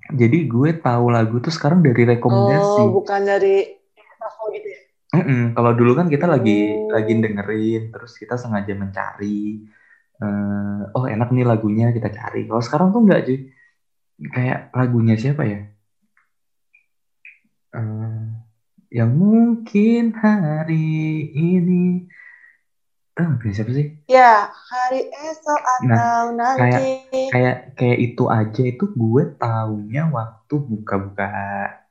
jadi 0.06 0.38
gue 0.46 0.70
tahu 0.78 1.06
lagu 1.10 1.42
tuh 1.42 1.50
sekarang 1.50 1.82
dari 1.82 2.06
rekomendasi 2.06 2.82
Oh, 2.86 2.94
bukan 2.94 3.26
dari 3.26 3.66
info 3.98 4.44
gitu 4.54 4.68
ya. 4.70 4.80
Mm-mm. 5.16 5.42
Kalau 5.56 5.72
dulu 5.74 5.92
kan 5.98 6.08
kita 6.12 6.30
lagi 6.30 6.52
Oh. 6.78 6.92
lagi 6.94 7.14
dengerin, 7.18 7.90
terus 7.90 8.14
kita 8.20 8.38
sengaja 8.38 8.74
mencari. 8.78 9.64
eh, 10.16 10.82
oh 10.96 11.06
enak 11.12 11.28
nih 11.36 11.44
lagunya 11.44 11.92
kita 11.92 12.08
cari. 12.08 12.48
Kalau 12.48 12.62
sekarang 12.64 12.88
tuh 12.96 13.04
enggak 13.04 13.28
cuy. 13.28 13.40
Kayak 14.20 14.72
lagunya 14.72 15.16
siapa 15.20 15.44
ya? 15.44 15.60
Eh, 17.76 18.24
yang 18.96 19.12
mungkin 19.12 20.16
hari 20.16 20.88
ini. 21.36 22.08
Tahu 23.16 23.40
lagunya 23.40 23.56
siapa 23.56 23.72
sih? 23.72 23.88
Ya, 24.12 24.52
hari 24.52 25.08
esok 25.08 25.60
atau 25.60 26.36
Nah, 26.36 26.56
nanti. 26.56 27.28
kayak 27.32 27.76
kayak 27.80 28.00
itu 28.00 28.24
aja 28.28 28.64
itu 28.64 28.86
gue 28.92 29.24
taunya 29.40 30.04
waktu 30.12 30.56
buka-buka 30.60 31.32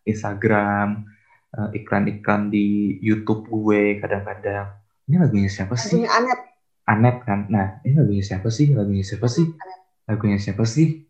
Instagram 0.05 1.09
eh, 1.55 1.71
iklan-iklan 1.81 2.53
di 2.53 2.97
YouTube 3.01 3.49
gue 3.49 4.01
kadang-kadang. 4.01 4.77
Ini 5.09 5.17
lagunya 5.21 5.49
siapa 5.49 5.77
sih? 5.77 6.01
Lagunya 6.01 6.11
Anet. 6.13 6.41
Anet 6.85 7.17
kan? 7.25 7.41
Nah 7.49 7.81
ini 7.85 7.95
lagunya 7.97 8.25
siapa 8.25 8.49
sih? 8.53 8.73
Lagunya 8.73 9.05
siapa 9.05 9.29
sih? 9.29 9.49
Anet. 9.49 9.81
lagunya 10.05 10.37
siapa 10.37 10.69
sih 10.69 11.09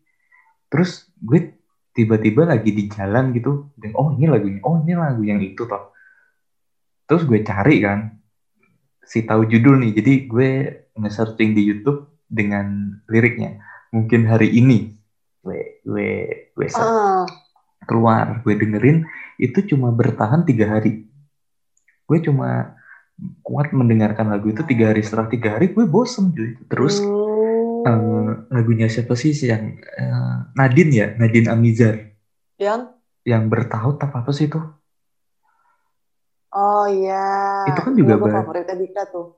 terus 0.69 1.09
gue 1.21 1.55
tiba-tiba 1.95 2.43
lagi 2.43 2.75
di 2.75 2.91
jalan 2.91 3.31
gitu 3.31 3.71
dan 3.79 3.95
oh 3.95 4.11
ini 4.11 4.27
lagunya 4.27 4.59
oh 4.67 4.83
ini 4.83 4.93
lagu 4.93 5.23
yang 5.23 5.39
itu 5.39 5.63
toh. 5.63 5.95
Terus 7.07 7.23
gue 7.23 7.39
cari 7.45 7.79
kan 7.79 7.99
si 9.05 9.23
tahu 9.23 9.47
judul 9.47 9.79
nih 9.79 9.91
jadi 9.95 10.13
gue 10.27 10.49
nge-searching 10.99 11.55
di 11.55 11.63
YouTube 11.63 12.11
dengan 12.27 12.99
liriknya. 13.07 13.63
Mungkin 13.95 14.27
hari 14.27 14.51
ini 14.59 14.91
gue 15.39 15.79
gue 15.87 16.09
gue 16.51 16.67
Ah, 16.75 17.23
keluar 17.87 18.41
gue 18.43 18.53
dengerin 18.59 19.07
itu 19.39 19.63
cuma 19.71 19.93
bertahan 19.95 20.43
tiga 20.43 20.67
hari. 20.75 21.07
Gue 22.03 22.19
cuma 22.19 22.75
kuat 23.39 23.71
mendengarkan 23.71 24.27
lagu 24.35 24.51
itu 24.51 24.67
tiga 24.67 24.91
hari. 24.91 24.99
Setelah 24.99 25.31
tiga 25.31 25.55
hari 25.55 25.71
gue 25.71 25.87
bosen 25.87 26.35
cuy. 26.35 26.59
Terus 26.67 26.99
hmm, 26.99 27.34
eh, 27.85 28.29
lagunya 28.53 28.87
siapa 28.89 29.13
sih? 29.13 29.31
Yang 29.31 29.63
eh, 30.01 30.35
Nadine 30.57 30.91
ya? 30.91 31.07
Nadine 31.19 31.47
Amizar. 31.53 31.95
Yang? 32.57 32.81
Yang 33.25 33.43
bertaut 33.49 33.97
apa 34.01 34.15
apa 34.21 34.31
sih 34.33 34.45
itu? 34.49 34.59
Oh 36.55 36.85
iya. 36.87 37.23
Itu 37.73 37.79
kan 37.83 37.93
juga 37.99 38.15
bar- 38.15 38.31
favoritnya 38.41 38.75
Dika 38.79 39.03
tuh. 39.11 39.35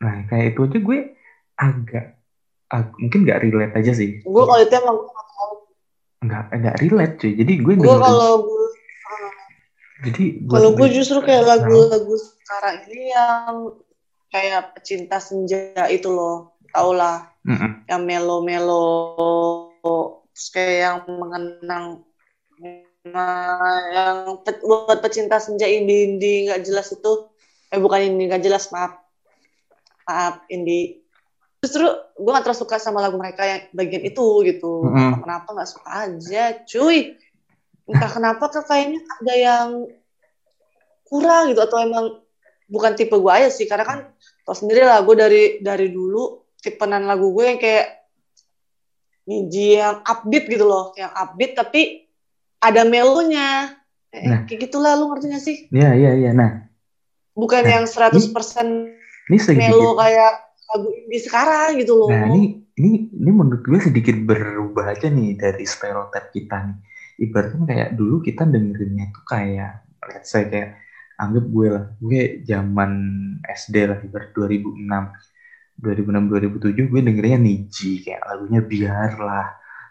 nah 0.00 0.24
kayak 0.28 0.56
itu 0.56 0.60
aja 0.64 0.78
gue 0.80 0.98
agak, 1.60 2.04
ag- 2.72 2.96
mungkin 2.96 3.20
nggak 3.24 3.40
relate 3.44 3.74
aja 3.76 3.92
sih. 3.92 4.10
Gue 4.24 4.42
kalau 4.48 4.60
itu 4.64 4.74
emang 4.76 4.96
gue 4.96 5.08
nggak 6.20 6.42
nggak 6.52 6.76
relate 6.84 7.14
cuy. 7.16 7.32
Jadi 7.32 7.52
gue 7.64 7.74
Gue 7.80 7.96
kalau 7.96 8.32
gue 8.44 8.64
jadi 10.00 10.24
buat 10.44 10.56
kalau 10.60 10.70
gue 10.72 10.80
gue- 10.88 10.94
justru 10.96 11.18
kayak 11.20 11.42
Nah, 11.44 11.48
lagu-lagu 11.56 12.14
sekarang 12.16 12.76
ini 12.88 13.12
yang 13.12 13.54
kayak 14.32 14.60
pecinta 14.76 15.16
senja 15.20 15.84
itu 15.92 16.08
loh, 16.08 16.56
tau 16.72 16.92
lah, 16.96 17.29
Mm-mm. 17.40 17.88
yang 17.88 18.02
melo-melo, 18.04 18.84
kayak 20.52 20.76
yang 20.84 20.98
mengenang, 21.08 21.86
nah, 23.08 23.80
yang 23.90 24.40
pe- 24.44 24.60
buat 24.60 25.00
pecinta 25.00 25.40
senja 25.40 25.64
indie-indie 25.64 26.48
nggak 26.52 26.62
jelas 26.64 26.92
itu, 26.92 27.12
eh 27.72 27.80
bukan 27.80 28.00
indie 28.04 28.28
nggak 28.28 28.44
jelas 28.44 28.68
maaf, 28.68 28.92
maaf 30.04 30.44
indie. 30.52 31.00
Justru 31.60 31.84
gue 31.92 32.30
gak 32.32 32.44
terlalu 32.48 32.60
suka 32.64 32.80
sama 32.80 33.04
lagu 33.04 33.20
mereka 33.20 33.44
yang 33.44 33.60
bagian 33.76 34.00
itu 34.00 34.24
gitu. 34.48 34.80
Mm-mm. 34.88 35.20
Kenapa 35.20 35.48
nggak 35.52 35.68
suka 35.68 36.08
aja, 36.08 36.56
cuy? 36.64 37.12
Entah 37.84 38.08
kenapa 38.08 38.48
tuh 38.48 38.64
kayaknya 38.64 39.00
ada 39.20 39.34
yang 39.36 39.68
kurang 41.10 41.52
gitu 41.52 41.60
atau 41.60 41.84
emang 41.84 42.16
bukan 42.70 42.94
tipe 42.94 43.12
gue 43.18 43.32
aja 43.34 43.50
sih 43.50 43.66
karena 43.66 43.82
kan 43.82 43.98
tau 44.46 44.54
sendiri 44.54 44.86
lah 44.86 45.02
gue 45.02 45.14
dari 45.18 45.42
dari 45.58 45.90
dulu 45.90 46.39
tipenan 46.60 47.04
lagu 47.04 47.28
gue 47.30 47.44
yang 47.46 47.58
kayak 47.58 47.86
niji 49.22 49.78
yang 49.78 50.00
upbeat 50.02 50.44
gitu 50.46 50.64
loh 50.64 50.92
yang 50.94 51.10
upbeat 51.10 51.54
tapi 51.54 52.06
ada 52.58 52.84
melonya 52.84 53.76
Eh, 54.10 54.26
Nah. 54.26 54.42
kayak 54.42 54.66
gitulah 54.66 54.98
lu 54.98 55.06
ngerti 55.06 55.26
gak 55.28 55.38
sih 55.40 55.56
Iya 55.70 55.94
iya 55.94 56.10
iya. 56.18 56.30
Nah, 56.34 56.66
bukan 57.30 57.62
Nah, 57.62 57.70
yang 57.72 57.84
100% 57.86 58.90
ini 59.30 59.38
sedikit. 59.38 59.70
melo 59.70 59.94
kayak 59.94 60.32
lagu 60.66 60.88
indie 60.90 61.22
sekarang 61.22 61.78
gitu 61.78 61.94
loh 61.94 62.10
Nah, 62.10 62.26
ini 62.26 62.58
ini 62.74 63.06
ini 63.06 63.30
menurut 63.30 63.62
gue 63.62 63.78
sedikit 63.78 64.18
berubah 64.18 64.90
aja 64.90 65.06
nih 65.06 65.38
dari 65.38 65.62
stereotip 65.62 66.34
kita 66.34 66.58
nih. 66.58 66.76
Ibaratnya 67.20 67.62
kayak 67.62 67.88
dulu 67.94 68.18
kita 68.18 68.42
dengerinnya 68.42 69.14
tuh 69.14 69.22
kayak 69.22 69.86
let's 70.10 70.26
say 70.26 70.42
kayak 70.44 70.74
anggap 71.14 71.46
gue 71.46 71.68
lah, 71.68 71.84
gue 71.94 72.20
zaman 72.42 72.90
SD 73.44 73.76
lah 73.84 73.98
ibarat 74.00 74.34
2006. 74.34 74.90
2006 75.82 76.24
2007 76.30 76.90
gue 76.92 77.00
dengerinnya 77.06 77.40
Niji 77.46 77.90
kayak 78.04 78.22
lagunya 78.28 78.60
biar 78.72 79.10
lah. 79.28 79.46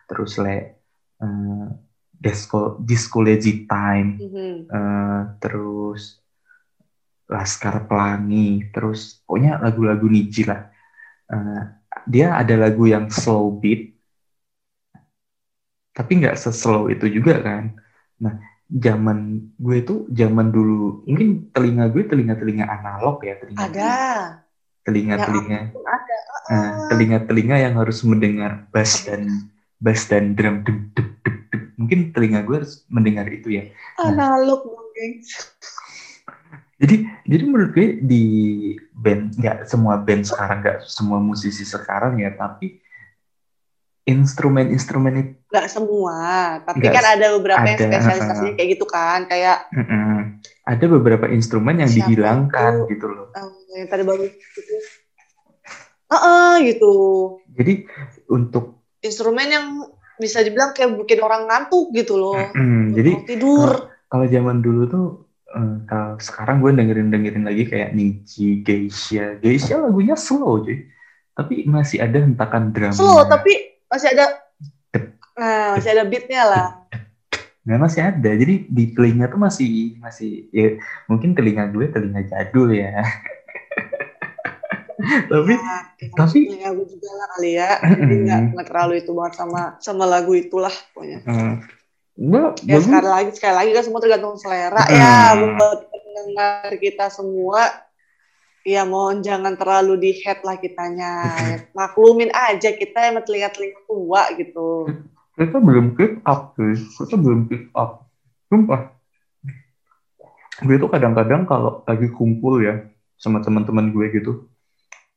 Terus 0.09 0.31
le 0.43 0.55
eh, 1.23 1.67
disco 2.25 2.57
disco 2.89 3.17
lazy 3.27 3.53
time 3.69 4.09
Mhm. 4.19 4.55
eh, 4.75 5.21
terus 5.41 6.01
Laskar 7.33 7.75
Pelangi, 7.87 8.65
terus 8.73 8.99
pokoknya 9.25 9.51
lagu-lagu 9.63 10.05
Niji 10.09 10.43
lah. 10.49 10.61
Eh, 11.33 11.61
dia 12.13 12.27
ada 12.41 12.55
lagu 12.63 12.83
yang 12.93 13.05
slow 13.19 13.45
beat, 13.61 13.81
tapi 15.97 16.11
nggak 16.19 16.37
seslow 16.43 16.81
itu 16.93 17.05
juga 17.17 17.33
kan. 17.47 17.63
Nah, 18.23 18.33
zaman 18.85 19.17
gue 19.65 19.77
tuh 19.89 19.97
zaman 20.19 20.47
dulu, 20.55 21.03
mungkin 21.09 21.27
telinga 21.53 21.85
gue 21.93 22.03
telinga-telinga 22.09 22.65
analog 22.77 23.15
ya, 23.27 23.33
telinga 23.41 23.67
ada 23.67 23.89
telinga-telinga, 24.83 25.59
eh, 26.49 26.71
telinga-telinga 26.89 27.55
yang 27.61 27.75
harus 27.77 28.01
mendengar 28.07 28.65
bass 28.73 29.05
dan 29.05 29.51
bass 29.79 30.07
dan 30.07 30.35
drum 30.35 30.65
dep, 30.65 30.79
dep, 30.95 31.09
dep, 31.23 31.37
dep. 31.51 31.63
Mungkin 31.79 32.11
telinga 32.11 32.43
gue 32.43 32.63
harus 32.63 32.83
mendengar 32.91 33.27
itu 33.31 33.53
ya. 33.53 33.63
analog 33.99 34.63
dong 34.65 34.89
gengs 34.95 35.55
Jadi 36.79 36.95
jadi 37.27 37.43
menurut 37.43 37.75
gue 37.75 37.99
di 37.99 38.23
band 38.95 39.35
nggak 39.35 39.67
semua 39.67 39.99
band 39.99 40.23
sekarang 40.23 40.63
nggak 40.63 40.79
semua 40.87 41.19
musisi 41.19 41.67
sekarang 41.67 42.23
ya 42.23 42.31
tapi 42.31 42.79
instrumen-instrumen 44.07 45.13
itu 45.19 45.33
nggak 45.51 45.67
semua 45.67 46.17
tapi 46.63 46.87
Nggak 46.87 46.93
kan 46.95 47.05
ada 47.19 47.27
beberapa 47.35 47.65
yang 47.67 47.79
ada, 47.83 47.87
spesialisasinya 47.89 48.51
uh-uh. 48.53 48.57
kayak 48.57 48.69
gitu 48.79 48.85
kan 48.87 49.19
kayak 49.27 49.57
mm-mm. 49.75 50.18
Ada 50.69 50.85
beberapa 50.85 51.25
instrumen 51.25 51.81
yang 51.81 51.89
Siapa 51.89 52.05
dihilangkan 52.05 52.73
itu? 52.85 52.89
gitu 52.93 53.05
loh. 53.09 53.27
um, 53.33 53.49
yang 53.73 53.89
tadi 53.89 54.03
baru 54.05 54.23
gitu. 54.29 54.73
Heeh, 56.09 56.53
gitu. 56.69 56.93
Jadi 57.53 57.73
untuk 58.29 58.85
instrumen 59.01 59.47
yang 59.49 59.65
bisa 60.17 60.41
dibilang 60.41 60.73
kayak 60.73 60.93
bikin 60.99 61.21
orang 61.21 61.45
ngantuk 61.45 61.89
gitu 61.91 62.17
loh. 62.17 62.37
Mm, 62.53 62.93
jadi 62.93 63.11
tidur. 63.25 63.89
kalau 64.05 64.25
zaman 64.25 64.59
dulu 64.59 64.81
tuh 64.85 65.05
eh, 65.49 65.75
kalau 65.85 66.17
sekarang 66.17 66.59
gue 66.59 66.73
dengerin 66.73 67.09
dengerin 67.09 67.45
lagi 67.45 67.63
kayak 67.65 67.93
Niji, 67.93 68.61
Geisha, 68.61 69.37
Geisha 69.37 69.77
lagunya 69.77 70.13
slow 70.13 70.59
cuy, 70.59 70.85
tapi 71.31 71.63
masih 71.65 72.03
ada 72.03 72.19
hentakan 72.19 72.69
drama. 72.69 72.93
slow 72.93 73.25
tapi 73.25 73.53
masih 73.87 74.13
ada 74.13 74.25
nah 75.33 75.79
masih 75.79 75.95
ada 75.95 76.03
beatnya 76.03 76.43
lah 76.43 76.67
Nah 77.59 77.75
masih 77.75 78.01
ada, 78.01 78.31
jadi 78.33 78.65
di 78.65 78.83
telinga 78.95 79.27
tuh 79.27 79.37
masih 79.37 79.99
masih 79.99 80.47
ya 80.49 80.79
mungkin 81.05 81.35
telinga 81.35 81.67
gue 81.69 81.91
telinga 81.91 82.23
jadul 82.25 82.71
ya. 82.71 83.03
tapi 85.31 85.53
Nah, 85.55 85.83
tapi- 86.15 86.47
tapi 86.49 86.59
lagu 86.59 86.83
juga 86.87 87.09
lah 87.15 87.27
kali 87.35 87.51
ya. 87.55 87.71
Jadi 87.79 88.15
nggak 88.25 88.39
nggak 88.55 88.67
terlalu 88.67 88.93
itu 88.99 89.11
banget 89.11 89.33
sama 89.37 89.61
sama 89.79 90.03
lagu 90.03 90.31
itulah 90.33 90.71
pokoknya. 90.91 91.19
Eh, 91.23 91.53
gue 92.19 92.41
ya 92.63 92.75
gue 92.75 92.81
sekali 92.83 93.07
lagi 93.07 93.29
sekali 93.31 93.55
lagi 93.55 93.69
kan 93.75 93.83
semua 93.83 93.99
tergantung 94.03 94.35
selera 94.35 94.83
Hmm. 94.83 94.95
ya 94.95 95.13
buat 95.55 95.79
pendengar 95.87 96.71
kita 96.75 97.05
semua 97.07 97.61
ya 98.63 98.83
mohon 98.83 99.23
jangan 99.23 99.55
terlalu 99.55 99.93
di 99.99 100.11
head 100.19 100.43
lah 100.43 100.55
kitanya. 100.55 101.13
Maklumin 101.71 102.31
aja 102.31 102.71
kita 102.71 103.07
emang 103.07 103.23
telinga-telinga 103.23 103.79
tua 103.85 104.21
gitu 104.35 104.87
kita 105.39 105.63
belum 105.63 105.95
pick 105.95 106.19
up 106.27 106.51
cuy, 106.59 106.75
kita 106.75 107.15
belum 107.15 107.47
pick 107.47 107.63
up. 107.71 107.95
Sumpah. 108.51 108.83
Gue 110.59 110.75
tuh 110.75 110.91
kadang-kadang 110.91 111.47
kalau 111.47 111.79
lagi 111.87 112.11
kumpul 112.11 112.59
ya 112.59 112.83
sama 113.15 113.39
teman-teman 113.39 113.87
gue 113.95 114.11
gitu, 114.11 114.35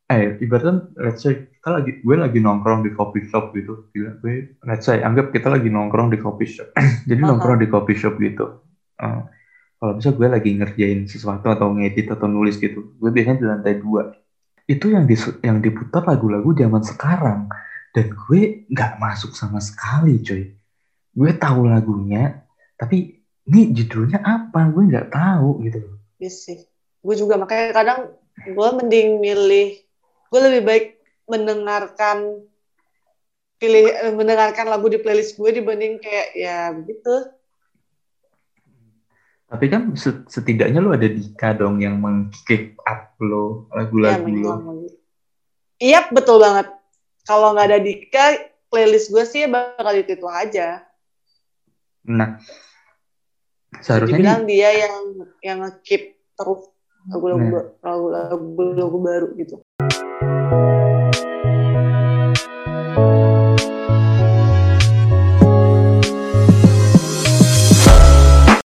eh 0.06 0.30
ibaratnya 0.38 0.78
let's 0.94 1.22
say 1.22 1.34
kita 1.34 1.68
lagi 1.70 1.98
gue 1.98 2.14
lagi 2.14 2.38
nongkrong 2.38 2.86
di 2.86 2.90
coffee 2.94 3.26
shop 3.26 3.50
gitu, 3.50 3.82
Gila, 3.90 4.22
gue 4.22 4.54
let's 4.62 4.86
say 4.86 5.02
anggap 5.02 5.34
kita 5.34 5.50
lagi 5.50 5.66
nongkrong 5.66 6.14
di 6.14 6.18
coffee 6.18 6.46
shop, 6.46 6.70
jadi 7.10 7.22
nongkrong 7.26 7.58
di 7.58 7.66
coffee 7.66 7.98
shop 7.98 8.18
gitu. 8.22 8.54
Eh, 9.02 9.22
kalau 9.82 9.92
bisa 9.98 10.14
gue 10.14 10.26
lagi 10.30 10.50
ngerjain 10.54 11.10
sesuatu 11.10 11.50
atau 11.50 11.74
ngedit 11.74 12.14
atau 12.14 12.30
nulis 12.30 12.54
gitu, 12.54 12.94
gue 12.94 13.10
biasanya 13.10 13.38
di 13.42 13.46
lantai 13.50 13.74
dua. 13.74 14.06
Itu 14.62 14.94
yang 14.94 15.10
dis- 15.10 15.38
yang 15.42 15.58
diputar 15.58 16.06
lagu-lagu 16.06 16.54
zaman 16.54 16.86
sekarang 16.86 17.50
dan 17.92 18.12
gue 18.12 18.66
nggak 18.72 18.96
masuk 18.98 19.36
sama 19.36 19.60
sekali 19.60 20.20
coy 20.24 20.52
gue 21.12 21.30
tahu 21.36 21.68
lagunya 21.68 22.42
tapi 22.76 23.20
ini 23.48 23.72
judulnya 23.76 24.24
apa 24.24 24.72
gue 24.72 24.82
nggak 24.88 25.08
tahu 25.12 25.62
gitu 25.64 25.78
loh 25.84 25.96
Iya 26.18 26.30
sih 26.32 26.58
gue 27.02 27.14
juga 27.18 27.36
makanya 27.36 27.70
kadang 27.76 28.00
gue 28.48 28.68
mending 28.80 29.20
milih 29.20 29.76
gue 30.32 30.40
lebih 30.40 30.62
baik 30.64 30.86
mendengarkan 31.28 32.48
pilih 33.62 33.86
eh, 33.94 34.10
mendengarkan 34.10 34.66
lagu 34.66 34.90
di 34.90 34.98
playlist 34.98 35.38
gue 35.38 35.62
dibanding 35.62 36.02
kayak 36.02 36.28
ya 36.34 36.74
begitu. 36.74 37.30
Tapi 39.46 39.66
kan 39.70 39.94
setidaknya 40.26 40.82
lu 40.82 40.90
ada 40.90 41.06
Dika 41.06 41.54
dong 41.54 41.78
yang 41.78 42.00
meng-keep 42.02 42.74
up 42.82 43.14
lo 43.22 43.70
lagu-lagu 43.70 44.26
ya, 44.26 44.42
lo. 44.42 44.52
Iya 45.78 46.00
betul 46.10 46.42
banget. 46.42 46.72
Kalau 47.22 47.54
nggak 47.54 47.66
ada 47.70 47.78
Dika, 47.78 48.26
playlist 48.66 49.14
gue 49.14 49.22
sih 49.22 49.46
bakal 49.46 49.94
itu, 49.94 50.18
itu 50.18 50.26
aja. 50.26 50.82
Nah, 52.02 52.42
seharusnya 53.78 54.42
dia 54.42 54.70
yang 54.74 54.94
yang 55.38 55.58
keep 55.86 56.18
terus 56.34 56.66
lagu-lagu 57.06 57.70
nah. 57.78 58.26
lagu-lagu 58.34 58.98
baru 58.98 59.28
gitu. 59.38 59.62